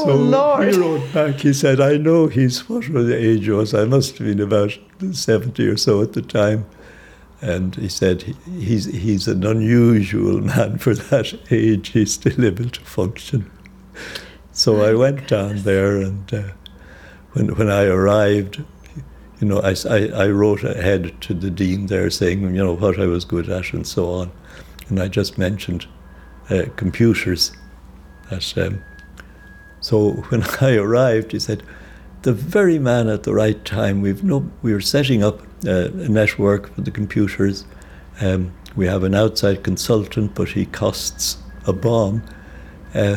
Oh, 0.00 0.06
so 0.06 0.16
Lord. 0.16 0.74
he 0.74 0.80
wrote 0.80 1.12
back, 1.12 1.40
he 1.40 1.52
said, 1.52 1.80
I 1.80 1.96
know 1.96 2.26
he's, 2.26 2.68
what 2.68 2.92
the 2.92 3.16
age 3.16 3.48
was? 3.48 3.74
I 3.74 3.84
must 3.84 4.18
have 4.18 4.26
been 4.26 4.40
about 4.40 4.72
70 5.12 5.66
or 5.66 5.76
so 5.76 6.02
at 6.02 6.12
the 6.12 6.22
time. 6.22 6.66
And 7.42 7.74
he 7.74 7.88
said, 7.88 8.22
he's, 8.58 8.84
he's 8.84 9.26
an 9.26 9.46
unusual 9.46 10.40
man 10.40 10.78
for 10.78 10.94
that 10.94 11.38
age. 11.50 11.88
He's 11.88 12.14
still 12.14 12.44
able 12.44 12.68
to 12.68 12.80
function. 12.82 13.50
So 14.52 14.82
I 14.82 14.94
went 14.94 15.28
down 15.28 15.62
there, 15.62 15.96
and 15.96 16.34
uh, 16.34 16.42
when 17.32 17.54
when 17.54 17.70
I 17.70 17.84
arrived, 17.84 18.62
you 19.40 19.46
know, 19.46 19.60
I, 19.60 19.74
I, 19.88 20.08
I 20.08 20.28
wrote 20.28 20.64
ahead 20.64 21.18
to 21.22 21.34
the 21.34 21.50
dean 21.50 21.86
there 21.86 22.10
saying, 22.10 22.42
you 22.42 22.50
know, 22.50 22.74
what 22.74 23.00
I 23.00 23.06
was 23.06 23.24
good 23.24 23.48
at 23.48 23.72
and 23.72 23.86
so 23.86 24.10
on, 24.12 24.32
and 24.88 25.00
I 25.00 25.08
just 25.08 25.38
mentioned 25.38 25.86
uh, 26.50 26.64
computers. 26.76 27.52
That, 28.28 28.58
um, 28.58 28.82
so 29.80 30.12
when 30.28 30.42
I 30.60 30.76
arrived, 30.76 31.32
he 31.32 31.38
said, 31.38 31.62
the 32.22 32.32
very 32.32 32.78
man 32.78 33.08
at 33.08 33.22
the 33.22 33.32
right 33.32 33.64
time. 33.64 34.02
We've 34.02 34.22
no, 34.22 34.50
we 34.62 34.72
were 34.72 34.80
setting 34.80 35.24
up 35.24 35.40
uh, 35.66 35.88
a 35.88 36.08
network 36.08 36.74
for 36.74 36.82
the 36.82 36.90
computers. 36.90 37.64
Um, 38.20 38.52
we 38.76 38.86
have 38.86 39.04
an 39.04 39.14
outside 39.14 39.64
consultant, 39.64 40.34
but 40.34 40.50
he 40.50 40.66
costs 40.66 41.38
a 41.66 41.72
bomb. 41.72 42.22
Uh, 42.94 43.16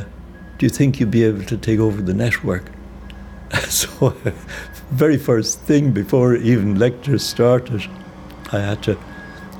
do 0.57 0.65
you 0.65 0.69
think 0.69 0.99
you'd 0.99 1.11
be 1.11 1.23
able 1.23 1.43
to 1.43 1.57
take 1.57 1.79
over 1.79 2.01
the 2.01 2.13
network? 2.13 2.63
so, 3.67 4.09
very 4.91 5.17
first 5.17 5.59
thing 5.61 5.91
before 5.91 6.35
even 6.35 6.79
lectures 6.79 7.23
started, 7.23 7.83
I 8.51 8.59
had 8.59 8.83
to 8.83 8.97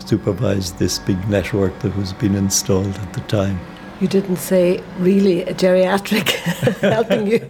supervise 0.06 0.74
this 0.74 1.00
big 1.00 1.28
network 1.28 1.78
that 1.80 1.96
was 1.96 2.14
being 2.14 2.36
installed 2.36 2.96
at 2.96 3.14
the 3.14 3.22
time. 3.22 3.60
You 4.04 4.10
didn't 4.10 4.36
say 4.36 4.84
really 5.00 5.44
a 5.44 5.54
geriatric 5.54 6.32
helping 6.82 7.26
you. 7.26 7.50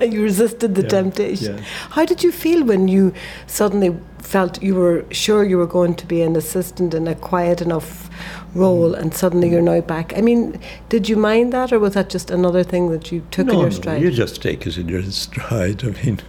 you 0.06 0.22
resisted 0.22 0.74
the 0.74 0.82
yeah, 0.82 0.88
temptation. 0.88 1.56
Yeah. 1.56 1.64
How 1.88 2.04
did 2.04 2.22
you 2.22 2.30
feel 2.30 2.66
when 2.66 2.86
you 2.86 3.14
suddenly 3.46 3.98
felt 4.18 4.62
you 4.62 4.74
were 4.74 5.06
sure 5.10 5.44
you 5.44 5.56
were 5.56 5.66
going 5.66 5.94
to 5.94 6.04
be 6.04 6.20
an 6.20 6.36
assistant 6.36 6.92
in 6.92 7.08
a 7.08 7.14
quiet 7.14 7.62
enough 7.62 8.10
role 8.54 8.92
mm. 8.92 8.98
and 8.98 9.14
suddenly 9.14 9.48
you're 9.48 9.62
mm. 9.62 9.76
now 9.76 9.80
back? 9.80 10.12
I 10.18 10.20
mean, 10.20 10.60
did 10.90 11.08
you 11.08 11.16
mind 11.16 11.54
that 11.54 11.72
or 11.72 11.78
was 11.78 11.94
that 11.94 12.10
just 12.10 12.30
another 12.30 12.62
thing 12.62 12.90
that 12.90 13.10
you 13.10 13.26
took 13.30 13.46
no, 13.46 13.54
in 13.54 13.58
your 13.60 13.70
stride? 13.70 14.02
No, 14.02 14.06
you 14.06 14.10
just 14.14 14.42
take 14.42 14.66
it 14.66 14.76
in 14.76 14.86
your 14.86 15.02
stride. 15.10 15.82
I 15.82 16.04
mean, 16.04 16.20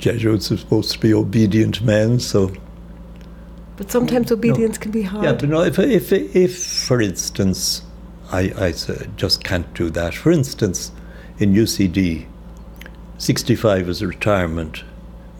Jesuits 0.00 0.50
are 0.50 0.56
supposed 0.56 0.90
to 0.90 0.98
be 0.98 1.14
obedient 1.14 1.80
men, 1.80 2.18
so. 2.18 2.52
But 3.76 3.92
sometimes 3.92 4.30
mm, 4.30 4.32
obedience 4.32 4.78
no. 4.78 4.82
can 4.82 4.90
be 4.90 5.02
hard. 5.02 5.24
Yeah, 5.24 5.34
but 5.34 5.48
no, 5.48 5.62
if, 5.62 5.78
if, 5.78 6.10
if 6.10 6.60
for 6.60 7.00
instance, 7.00 7.82
I, 8.32 8.52
I 8.56 8.72
just 9.16 9.44
can't 9.44 9.72
do 9.74 9.90
that. 9.90 10.14
For 10.14 10.32
instance, 10.32 10.92
in 11.38 11.54
UCD, 11.54 12.26
65 13.18 13.88
is 13.88 14.04
retirement. 14.04 14.84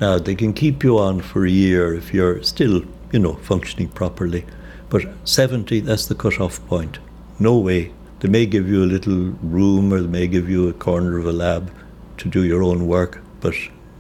Now, 0.01 0.19
they 0.19 0.35
can 0.35 0.53
keep 0.53 0.85
you 0.85 0.99
on 0.99 1.21
for 1.21 1.45
a 1.45 1.51
year 1.51 1.95
if 1.95 2.15
you're 2.15 2.43
still, 2.43 2.83
you 3.13 3.19
know, 3.19 3.35
functioning 3.35 3.89
properly. 3.89 4.45
But 4.89 5.07
70, 5.25 5.81
that's 5.81 6.07
the 6.07 6.15
cut-off 6.15 6.65
point. 6.69 6.99
No 7.39 7.59
way. 7.59 7.93
They 8.21 8.29
may 8.29 8.47
give 8.47 8.69
you 8.69 8.85
a 8.85 8.87
little 8.87 9.37
room 9.43 9.93
or 9.93 10.01
they 10.01 10.09
may 10.09 10.27
give 10.27 10.49
you 10.49 10.69
a 10.69 10.73
corner 10.73 11.19
of 11.19 11.27
a 11.27 11.33
lab 11.33 11.73
to 12.19 12.29
do 12.29 12.45
your 12.45 12.63
own 12.63 12.87
work, 12.87 13.21
but 13.41 13.55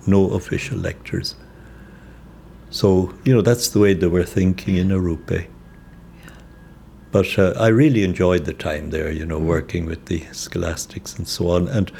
no 0.06 0.30
official 0.30 0.78
lectures. 0.78 1.34
So, 2.70 3.14
you 3.24 3.34
know, 3.34 3.42
that's 3.42 3.68
the 3.68 3.78
way 3.78 3.94
they 3.94 4.06
were 4.06 4.24
thinking 4.24 4.76
in 4.76 4.88
Arrupe. 4.88 5.46
But 7.16 7.38
uh, 7.38 7.54
I 7.58 7.68
really 7.68 8.04
enjoyed 8.04 8.44
the 8.44 8.52
time 8.52 8.90
there, 8.90 9.10
you 9.10 9.24
know, 9.24 9.38
working 9.38 9.86
with 9.86 10.04
the 10.04 10.22
scholastics 10.32 11.16
and 11.16 11.26
so 11.26 11.48
on. 11.48 11.66
And 11.66 11.90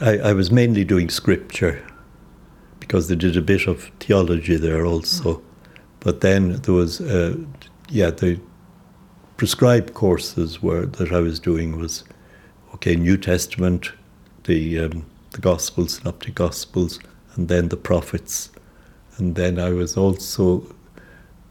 I, 0.00 0.18
I 0.18 0.32
was 0.32 0.50
mainly 0.50 0.82
doing 0.84 1.10
scripture 1.10 1.80
because 2.80 3.06
they 3.06 3.14
did 3.14 3.36
a 3.36 3.40
bit 3.40 3.68
of 3.68 3.92
theology 4.00 4.56
there 4.56 4.84
also. 4.84 5.34
Mm. 5.34 5.42
But 6.00 6.22
then 6.22 6.54
there 6.62 6.74
was, 6.74 7.00
uh, 7.00 7.36
yeah, 7.88 8.10
the 8.10 8.40
prescribed 9.36 9.94
courses 9.94 10.60
were 10.60 10.86
that 10.86 11.12
I 11.12 11.20
was 11.20 11.38
doing 11.38 11.78
was, 11.78 12.02
okay, 12.74 12.96
New 12.96 13.16
Testament, 13.16 13.92
the 14.42 14.80
um, 14.80 15.06
the 15.30 15.40
Gospels, 15.40 15.98
Synoptic 15.98 16.34
Gospels, 16.34 16.98
and 17.36 17.46
then 17.46 17.68
the 17.68 17.76
prophets. 17.76 18.50
And 19.18 19.36
then 19.36 19.60
I 19.60 19.70
was 19.70 19.96
also, 19.96 20.66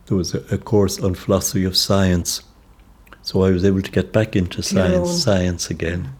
there 0.07 0.17
was 0.17 0.33
a, 0.33 0.39
a 0.53 0.57
course 0.57 0.99
on 0.99 1.13
philosophy 1.15 1.63
of 1.63 1.77
science 1.77 2.43
so 3.21 3.43
I 3.43 3.51
was 3.51 3.63
able 3.63 3.81
to 3.81 3.91
get 3.91 4.11
back 4.11 4.35
into 4.35 4.61
science, 4.61 5.23
science 5.23 5.69
again. 5.69 6.13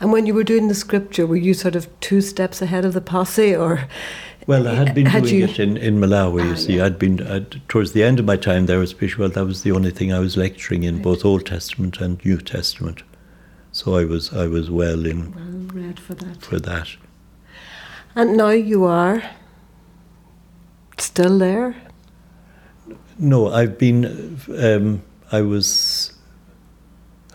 And 0.00 0.12
when 0.12 0.26
you 0.26 0.34
were 0.34 0.44
doing 0.44 0.68
the 0.68 0.74
scripture, 0.74 1.26
were 1.26 1.36
you 1.36 1.54
sort 1.54 1.76
of 1.76 1.88
two 2.00 2.20
steps 2.20 2.60
ahead 2.60 2.84
of 2.84 2.92
the 2.92 3.00
posse, 3.00 3.54
or? 3.54 3.88
Well, 4.46 4.66
I 4.66 4.74
had 4.74 4.94
been 4.94 5.06
had 5.06 5.24
doing 5.24 5.36
you... 5.36 5.44
it 5.44 5.60
in, 5.60 5.76
in 5.76 6.00
Malawi. 6.00 6.42
Ah, 6.42 6.48
you 6.50 6.56
see, 6.56 6.76
yeah. 6.78 6.86
I'd 6.86 6.98
been 6.98 7.24
I'd, 7.24 7.68
towards 7.68 7.92
the 7.92 8.02
end 8.02 8.18
of 8.18 8.24
my 8.24 8.36
time 8.36 8.66
there 8.66 8.80
was 8.80 8.94
well. 9.16 9.28
That 9.28 9.44
was 9.44 9.62
the 9.62 9.70
only 9.70 9.92
thing 9.92 10.12
I 10.12 10.18
was 10.18 10.36
lecturing 10.36 10.82
in, 10.82 10.96
right. 10.96 11.04
both 11.04 11.24
Old 11.24 11.46
Testament 11.46 12.00
and 12.00 12.24
New 12.24 12.38
Testament. 12.38 13.02
So 13.70 13.94
I 13.94 14.04
was 14.04 14.32
I 14.32 14.48
was 14.48 14.70
well 14.70 15.06
in 15.06 15.32
well 15.32 15.82
read 15.82 16.00
for 16.00 16.14
that. 16.14 16.42
For 16.42 16.58
that. 16.58 16.88
And 18.16 18.36
now 18.36 18.50
you 18.50 18.84
are 18.84 19.22
still 20.98 21.38
there. 21.38 21.76
No, 23.18 23.52
I've 23.52 23.78
been. 23.78 24.40
Um, 24.58 25.02
I 25.30 25.40
was 25.40 26.01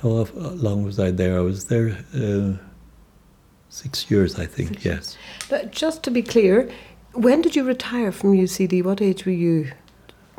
how 0.02 0.28
long 0.34 0.84
was 0.84 1.00
I 1.00 1.12
there? 1.12 1.38
I 1.38 1.42
was 1.42 1.66
there 1.66 1.98
uh, 2.16 2.54
six 3.70 4.10
years, 4.12 4.40
I 4.40 4.46
think, 4.46 4.70
six 4.70 4.86
yes. 4.86 5.18
But 5.50 5.72
just 5.72 6.04
to 6.04 6.12
be 6.12 6.22
clear, 6.22 6.70
when 7.14 7.42
did 7.42 7.56
you 7.56 7.64
retire 7.64 8.12
from 8.12 8.34
UCD? 8.34 8.84
What 8.84 9.02
age 9.02 9.26
were 9.26 9.32
you? 9.32 9.72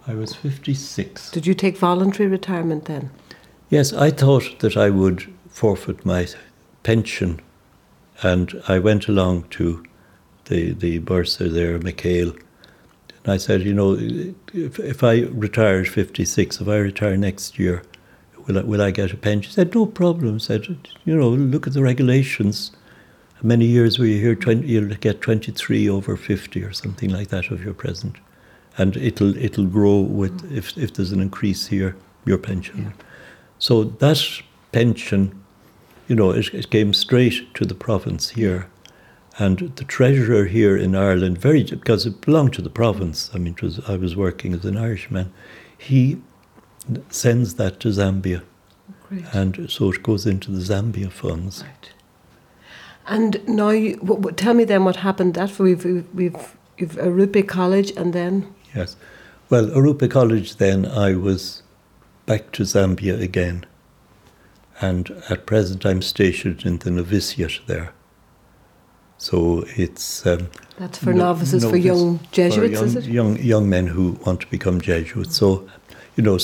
I 0.07 0.15
was 0.15 0.35
56. 0.35 1.31
Did 1.31 1.47
you 1.47 1.55
take 1.55 1.77
voluntary 1.77 2.29
retirement 2.29 2.87
then? 2.87 3.11
Yes, 3.69 3.93
I 3.93 4.11
thought 4.11 4.61
that 4.61 4.77
I 4.77 4.91
would 4.91 5.33
forfeit 5.51 6.07
my 6.07 6.27
pension, 6.83 7.41
and 8.23 8.63
I 8.69 8.79
went 8.79 9.09
along 9.09 9.49
to 9.51 9.85
the, 10.47 10.73
the 10.73 10.99
bursar 10.99 11.49
there, 11.49 11.79
Michael, 11.79 12.33
and 13.25 13.35
I 13.35 13.37
said, 13.37 13.63
you 13.63 13.75
know, 13.75 13.97
if, 14.55 14.79
if 14.79 15.05
I 15.05 15.23
retire 15.25 15.81
at 15.81 15.89
56, 15.89 16.61
if 16.61 16.69
I 16.69 16.77
retire 16.77 17.17
next 17.17 17.59
year, 17.59 17.83
will 18.49 18.59
I, 18.59 18.63
will 18.63 18.83
I 18.83 18.91
get 18.91 19.13
a 19.13 19.17
pension? 19.17 19.51
He 19.51 19.55
said, 19.55 19.75
no 19.75 19.87
problem. 19.87 20.37
I 20.37 20.39
said, 20.39 20.89
you 21.05 21.15
know, 21.15 21.29
look 21.29 21.67
at 21.67 21.75
the 21.75 21.83
regulations. 21.83 22.73
How 23.35 23.43
many 23.45 23.67
years 23.67 23.99
were 23.99 24.07
you 24.07 24.21
here? 24.21 24.35
20, 24.35 24.67
you'll 24.67 24.89
get 24.97 25.21
23 25.21 25.89
over 25.89 26.17
50 26.17 26.65
or 26.65 26.73
something 26.73 27.11
like 27.11 27.29
that 27.29 27.51
of 27.51 27.63
your 27.63 27.75
present. 27.75 28.17
And 28.77 28.97
it'll, 28.97 29.37
it'll 29.37 29.67
grow 29.67 30.01
with, 30.01 30.51
if, 30.51 30.77
if 30.77 30.95
there's 30.95 31.13
an 31.13 31.21
increase 31.21 31.67
here, 31.67 31.95
your 32.25 32.39
pension. 32.39 32.83
Yeah. 32.83 33.05
So 33.59 33.85
that 33.85 34.43
pension, 34.73 35.45
you 36.09 36.17
know, 36.17 36.31
it, 36.31 36.53
it 36.55 36.71
came 36.71 36.95
straight 36.95 37.55
to 37.55 37.65
the 37.65 37.75
province 37.75 38.31
here. 38.31 38.69
And 39.41 39.73
the 39.77 39.85
treasurer 39.85 40.47
here 40.47 40.77
in 40.77 40.97
Ireland, 40.97 41.39
very 41.39 41.63
because 41.63 42.07
it 42.07 42.21
belonged 42.23 42.55
to 42.55 42.63
the 42.63 42.71
province. 42.71 43.31
I 43.33 43.39
mean, 43.39 43.57
was, 43.63 43.79
I 43.89 43.97
was 43.97 44.17
working 44.17 44.53
as 44.53 44.65
an 44.65 44.77
Irishman. 44.77 45.33
He 45.77 46.21
sends 47.11 47.55
that 47.55 47.81
to 47.81 47.89
Zambia. 47.89 48.43
Great. 49.09 49.25
And 49.33 49.71
so 49.71 49.93
it 49.93 50.03
goes 50.03 50.27
into 50.27 50.51
the 50.51 50.61
Zambia 50.61 51.11
funds. 51.11 51.63
Right. 51.63 51.93
And 53.07 53.47
now, 53.49 53.71
you, 53.71 53.97
w- 53.97 54.21
w- 54.21 54.37
tell 54.37 54.55
me 54.55 54.65
then 54.65 54.85
what 54.85 54.97
happened 54.97 55.39
after 55.39 55.63
we've, 55.63 55.85
we've, 55.85 56.15
we've, 56.15 56.57
we've 56.79 56.93
Arrupe 56.93 57.49
College 57.49 57.91
and 57.97 58.13
then? 58.13 58.53
Yes. 58.75 58.97
Well, 59.49 59.67
Arrupe 59.69 60.11
College, 60.11 60.57
then 60.57 60.85
I 60.85 61.15
was 61.15 61.63
back 62.27 62.53
to 62.53 62.65
Zambia 62.65 63.21
again. 63.21 63.65
And 64.81 65.11
at 65.31 65.47
present, 65.47 65.87
I'm 65.87 66.03
stationed 66.03 66.65
in 66.67 66.79
the 66.79 66.91
novitiate 66.91 67.61
there. 67.67 67.93
So 69.17 69.65
it's 69.71 70.25
um, 70.25 70.49
that's 70.79 70.99
for 70.99 71.13
no, 71.13 71.25
novices, 71.25 71.65
novice, 71.65 71.71
for 71.71 71.77
young 71.77 72.21
Jesuits, 72.31 72.79
for 72.79 72.85
young, 72.85 72.85
is 72.85 72.97
it? 72.97 73.05
Young 73.07 73.37
young 73.39 73.69
men 73.69 73.89
who 73.89 74.13
want 74.25 74.41
to 74.43 74.47
become 74.47 74.81
Jesuits. 74.81 75.37
So 75.37 75.69
you 76.19 76.25
know, 76.25 76.37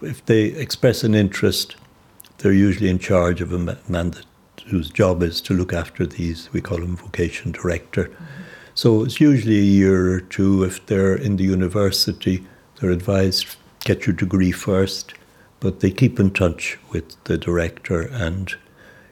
if 0.00 0.24
they 0.24 0.44
express 0.44 1.04
an 1.04 1.14
interest, 1.14 1.76
they're 2.38 2.52
usually 2.52 2.88
in 2.88 2.98
charge 2.98 3.42
of 3.42 3.52
a 3.52 3.58
man 3.58 4.10
that, 4.12 4.24
whose 4.66 4.88
job 4.88 5.22
is 5.22 5.42
to 5.42 5.52
look 5.52 5.74
after 5.74 6.06
these. 6.06 6.50
We 6.54 6.62
call 6.62 6.78
him 6.78 6.96
vocation 6.96 7.52
director. 7.52 8.04
Mm-hmm. 8.04 8.24
So 8.74 9.04
it's 9.04 9.20
usually 9.20 9.58
a 9.58 9.62
year 9.62 10.14
or 10.14 10.20
two. 10.20 10.64
If 10.64 10.86
they're 10.86 11.14
in 11.14 11.36
the 11.36 11.44
university, 11.44 12.46
they're 12.80 12.90
advised 12.90 13.56
get 13.84 14.06
your 14.06 14.16
degree 14.16 14.52
first, 14.52 15.12
but 15.60 15.80
they 15.80 15.90
keep 15.90 16.18
in 16.18 16.30
touch 16.30 16.78
with 16.90 17.22
the 17.24 17.36
director, 17.36 18.00
and 18.00 18.54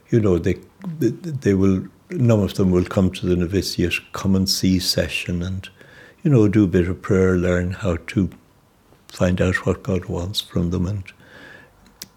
you 0.08 0.20
know 0.20 0.38
they 0.38 0.56
they 0.98 1.52
will. 1.52 1.86
None 2.10 2.40
of 2.40 2.54
them 2.54 2.70
will 2.70 2.84
come 2.84 3.10
to 3.10 3.26
the 3.26 3.36
novitiate 3.36 4.12
come 4.12 4.34
and 4.36 4.48
see 4.48 4.78
session 4.78 5.42
and 5.42 5.68
you 6.22 6.30
know 6.30 6.48
do 6.48 6.64
a 6.64 6.66
bit 6.66 6.88
of 6.88 7.02
prayer, 7.02 7.36
learn 7.36 7.72
how 7.72 7.96
to 8.08 8.30
find 9.12 9.40
out 9.40 9.66
what 9.66 9.82
God 9.82 10.06
wants 10.06 10.40
from 10.40 10.70
them 10.70 10.86
and 10.86 11.04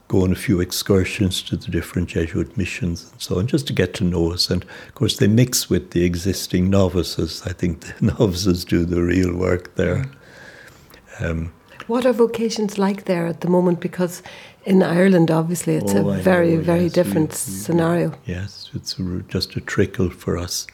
go 0.07 0.23
on 0.23 0.31
a 0.31 0.35
few 0.35 0.61
excursions 0.61 1.41
to 1.41 1.57
the 1.57 1.69
different 1.71 2.07
Jesuit 2.09 2.55
missions 2.57 3.11
and 3.11 3.21
so 3.21 3.39
on, 3.39 3.47
just 3.47 3.67
to 3.67 3.73
get 3.73 3.93
to 3.95 4.03
know 4.03 4.31
us. 4.31 4.49
And 4.49 4.63
of 4.63 4.95
course, 4.95 5.17
they 5.17 5.27
mix 5.27 5.69
with 5.69 5.91
the 5.91 6.03
existing 6.05 6.69
novices. 6.69 7.41
I 7.45 7.53
think 7.53 7.81
the 7.81 8.05
novices 8.19 8.63
do 8.63 8.85
the 8.85 9.01
real 9.01 9.35
work 9.35 9.75
there. 9.75 10.05
Um, 11.19 11.51
What 11.87 12.05
are 12.05 12.13
vocations 12.13 12.77
like 12.77 13.03
there 13.05 13.27
at 13.27 13.41
the 13.41 13.49
moment? 13.49 13.79
Because 13.79 14.21
in 14.63 14.81
Ireland, 14.83 15.29
obviously, 15.31 15.75
it's 15.75 15.93
Oh, 15.93 16.09
a 16.09 16.13
I 16.17 16.21
very, 16.21 16.55
know, 16.55 16.61
very 16.61 16.83
yes, 16.83 16.93
different 16.93 17.29
we- 17.31 17.53
we- 17.53 17.59
scenario. 17.63 18.11
Yes, 18.25 18.69
it's 18.73 18.95
just 19.27 19.55
a 19.55 19.59
trickle 19.61 20.09
for 20.09 20.37
us. 20.37 20.67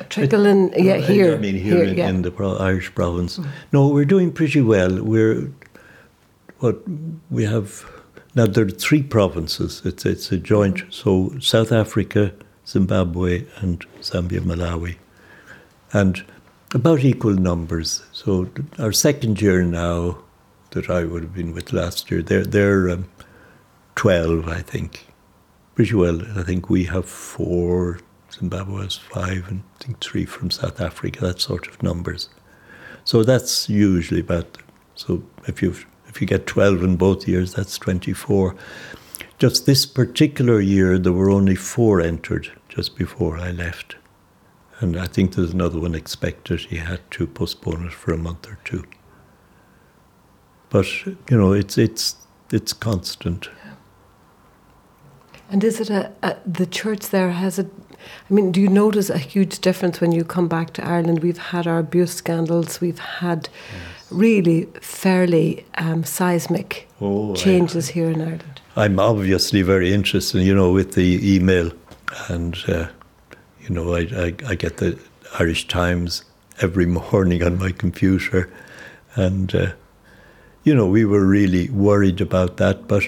A 0.00 0.04
trickle 0.04 0.46
in, 0.46 0.72
yeah, 0.76 0.96
here. 0.96 1.34
I 1.34 1.38
mean, 1.38 1.56
here, 1.56 1.82
in, 1.84 1.96
yeah. 1.98 2.08
in 2.08 2.22
the 2.22 2.32
Irish 2.60 2.94
province. 2.94 3.38
No, 3.72 3.88
we're 3.88 4.06
doing 4.08 4.32
pretty 4.32 4.62
well. 4.62 5.02
We're 5.02 5.50
what 6.60 6.82
we 7.30 7.44
have 7.44 7.90
now. 8.34 8.46
There 8.46 8.66
are 8.66 8.70
three 8.70 9.02
provinces. 9.02 9.82
It's 9.84 10.06
it's 10.06 10.30
a 10.30 10.38
joint. 10.38 10.82
So 10.90 11.38
South 11.40 11.72
Africa, 11.72 12.32
Zimbabwe, 12.66 13.46
and 13.56 13.84
Zambia, 14.00 14.40
Malawi, 14.40 14.96
and 15.92 16.24
about 16.74 17.00
equal 17.00 17.34
numbers. 17.34 18.02
So 18.12 18.48
our 18.78 18.92
second 18.92 19.40
year 19.40 19.62
now, 19.62 20.18
that 20.70 20.88
I 20.88 21.04
would 21.04 21.22
have 21.22 21.34
been 21.34 21.52
with 21.52 21.72
last 21.72 22.10
year, 22.10 22.22
they're 22.22 22.44
they're 22.44 22.90
um, 22.90 23.08
twelve, 23.96 24.48
I 24.48 24.60
think. 24.60 25.06
Pretty 25.74 25.94
well. 25.94 26.20
I 26.38 26.42
think 26.42 26.68
we 26.68 26.84
have 26.84 27.06
four. 27.06 28.00
Zimbabwe 28.32 28.82
has 28.82 28.96
five, 28.96 29.48
and 29.48 29.62
I 29.80 29.84
think 29.84 30.00
three 30.00 30.26
from 30.26 30.50
South 30.50 30.80
Africa. 30.80 31.20
That 31.20 31.40
sort 31.40 31.66
of 31.68 31.82
numbers. 31.82 32.28
So 33.04 33.24
that's 33.24 33.68
usually 33.68 34.20
about. 34.20 34.58
So 34.94 35.22
if 35.46 35.62
you 35.62 35.74
if 36.10 36.20
you 36.20 36.26
get 36.26 36.46
twelve 36.46 36.82
in 36.82 36.96
both 36.96 37.26
years, 37.26 37.54
that's 37.54 37.78
twenty 37.78 38.12
four. 38.12 38.56
Just 39.38 39.64
this 39.64 39.86
particular 39.86 40.60
year, 40.60 40.98
there 40.98 41.14
were 41.14 41.30
only 41.30 41.54
four 41.54 42.00
entered 42.00 42.50
just 42.68 42.96
before 42.96 43.38
I 43.38 43.52
left, 43.52 43.96
and 44.80 44.98
I 44.98 45.06
think 45.06 45.34
there's 45.34 45.52
another 45.52 45.80
one 45.80 45.94
expected. 45.94 46.60
He 46.60 46.76
had 46.76 47.00
to 47.12 47.26
postpone 47.26 47.86
it 47.86 47.92
for 47.92 48.12
a 48.12 48.18
month 48.18 48.46
or 48.46 48.58
two. 48.64 48.84
But 50.68 51.06
you 51.06 51.16
know, 51.30 51.52
it's 51.52 51.78
it's 51.78 52.16
it's 52.52 52.72
constant. 52.72 53.48
And 55.48 55.64
is 55.64 55.80
it 55.80 55.90
a, 55.90 56.12
a 56.22 56.36
the 56.46 56.66
church 56.66 57.08
there 57.08 57.30
has 57.30 57.58
a? 57.58 57.64
I 58.30 58.34
mean, 58.34 58.52
do 58.52 58.60
you 58.60 58.68
notice 58.68 59.10
a 59.10 59.18
huge 59.18 59.58
difference 59.60 60.00
when 60.00 60.12
you 60.12 60.24
come 60.24 60.48
back 60.48 60.72
to 60.74 60.86
Ireland? 60.86 61.22
We've 61.22 61.38
had 61.38 61.66
our 61.66 61.78
abuse 61.78 62.14
scandals. 62.14 62.80
We've 62.80 62.98
had 62.98 63.48
really 64.10 64.66
fairly 64.80 65.64
um, 65.78 66.04
seismic 66.04 66.88
Oh, 67.00 67.32
I- 67.32 67.36
changes 67.36 67.88
here 67.88 68.10
in 68.10 68.20
Ireland. 68.20 68.60
I'm 68.76 68.98
obviously 69.00 69.62
very 69.62 69.92
interested, 69.92 70.42
you 70.42 70.54
know, 70.54 70.70
with 70.72 70.92
the 70.94 71.34
email, 71.34 71.72
and 72.28 72.56
uh, 72.68 72.86
you 73.62 73.70
know, 73.70 73.94
I, 73.94 74.00
I 74.26 74.34
I 74.46 74.54
get 74.54 74.76
the 74.76 74.98
Irish 75.38 75.66
Times 75.68 76.24
every 76.60 76.86
morning 76.86 77.42
on 77.42 77.58
my 77.58 77.72
computer, 77.72 78.48
and 79.16 79.54
uh, 79.54 79.72
you 80.64 80.74
know, 80.74 80.86
we 80.86 81.04
were 81.04 81.26
really 81.26 81.68
worried 81.70 82.20
about 82.20 82.56
that, 82.58 82.86
but 82.86 83.02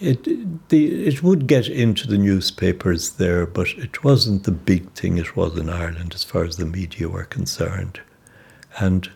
it 0.00 0.68
the 0.68 1.06
it 1.06 1.22
would 1.22 1.46
get 1.46 1.66
into 1.68 2.06
the 2.06 2.18
newspapers 2.18 3.12
there, 3.12 3.46
but 3.46 3.68
it 3.78 4.04
wasn't 4.04 4.44
the 4.44 4.52
big 4.52 4.90
thing 4.92 5.16
it 5.18 5.34
was 5.36 5.56
in 5.56 5.70
Ireland 5.70 6.12
as 6.14 6.24
far 6.24 6.44
as 6.44 6.56
the 6.56 6.66
media 6.66 7.08
were 7.08 7.24
concerned, 7.24 8.00
and 8.78 9.08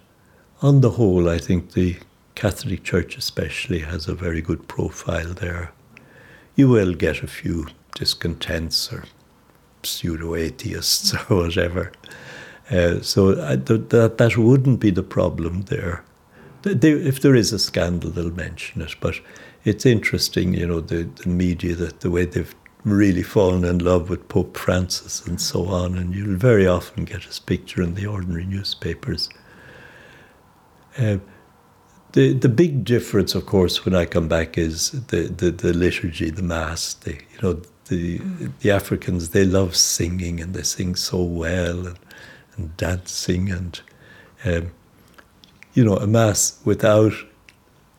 on 0.61 0.81
the 0.81 0.91
whole, 0.91 1.29
I 1.29 1.39
think 1.39 1.73
the 1.73 1.97
Catholic 2.35 2.83
Church 2.85 3.17
especially 3.17 3.81
has 3.81 4.09
a 4.09 4.15
very 4.15 4.41
good 4.41 4.69
profile 4.69 5.35
there. 5.35 5.73
You 6.57 6.69
will 6.69 6.95
get 6.95 7.23
a 7.23 7.29
few 7.29 7.69
discontents 7.95 8.93
or 8.93 9.05
pseudo 9.83 10.35
atheists 10.35 11.15
or 11.31 11.37
whatever. 11.37 11.93
Uh, 12.71 13.01
so 13.01 13.43
I, 13.45 13.57
th- 13.57 13.89
that 13.89 14.19
that 14.19 14.37
wouldn't 14.37 14.81
be 14.81 14.91
the 14.91 15.03
problem 15.03 15.63
there. 15.63 16.05
Th- 16.63 16.77
they, 16.77 16.93
if 16.93 17.23
there 17.23 17.35
is 17.35 17.53
a 17.53 17.59
scandal, 17.59 18.11
they'll 18.11 18.31
mention 18.31 18.83
it. 18.83 18.95
But 19.01 19.21
it's 19.65 19.87
interesting, 19.87 20.55
you 20.55 20.67
know, 20.67 20.81
the, 20.81 21.05
the 21.05 21.29
media 21.29 21.75
that 21.77 22.01
the 22.01 22.11
way 22.11 22.25
they've 22.25 22.55
really 22.85 23.23
fallen 23.23 23.65
in 23.65 23.79
love 23.79 24.11
with 24.11 24.29
Pope 24.29 24.57
Francis 24.57 25.27
and 25.27 25.41
so 25.41 25.67
on, 25.67 25.97
and 25.97 26.15
you'll 26.15 26.37
very 26.37 26.67
often 26.67 27.05
get 27.05 27.25
his 27.25 27.39
picture 27.39 27.83
in 27.83 27.95
the 27.95 28.07
ordinary 28.07 28.45
newspapers. 28.45 29.29
Uh, 30.99 31.19
the 32.13 32.33
the 32.33 32.49
big 32.49 32.85
difference, 32.85 33.35
of 33.35 33.47
course, 33.47 33.85
when 33.85 33.95
I 33.95 34.07
come 34.07 34.29
back 34.29 34.59
is 34.59 34.91
the, 34.91 35.23
the, 35.29 35.51
the 35.51 35.73
liturgy, 35.73 36.31
the 36.31 36.43
mass. 36.43 36.95
The, 36.95 37.13
you 37.13 37.43
know, 37.43 37.63
the 37.89 38.21
the 38.61 38.71
Africans 38.71 39.31
they 39.31 39.45
love 39.45 39.77
singing 39.77 40.41
and 40.41 40.55
they 40.55 40.63
sing 40.63 40.95
so 40.95 41.23
well 41.23 41.87
and, 41.87 41.99
and 42.57 42.77
dancing 42.77 43.51
and 43.51 43.81
um, 44.45 44.71
you 45.75 45.85
know 45.85 45.97
a 45.97 46.07
mass 46.07 46.61
without 46.65 47.13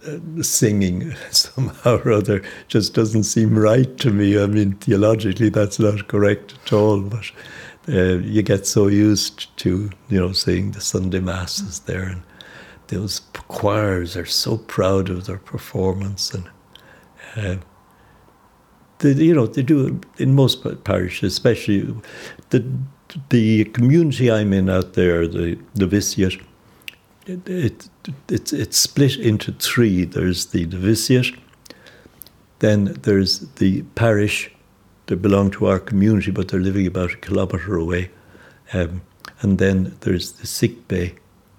uh, 0.07 0.17
singing 0.41 1.13
somehow 1.31 1.97
or 1.97 2.11
other 2.13 2.41
just 2.67 2.93
doesn't 2.93 3.23
seem 3.23 3.57
right 3.57 3.97
to 3.99 4.11
me. 4.11 4.41
I 4.41 4.47
mean, 4.47 4.73
theologically 4.73 5.49
that's 5.49 5.79
not 5.79 6.07
correct 6.07 6.55
at 6.65 6.73
all, 6.73 7.01
but. 7.01 7.31
Uh, 7.87 8.19
you 8.19 8.43
get 8.43 8.67
so 8.67 8.85
used 8.85 9.57
to, 9.57 9.89
you 10.09 10.19
know, 10.19 10.31
seeing 10.31 10.69
the 10.71 10.81
Sunday 10.81 11.19
masses 11.19 11.79
there, 11.79 12.03
and 12.03 12.21
those 12.89 13.21
choirs 13.47 14.17
are 14.17 14.25
so 14.25 14.57
proud 14.57 15.09
of 15.09 15.25
their 15.25 15.37
performance 15.37 16.33
and 16.33 16.49
uh, 17.35 17.55
they, 18.99 19.11
you 19.13 19.33
know 19.33 19.47
they 19.47 19.63
do 19.63 19.87
it 19.87 20.21
in 20.21 20.35
most 20.35 20.63
parishes 20.83 21.33
especially 21.33 21.95
the 22.49 22.65
the 23.29 23.63
community 23.65 24.29
I'm 24.31 24.53
in 24.53 24.69
out 24.69 24.93
there 24.93 25.27
the 25.27 25.57
the 25.73 25.85
Novitiate 25.85 26.41
it, 27.25 27.47
it, 27.47 27.89
it's 28.27 28.53
it's 28.53 28.77
split 28.77 29.17
into 29.17 29.51
three. 29.51 30.03
There's 30.03 30.47
the 30.47 30.65
novitiate 30.65 31.35
then 32.57 32.97
there's 33.03 33.39
the 33.55 33.83
parish 33.95 34.51
that 35.05 35.17
belong 35.17 35.51
to 35.51 35.67
our 35.67 35.79
community 35.79 36.31
but 36.31 36.47
they're 36.47 36.59
living 36.59 36.87
about 36.87 37.13
a 37.13 37.17
kilometre 37.17 37.75
away 37.75 38.09
um, 38.73 39.01
and 39.41 39.59
then 39.59 39.95
there's 40.01 40.33
the 40.33 40.47
sick 40.47 40.87
bay 40.87 41.15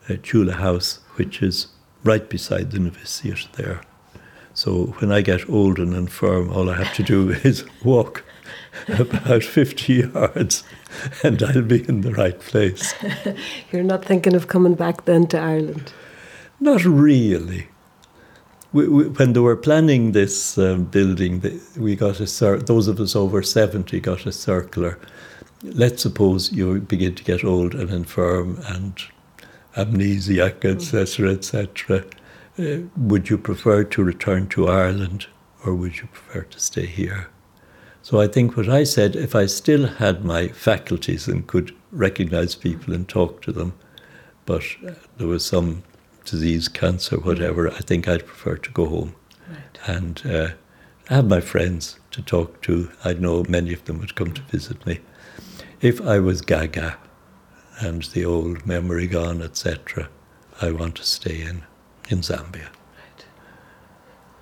uh, 0.08 0.16
Chula 0.22 0.54
House, 0.54 1.00
which 1.20 1.42
is 1.42 1.66
right 2.02 2.30
beside 2.30 2.70
the 2.70 2.78
novitiate 2.78 3.48
there. 3.52 3.82
So 4.54 4.94
when 5.00 5.12
I 5.12 5.20
get 5.20 5.50
old 5.50 5.78
and 5.78 5.92
infirm, 5.94 6.50
all 6.50 6.70
I 6.70 6.76
have 6.82 6.94
to 6.94 7.02
do 7.02 7.30
is 7.50 7.66
walk 7.84 8.24
about 8.88 9.42
50 9.42 9.92
yards 9.92 10.64
and 11.22 11.42
I'll 11.42 11.60
be 11.74 11.86
in 11.86 12.00
the 12.00 12.12
right 12.12 12.40
place. 12.40 12.94
You're 13.70 13.82
not 13.82 14.02
thinking 14.02 14.34
of 14.34 14.48
coming 14.48 14.74
back 14.74 15.04
then 15.04 15.26
to 15.26 15.38
Ireland. 15.38 15.92
Not 16.58 16.86
really. 16.86 17.68
We, 18.72 18.88
we, 18.88 19.08
when 19.08 19.34
they 19.34 19.40
were 19.40 19.56
planning 19.56 20.12
this 20.12 20.56
um, 20.56 20.84
building, 20.84 21.60
we 21.76 21.96
got 21.96 22.18
a 22.20 22.26
cir- 22.26 22.60
those 22.60 22.88
of 22.88 22.98
us 22.98 23.14
over 23.14 23.42
70 23.42 24.00
got 24.00 24.24
a 24.24 24.32
circular. 24.32 24.98
Let's 25.62 26.02
suppose 26.02 26.50
you 26.50 26.80
begin 26.80 27.14
to 27.16 27.24
get 27.24 27.44
old 27.44 27.74
and 27.74 27.90
infirm 27.90 28.58
and 28.66 28.94
amnesiac, 29.84 30.64
etc., 30.64 31.32
etc. 31.32 32.04
Uh, 32.58 32.86
would 32.96 33.30
you 33.30 33.38
prefer 33.38 33.84
to 33.84 34.04
return 34.04 34.48
to 34.48 34.68
Ireland 34.68 35.26
or 35.64 35.74
would 35.74 35.98
you 35.98 36.08
prefer 36.08 36.42
to 36.42 36.60
stay 36.60 36.86
here? 36.86 37.28
So 38.02 38.20
I 38.20 38.28
think 38.28 38.56
what 38.56 38.68
I 38.68 38.84
said, 38.84 39.14
if 39.14 39.34
I 39.34 39.46
still 39.46 39.86
had 39.86 40.24
my 40.24 40.48
faculties 40.48 41.28
and 41.28 41.46
could 41.46 41.74
recognize 41.92 42.54
people 42.54 42.94
and 42.94 43.08
talk 43.08 43.42
to 43.42 43.52
them, 43.52 43.74
but 44.46 44.64
there 45.18 45.26
was 45.28 45.44
some 45.44 45.82
disease, 46.24 46.68
cancer, 46.68 47.16
whatever, 47.18 47.70
I 47.70 47.78
think 47.78 48.08
I'd 48.08 48.26
prefer 48.26 48.56
to 48.56 48.70
go 48.70 48.86
home. 48.86 49.14
Right. 49.48 49.78
And 49.86 50.22
uh, 50.26 50.48
have 51.08 51.26
my 51.26 51.40
friends 51.40 51.98
to 52.12 52.22
talk 52.22 52.62
to. 52.62 52.90
I 53.04 53.12
know 53.12 53.44
many 53.48 53.72
of 53.72 53.84
them 53.84 53.98
would 53.98 54.14
come 54.14 54.32
to 54.32 54.42
visit 54.42 54.84
me. 54.86 55.00
If 55.80 56.00
I 56.00 56.18
was 56.20 56.40
gaga 56.40 56.98
and 57.80 58.02
the 58.02 58.24
old 58.24 58.66
memory 58.66 59.06
gone, 59.06 59.42
etc., 59.42 60.08
I 60.60 60.70
want 60.70 60.96
to 60.96 61.04
stay 61.04 61.40
in, 61.40 61.62
in 62.08 62.18
Zambia. 62.20 62.68
Right. 62.98 63.24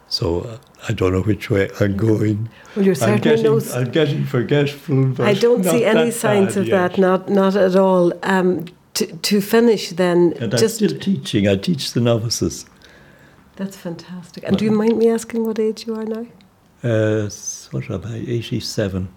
So 0.09 0.41
uh, 0.41 0.59
I 0.89 0.93
don't 0.93 1.13
know 1.13 1.23
which 1.23 1.49
way 1.51 1.71
I'm 1.81 1.97
going. 1.97 2.49
Well, 2.75 2.85
you're 2.85 2.95
I'm 2.95 3.21
certainly 3.21 3.21
getting, 3.21 3.45
no. 3.45 3.61
I'm 3.75 3.91
getting 3.91 4.25
forgetful, 4.25 5.23
I 5.23 5.35
don't 5.35 5.65
see 5.65 5.85
any 5.85 6.11
signs 6.11 6.57
of 6.57 6.67
yet. 6.67 6.93
that. 6.93 6.99
Not 6.99 7.29
not 7.29 7.57
at 7.57 7.77
all. 7.77 8.13
Um, 8.23 8.65
to 8.95 9.07
to 9.07 9.41
finish 9.41 9.91
then, 9.91 10.35
And 10.41 10.53
I'm 10.55 10.69
still 10.69 10.99
teaching. 10.99 11.47
I 11.47 11.57
teach 11.57 11.93
the 11.93 12.01
novices. 12.01 12.67
that's 13.57 13.77
fantastic. 13.77 14.43
And 14.45 14.57
do 14.59 14.65
you 14.65 14.73
mind 14.73 14.99
me 14.99 15.09
asking 15.09 15.45
what 15.47 15.59
age 15.59 15.87
you 15.87 15.95
are 15.95 16.05
now? 16.05 16.27
Uh, 16.83 17.29
what 17.73 17.91
am 17.91 18.05
I? 18.05 18.17
87. 18.17 19.09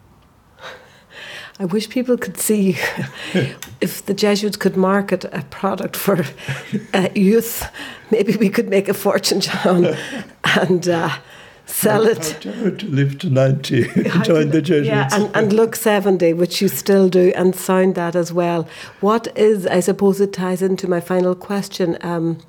I 1.62 1.66
wish 1.66 1.90
people 1.90 2.18
could 2.18 2.38
see 2.38 2.70
if 3.82 4.04
the 4.08 4.16
Jesuits 4.16 4.58
could 4.58 4.76
market 4.76 5.26
a 5.26 5.44
product 5.52 5.96
for 5.96 6.26
uh, 6.92 7.10
youth. 7.14 7.70
Maybe 8.10 8.36
we 8.36 8.50
could 8.50 8.68
make 8.68 8.90
a 8.90 8.96
fortune, 8.96 9.42
John, 9.42 9.96
and 10.44 10.90
uh, 10.90 11.16
sell 11.68 12.08
it. 12.08 12.40
to 12.42 12.88
live 12.88 13.20
to 13.20 13.30
90, 13.30 13.84
join 14.24 14.50
the 14.50 14.64
Jesuits. 14.64 14.88
Yeah, 14.88 15.08
and, 15.12 15.36
and 15.36 15.54
look 15.54 15.76
70, 15.76 16.34
which 16.34 16.64
you 16.64 16.68
still 16.68 17.10
do, 17.10 17.32
and 17.36 17.56
sound 17.56 17.94
that 17.94 18.16
as 18.16 18.34
well. 18.34 18.68
What 19.00 19.28
is, 19.38 19.68
I 19.68 19.82
suppose 19.82 20.20
it 20.20 20.34
ties 20.34 20.64
into 20.64 20.90
my 20.90 21.00
final 21.00 21.36
question. 21.36 21.96
Um, 22.02 22.40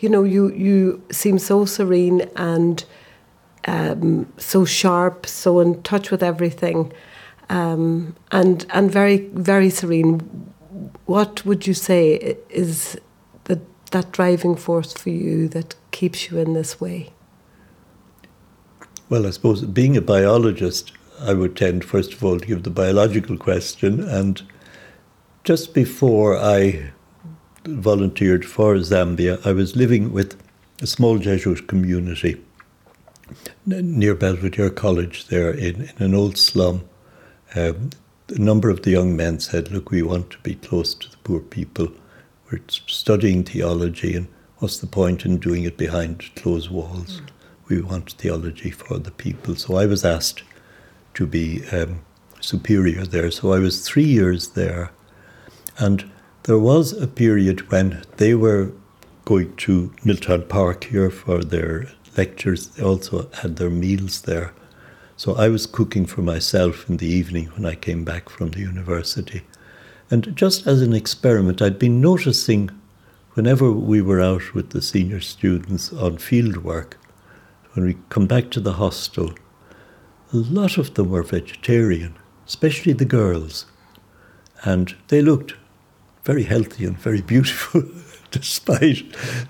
you 0.00 0.10
know, 0.10 0.22
you, 0.22 0.52
you 0.52 1.02
seem 1.10 1.38
so 1.38 1.64
serene 1.64 2.28
and 2.36 2.84
um, 3.66 4.30
so 4.36 4.66
sharp, 4.66 5.24
so 5.24 5.60
in 5.60 5.82
touch 5.82 6.10
with 6.10 6.22
everything, 6.22 6.92
um, 7.50 8.14
and, 8.30 8.64
and 8.70 8.90
very, 8.90 9.28
very 9.34 9.68
serene. 9.68 10.20
What 11.06 11.44
would 11.44 11.66
you 11.66 11.74
say 11.74 12.36
is 12.48 12.98
the, 13.44 13.60
that 13.90 14.12
driving 14.12 14.56
force 14.56 14.92
for 14.92 15.10
you 15.10 15.48
that 15.48 15.74
keeps 15.90 16.30
you 16.30 16.38
in 16.38 16.54
this 16.54 16.80
way? 16.80 17.10
Well, 19.08 19.26
I 19.26 19.30
suppose 19.30 19.62
being 19.62 19.96
a 19.96 20.00
biologist, 20.00 20.92
I 21.20 21.34
would 21.34 21.56
tend, 21.56 21.84
first 21.84 22.12
of 22.12 22.24
all, 22.24 22.38
to 22.38 22.46
give 22.46 22.62
the 22.62 22.70
biological 22.70 23.36
question. 23.36 24.00
And 24.00 24.40
just 25.42 25.74
before 25.74 26.38
I 26.38 26.92
volunteered 27.64 28.44
for 28.44 28.76
Zambia, 28.76 29.44
I 29.44 29.52
was 29.52 29.74
living 29.74 30.12
with 30.12 30.40
a 30.80 30.86
small 30.86 31.18
Jesuit 31.18 31.66
community 31.66 32.40
near 33.66 34.14
Belvedere 34.14 34.70
College 34.70 35.26
there 35.26 35.50
in, 35.50 35.82
in 35.82 36.02
an 36.02 36.14
old 36.14 36.38
slum. 36.38 36.84
Um, 37.56 37.90
a 38.28 38.38
number 38.38 38.70
of 38.70 38.82
the 38.82 38.90
young 38.90 39.16
men 39.16 39.40
said, 39.40 39.70
Look, 39.70 39.90
we 39.90 40.02
want 40.02 40.30
to 40.30 40.38
be 40.38 40.54
close 40.54 40.94
to 40.94 41.10
the 41.10 41.16
poor 41.18 41.40
people. 41.40 41.88
We're 42.50 42.60
studying 42.68 43.44
theology, 43.44 44.16
and 44.16 44.28
what's 44.58 44.78
the 44.78 44.86
point 44.86 45.24
in 45.24 45.38
doing 45.38 45.64
it 45.64 45.76
behind 45.76 46.34
closed 46.36 46.70
walls? 46.70 47.20
Mm 47.20 47.30
we 47.70 47.80
want 47.80 48.10
theology 48.12 48.70
for 48.70 48.98
the 48.98 49.12
people. 49.12 49.54
So 49.54 49.76
I 49.76 49.86
was 49.86 50.04
asked 50.04 50.42
to 51.14 51.26
be 51.26 51.62
um, 51.70 52.00
superior 52.40 53.06
there. 53.06 53.30
So 53.30 53.52
I 53.52 53.60
was 53.60 53.88
three 53.88 54.04
years 54.04 54.48
there. 54.48 54.90
And 55.78 56.10
there 56.42 56.58
was 56.58 56.92
a 56.92 57.06
period 57.06 57.70
when 57.70 58.02
they 58.16 58.34
were 58.34 58.72
going 59.24 59.54
to 59.56 59.94
Milltown 60.04 60.42
Park 60.42 60.84
here 60.84 61.10
for 61.10 61.42
their 61.44 61.86
lectures. 62.18 62.68
They 62.68 62.82
also 62.82 63.30
had 63.40 63.56
their 63.56 63.70
meals 63.70 64.22
there. 64.22 64.52
So 65.20 65.34
I 65.34 65.50
was 65.50 65.66
cooking 65.66 66.06
for 66.06 66.22
myself 66.22 66.88
in 66.88 66.96
the 66.96 67.06
evening 67.06 67.48
when 67.48 67.66
I 67.66 67.74
came 67.74 68.04
back 68.04 68.30
from 68.30 68.52
the 68.52 68.60
university. 68.60 69.42
And 70.10 70.34
just 70.34 70.66
as 70.66 70.80
an 70.80 70.94
experiment, 70.94 71.60
I'd 71.60 71.78
been 71.78 72.00
noticing 72.00 72.70
whenever 73.34 73.70
we 73.70 74.00
were 74.00 74.22
out 74.22 74.54
with 74.54 74.70
the 74.70 74.80
senior 74.80 75.20
students 75.20 75.92
on 75.92 76.16
field 76.16 76.64
work, 76.64 76.98
when 77.74 77.84
we 77.84 77.98
come 78.08 78.26
back 78.26 78.48
to 78.52 78.60
the 78.60 78.72
hostel, 78.72 79.34
a 80.32 80.38
lot 80.38 80.78
of 80.78 80.94
them 80.94 81.10
were 81.10 81.22
vegetarian, 81.22 82.16
especially 82.46 82.94
the 82.94 83.04
girls. 83.04 83.66
And 84.62 84.96
they 85.08 85.20
looked 85.20 85.54
very 86.24 86.44
healthy 86.44 86.86
and 86.86 86.98
very 86.98 87.20
beautiful, 87.20 87.82
despite 88.30 89.04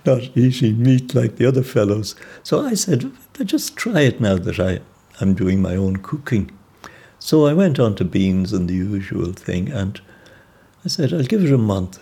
not 0.05 0.37
eating 0.37 0.83
meat 0.83 1.15
like 1.15 1.37
the 1.37 1.47
other 1.47 1.63
fellows. 1.63 2.17
So 2.43 2.59
I 2.59 2.75
said, 2.75 3.13
just 3.45 3.77
try 3.77 4.01
it 4.01 4.21
now 4.21 4.37
that 4.37 4.59
I, 4.59 4.81
am 5.21 5.35
doing 5.35 5.61
my 5.61 5.77
own 5.77 5.97
cooking. 5.99 6.51
So 7.19 7.47
I 7.47 7.53
went 7.53 7.79
on 7.79 7.95
to 7.97 8.05
beans 8.05 8.53
and 8.53 8.69
the 8.69 8.75
usual 8.75 9.33
thing, 9.33 9.71
and 9.71 10.01
I 10.85 10.89
said, 10.89 11.13
I'll 11.13 11.23
give 11.23 11.45
it 11.45 11.53
a 11.53 11.59
month. 11.59 11.99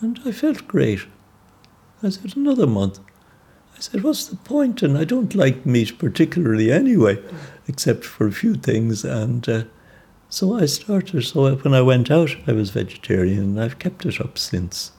And 0.00 0.20
I 0.24 0.32
felt 0.32 0.68
great. 0.68 1.00
I 2.02 2.10
said, 2.10 2.36
another 2.36 2.66
month. 2.66 3.00
I 3.76 3.80
said, 3.80 4.02
What's 4.02 4.26
the 4.26 4.36
point? 4.36 4.82
And 4.82 4.96
I 4.96 5.04
don't 5.04 5.34
like 5.34 5.66
meat 5.66 5.98
particularly 5.98 6.72
anyway, 6.72 7.18
except 7.68 8.04
for 8.04 8.26
a 8.26 8.32
few 8.32 8.54
things. 8.54 9.04
And 9.04 9.46
uh, 9.48 9.64
so 10.30 10.54
I 10.54 10.66
started. 10.66 11.22
So 11.22 11.54
when 11.56 11.74
I 11.74 11.82
went 11.82 12.10
out, 12.10 12.34
I 12.46 12.52
was 12.52 12.70
vegetarian, 12.70 13.40
and 13.40 13.60
I've 13.60 13.78
kept 13.78 14.06
it 14.06 14.20
up 14.20 14.38
since. 14.38 14.92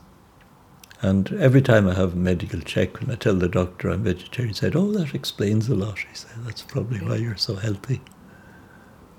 And 1.02 1.32
every 1.34 1.62
time 1.62 1.88
I 1.88 1.93
have 1.93 2.14
a 2.14 2.18
medical 2.18 2.60
check, 2.60 3.00
when 3.00 3.12
I 3.12 3.16
tell 3.16 3.36
the 3.36 3.48
doctor 3.48 3.89
I'm 3.89 4.04
vegetarian, 4.04 4.54
he 4.54 4.58
said, 4.58 4.76
Oh, 4.76 4.91
that 4.93 5.14
explains 5.14 5.70
a 5.70 5.76
lot. 5.76 6.00
He 6.00 6.16
said, 6.16 6.32
That's 6.39 6.64
probably 6.64 7.00
why 7.00 7.18
you're 7.18 7.38
so 7.38 7.56
healthy. 7.56 8.02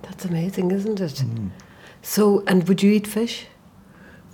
That's 0.03 0.25
amazing, 0.25 0.71
isn't 0.71 1.01
it? 1.01 1.15
Mm. 1.15 1.51
So, 2.03 2.43
and 2.47 2.67
would 2.69 2.83
you 2.83 2.91
eat 2.93 3.07
fish? 3.07 3.47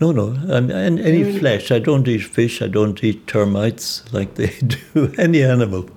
No, 0.01 0.11
no. 0.13 0.29
Um, 0.29 0.71
and 0.71 0.99
any 0.99 1.23
really? 1.23 1.39
flesh. 1.39 1.71
I 1.71 1.79
don't 1.79 2.07
eat 2.09 2.23
fish. 2.23 2.61
I 2.63 2.67
don't 2.67 3.03
eat 3.05 3.27
termites 3.27 4.11
like 4.13 4.35
they 4.35 4.47
do 4.95 5.13
any 5.19 5.43
animal. 5.43 5.89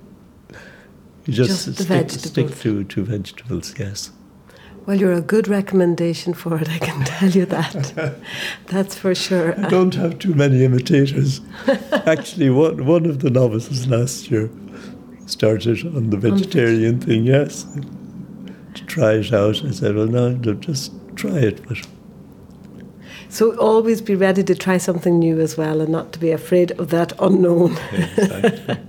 You 1.25 1.33
just, 1.33 1.65
just 1.65 1.83
stick, 1.83 2.09
stick 2.09 2.55
to, 2.59 2.83
to 2.83 3.03
vegetables, 3.03 3.73
yes. 3.77 4.11
Well, 4.87 4.97
you're 4.97 5.11
a 5.11 5.19
good 5.19 5.49
recommendation 5.49 6.33
for 6.33 6.57
it, 6.57 6.69
I 6.69 6.77
can 6.77 7.03
tell 7.03 7.29
you 7.29 7.45
that. 7.47 8.15
That's 8.67 8.97
for 8.97 9.13
sure. 9.13 9.53
I 9.59 9.67
don't 9.67 9.93
have 9.95 10.17
too 10.17 10.33
many 10.33 10.63
imitators. 10.63 11.41
Actually, 11.91 12.49
one, 12.51 12.85
one 12.85 13.05
of 13.05 13.19
the 13.19 13.29
novices 13.29 13.85
last 13.87 14.31
year 14.31 14.49
started 15.25 15.85
on 15.87 16.09
the 16.09 16.15
vegetarian 16.15 17.01
thing, 17.01 17.25
yes, 17.25 17.65
to 18.75 18.85
try 18.85 19.15
it 19.15 19.33
out. 19.33 19.61
I 19.65 19.71
said, 19.71 19.97
well, 19.97 20.07
no, 20.07 20.35
just 20.35 20.93
try 21.17 21.37
it. 21.37 21.67
But 21.67 21.79
so 23.27 23.57
always 23.57 24.01
be 24.01 24.15
ready 24.15 24.41
to 24.41 24.55
try 24.55 24.77
something 24.77 25.19
new 25.19 25.41
as 25.41 25.57
well 25.57 25.81
and 25.81 25.91
not 25.91 26.13
to 26.13 26.19
be 26.19 26.31
afraid 26.31 26.71
of 26.79 26.91
that 26.91 27.11
unknown. 27.19 27.77
Exactly. 27.91 28.77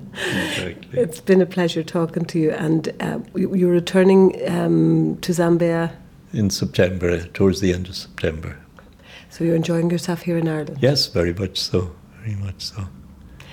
exactly. 0.89 1.03
It's 1.03 1.20
been 1.20 1.41
a 1.41 1.47
pleasure 1.47 1.82
talking 1.82 2.24
to 2.26 2.39
you. 2.39 2.51
And 2.51 2.89
uh, 3.01 3.20
you're 3.34 3.70
returning 3.70 4.41
um, 4.49 5.18
to 5.20 5.32
Zambia? 5.32 5.93
In 6.32 6.51
September, 6.51 7.24
towards 7.28 7.61
the 7.61 7.72
end 7.72 7.89
of 7.89 7.97
September. 7.97 8.59
So 9.30 9.45
you're 9.45 9.57
enjoying 9.57 9.91
yourself 9.91 10.22
here 10.22 10.39
in 10.39 10.49
Ireland? 10.49 10.78
Yes, 10.80 11.07
very 11.07 11.34
much 11.34 11.61
so. 11.61 11.95
Very 12.22 12.36
much 12.36 12.62
so. 12.62 12.89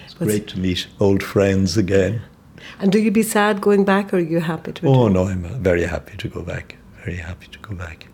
It's 0.03 0.13
great 0.13 0.47
to 0.49 0.59
meet 0.59 0.87
old 0.99 1.21
friends 1.21 1.77
again. 1.77 2.21
And 2.79 2.91
do 2.91 2.99
you 2.99 3.11
be 3.11 3.23
sad 3.23 3.61
going 3.61 3.85
back 3.85 4.13
or 4.13 4.17
are 4.17 4.19
you 4.19 4.39
happy 4.39 4.71
to 4.73 4.85
return? 4.85 4.99
Oh, 4.99 5.07
no, 5.07 5.27
I'm 5.27 5.43
very 5.61 5.83
happy 5.83 6.17
to 6.17 6.27
go 6.27 6.41
back. 6.41 6.77
Very 7.03 7.17
happy 7.17 7.47
to 7.47 7.59
go 7.59 7.75
back. 7.75 8.07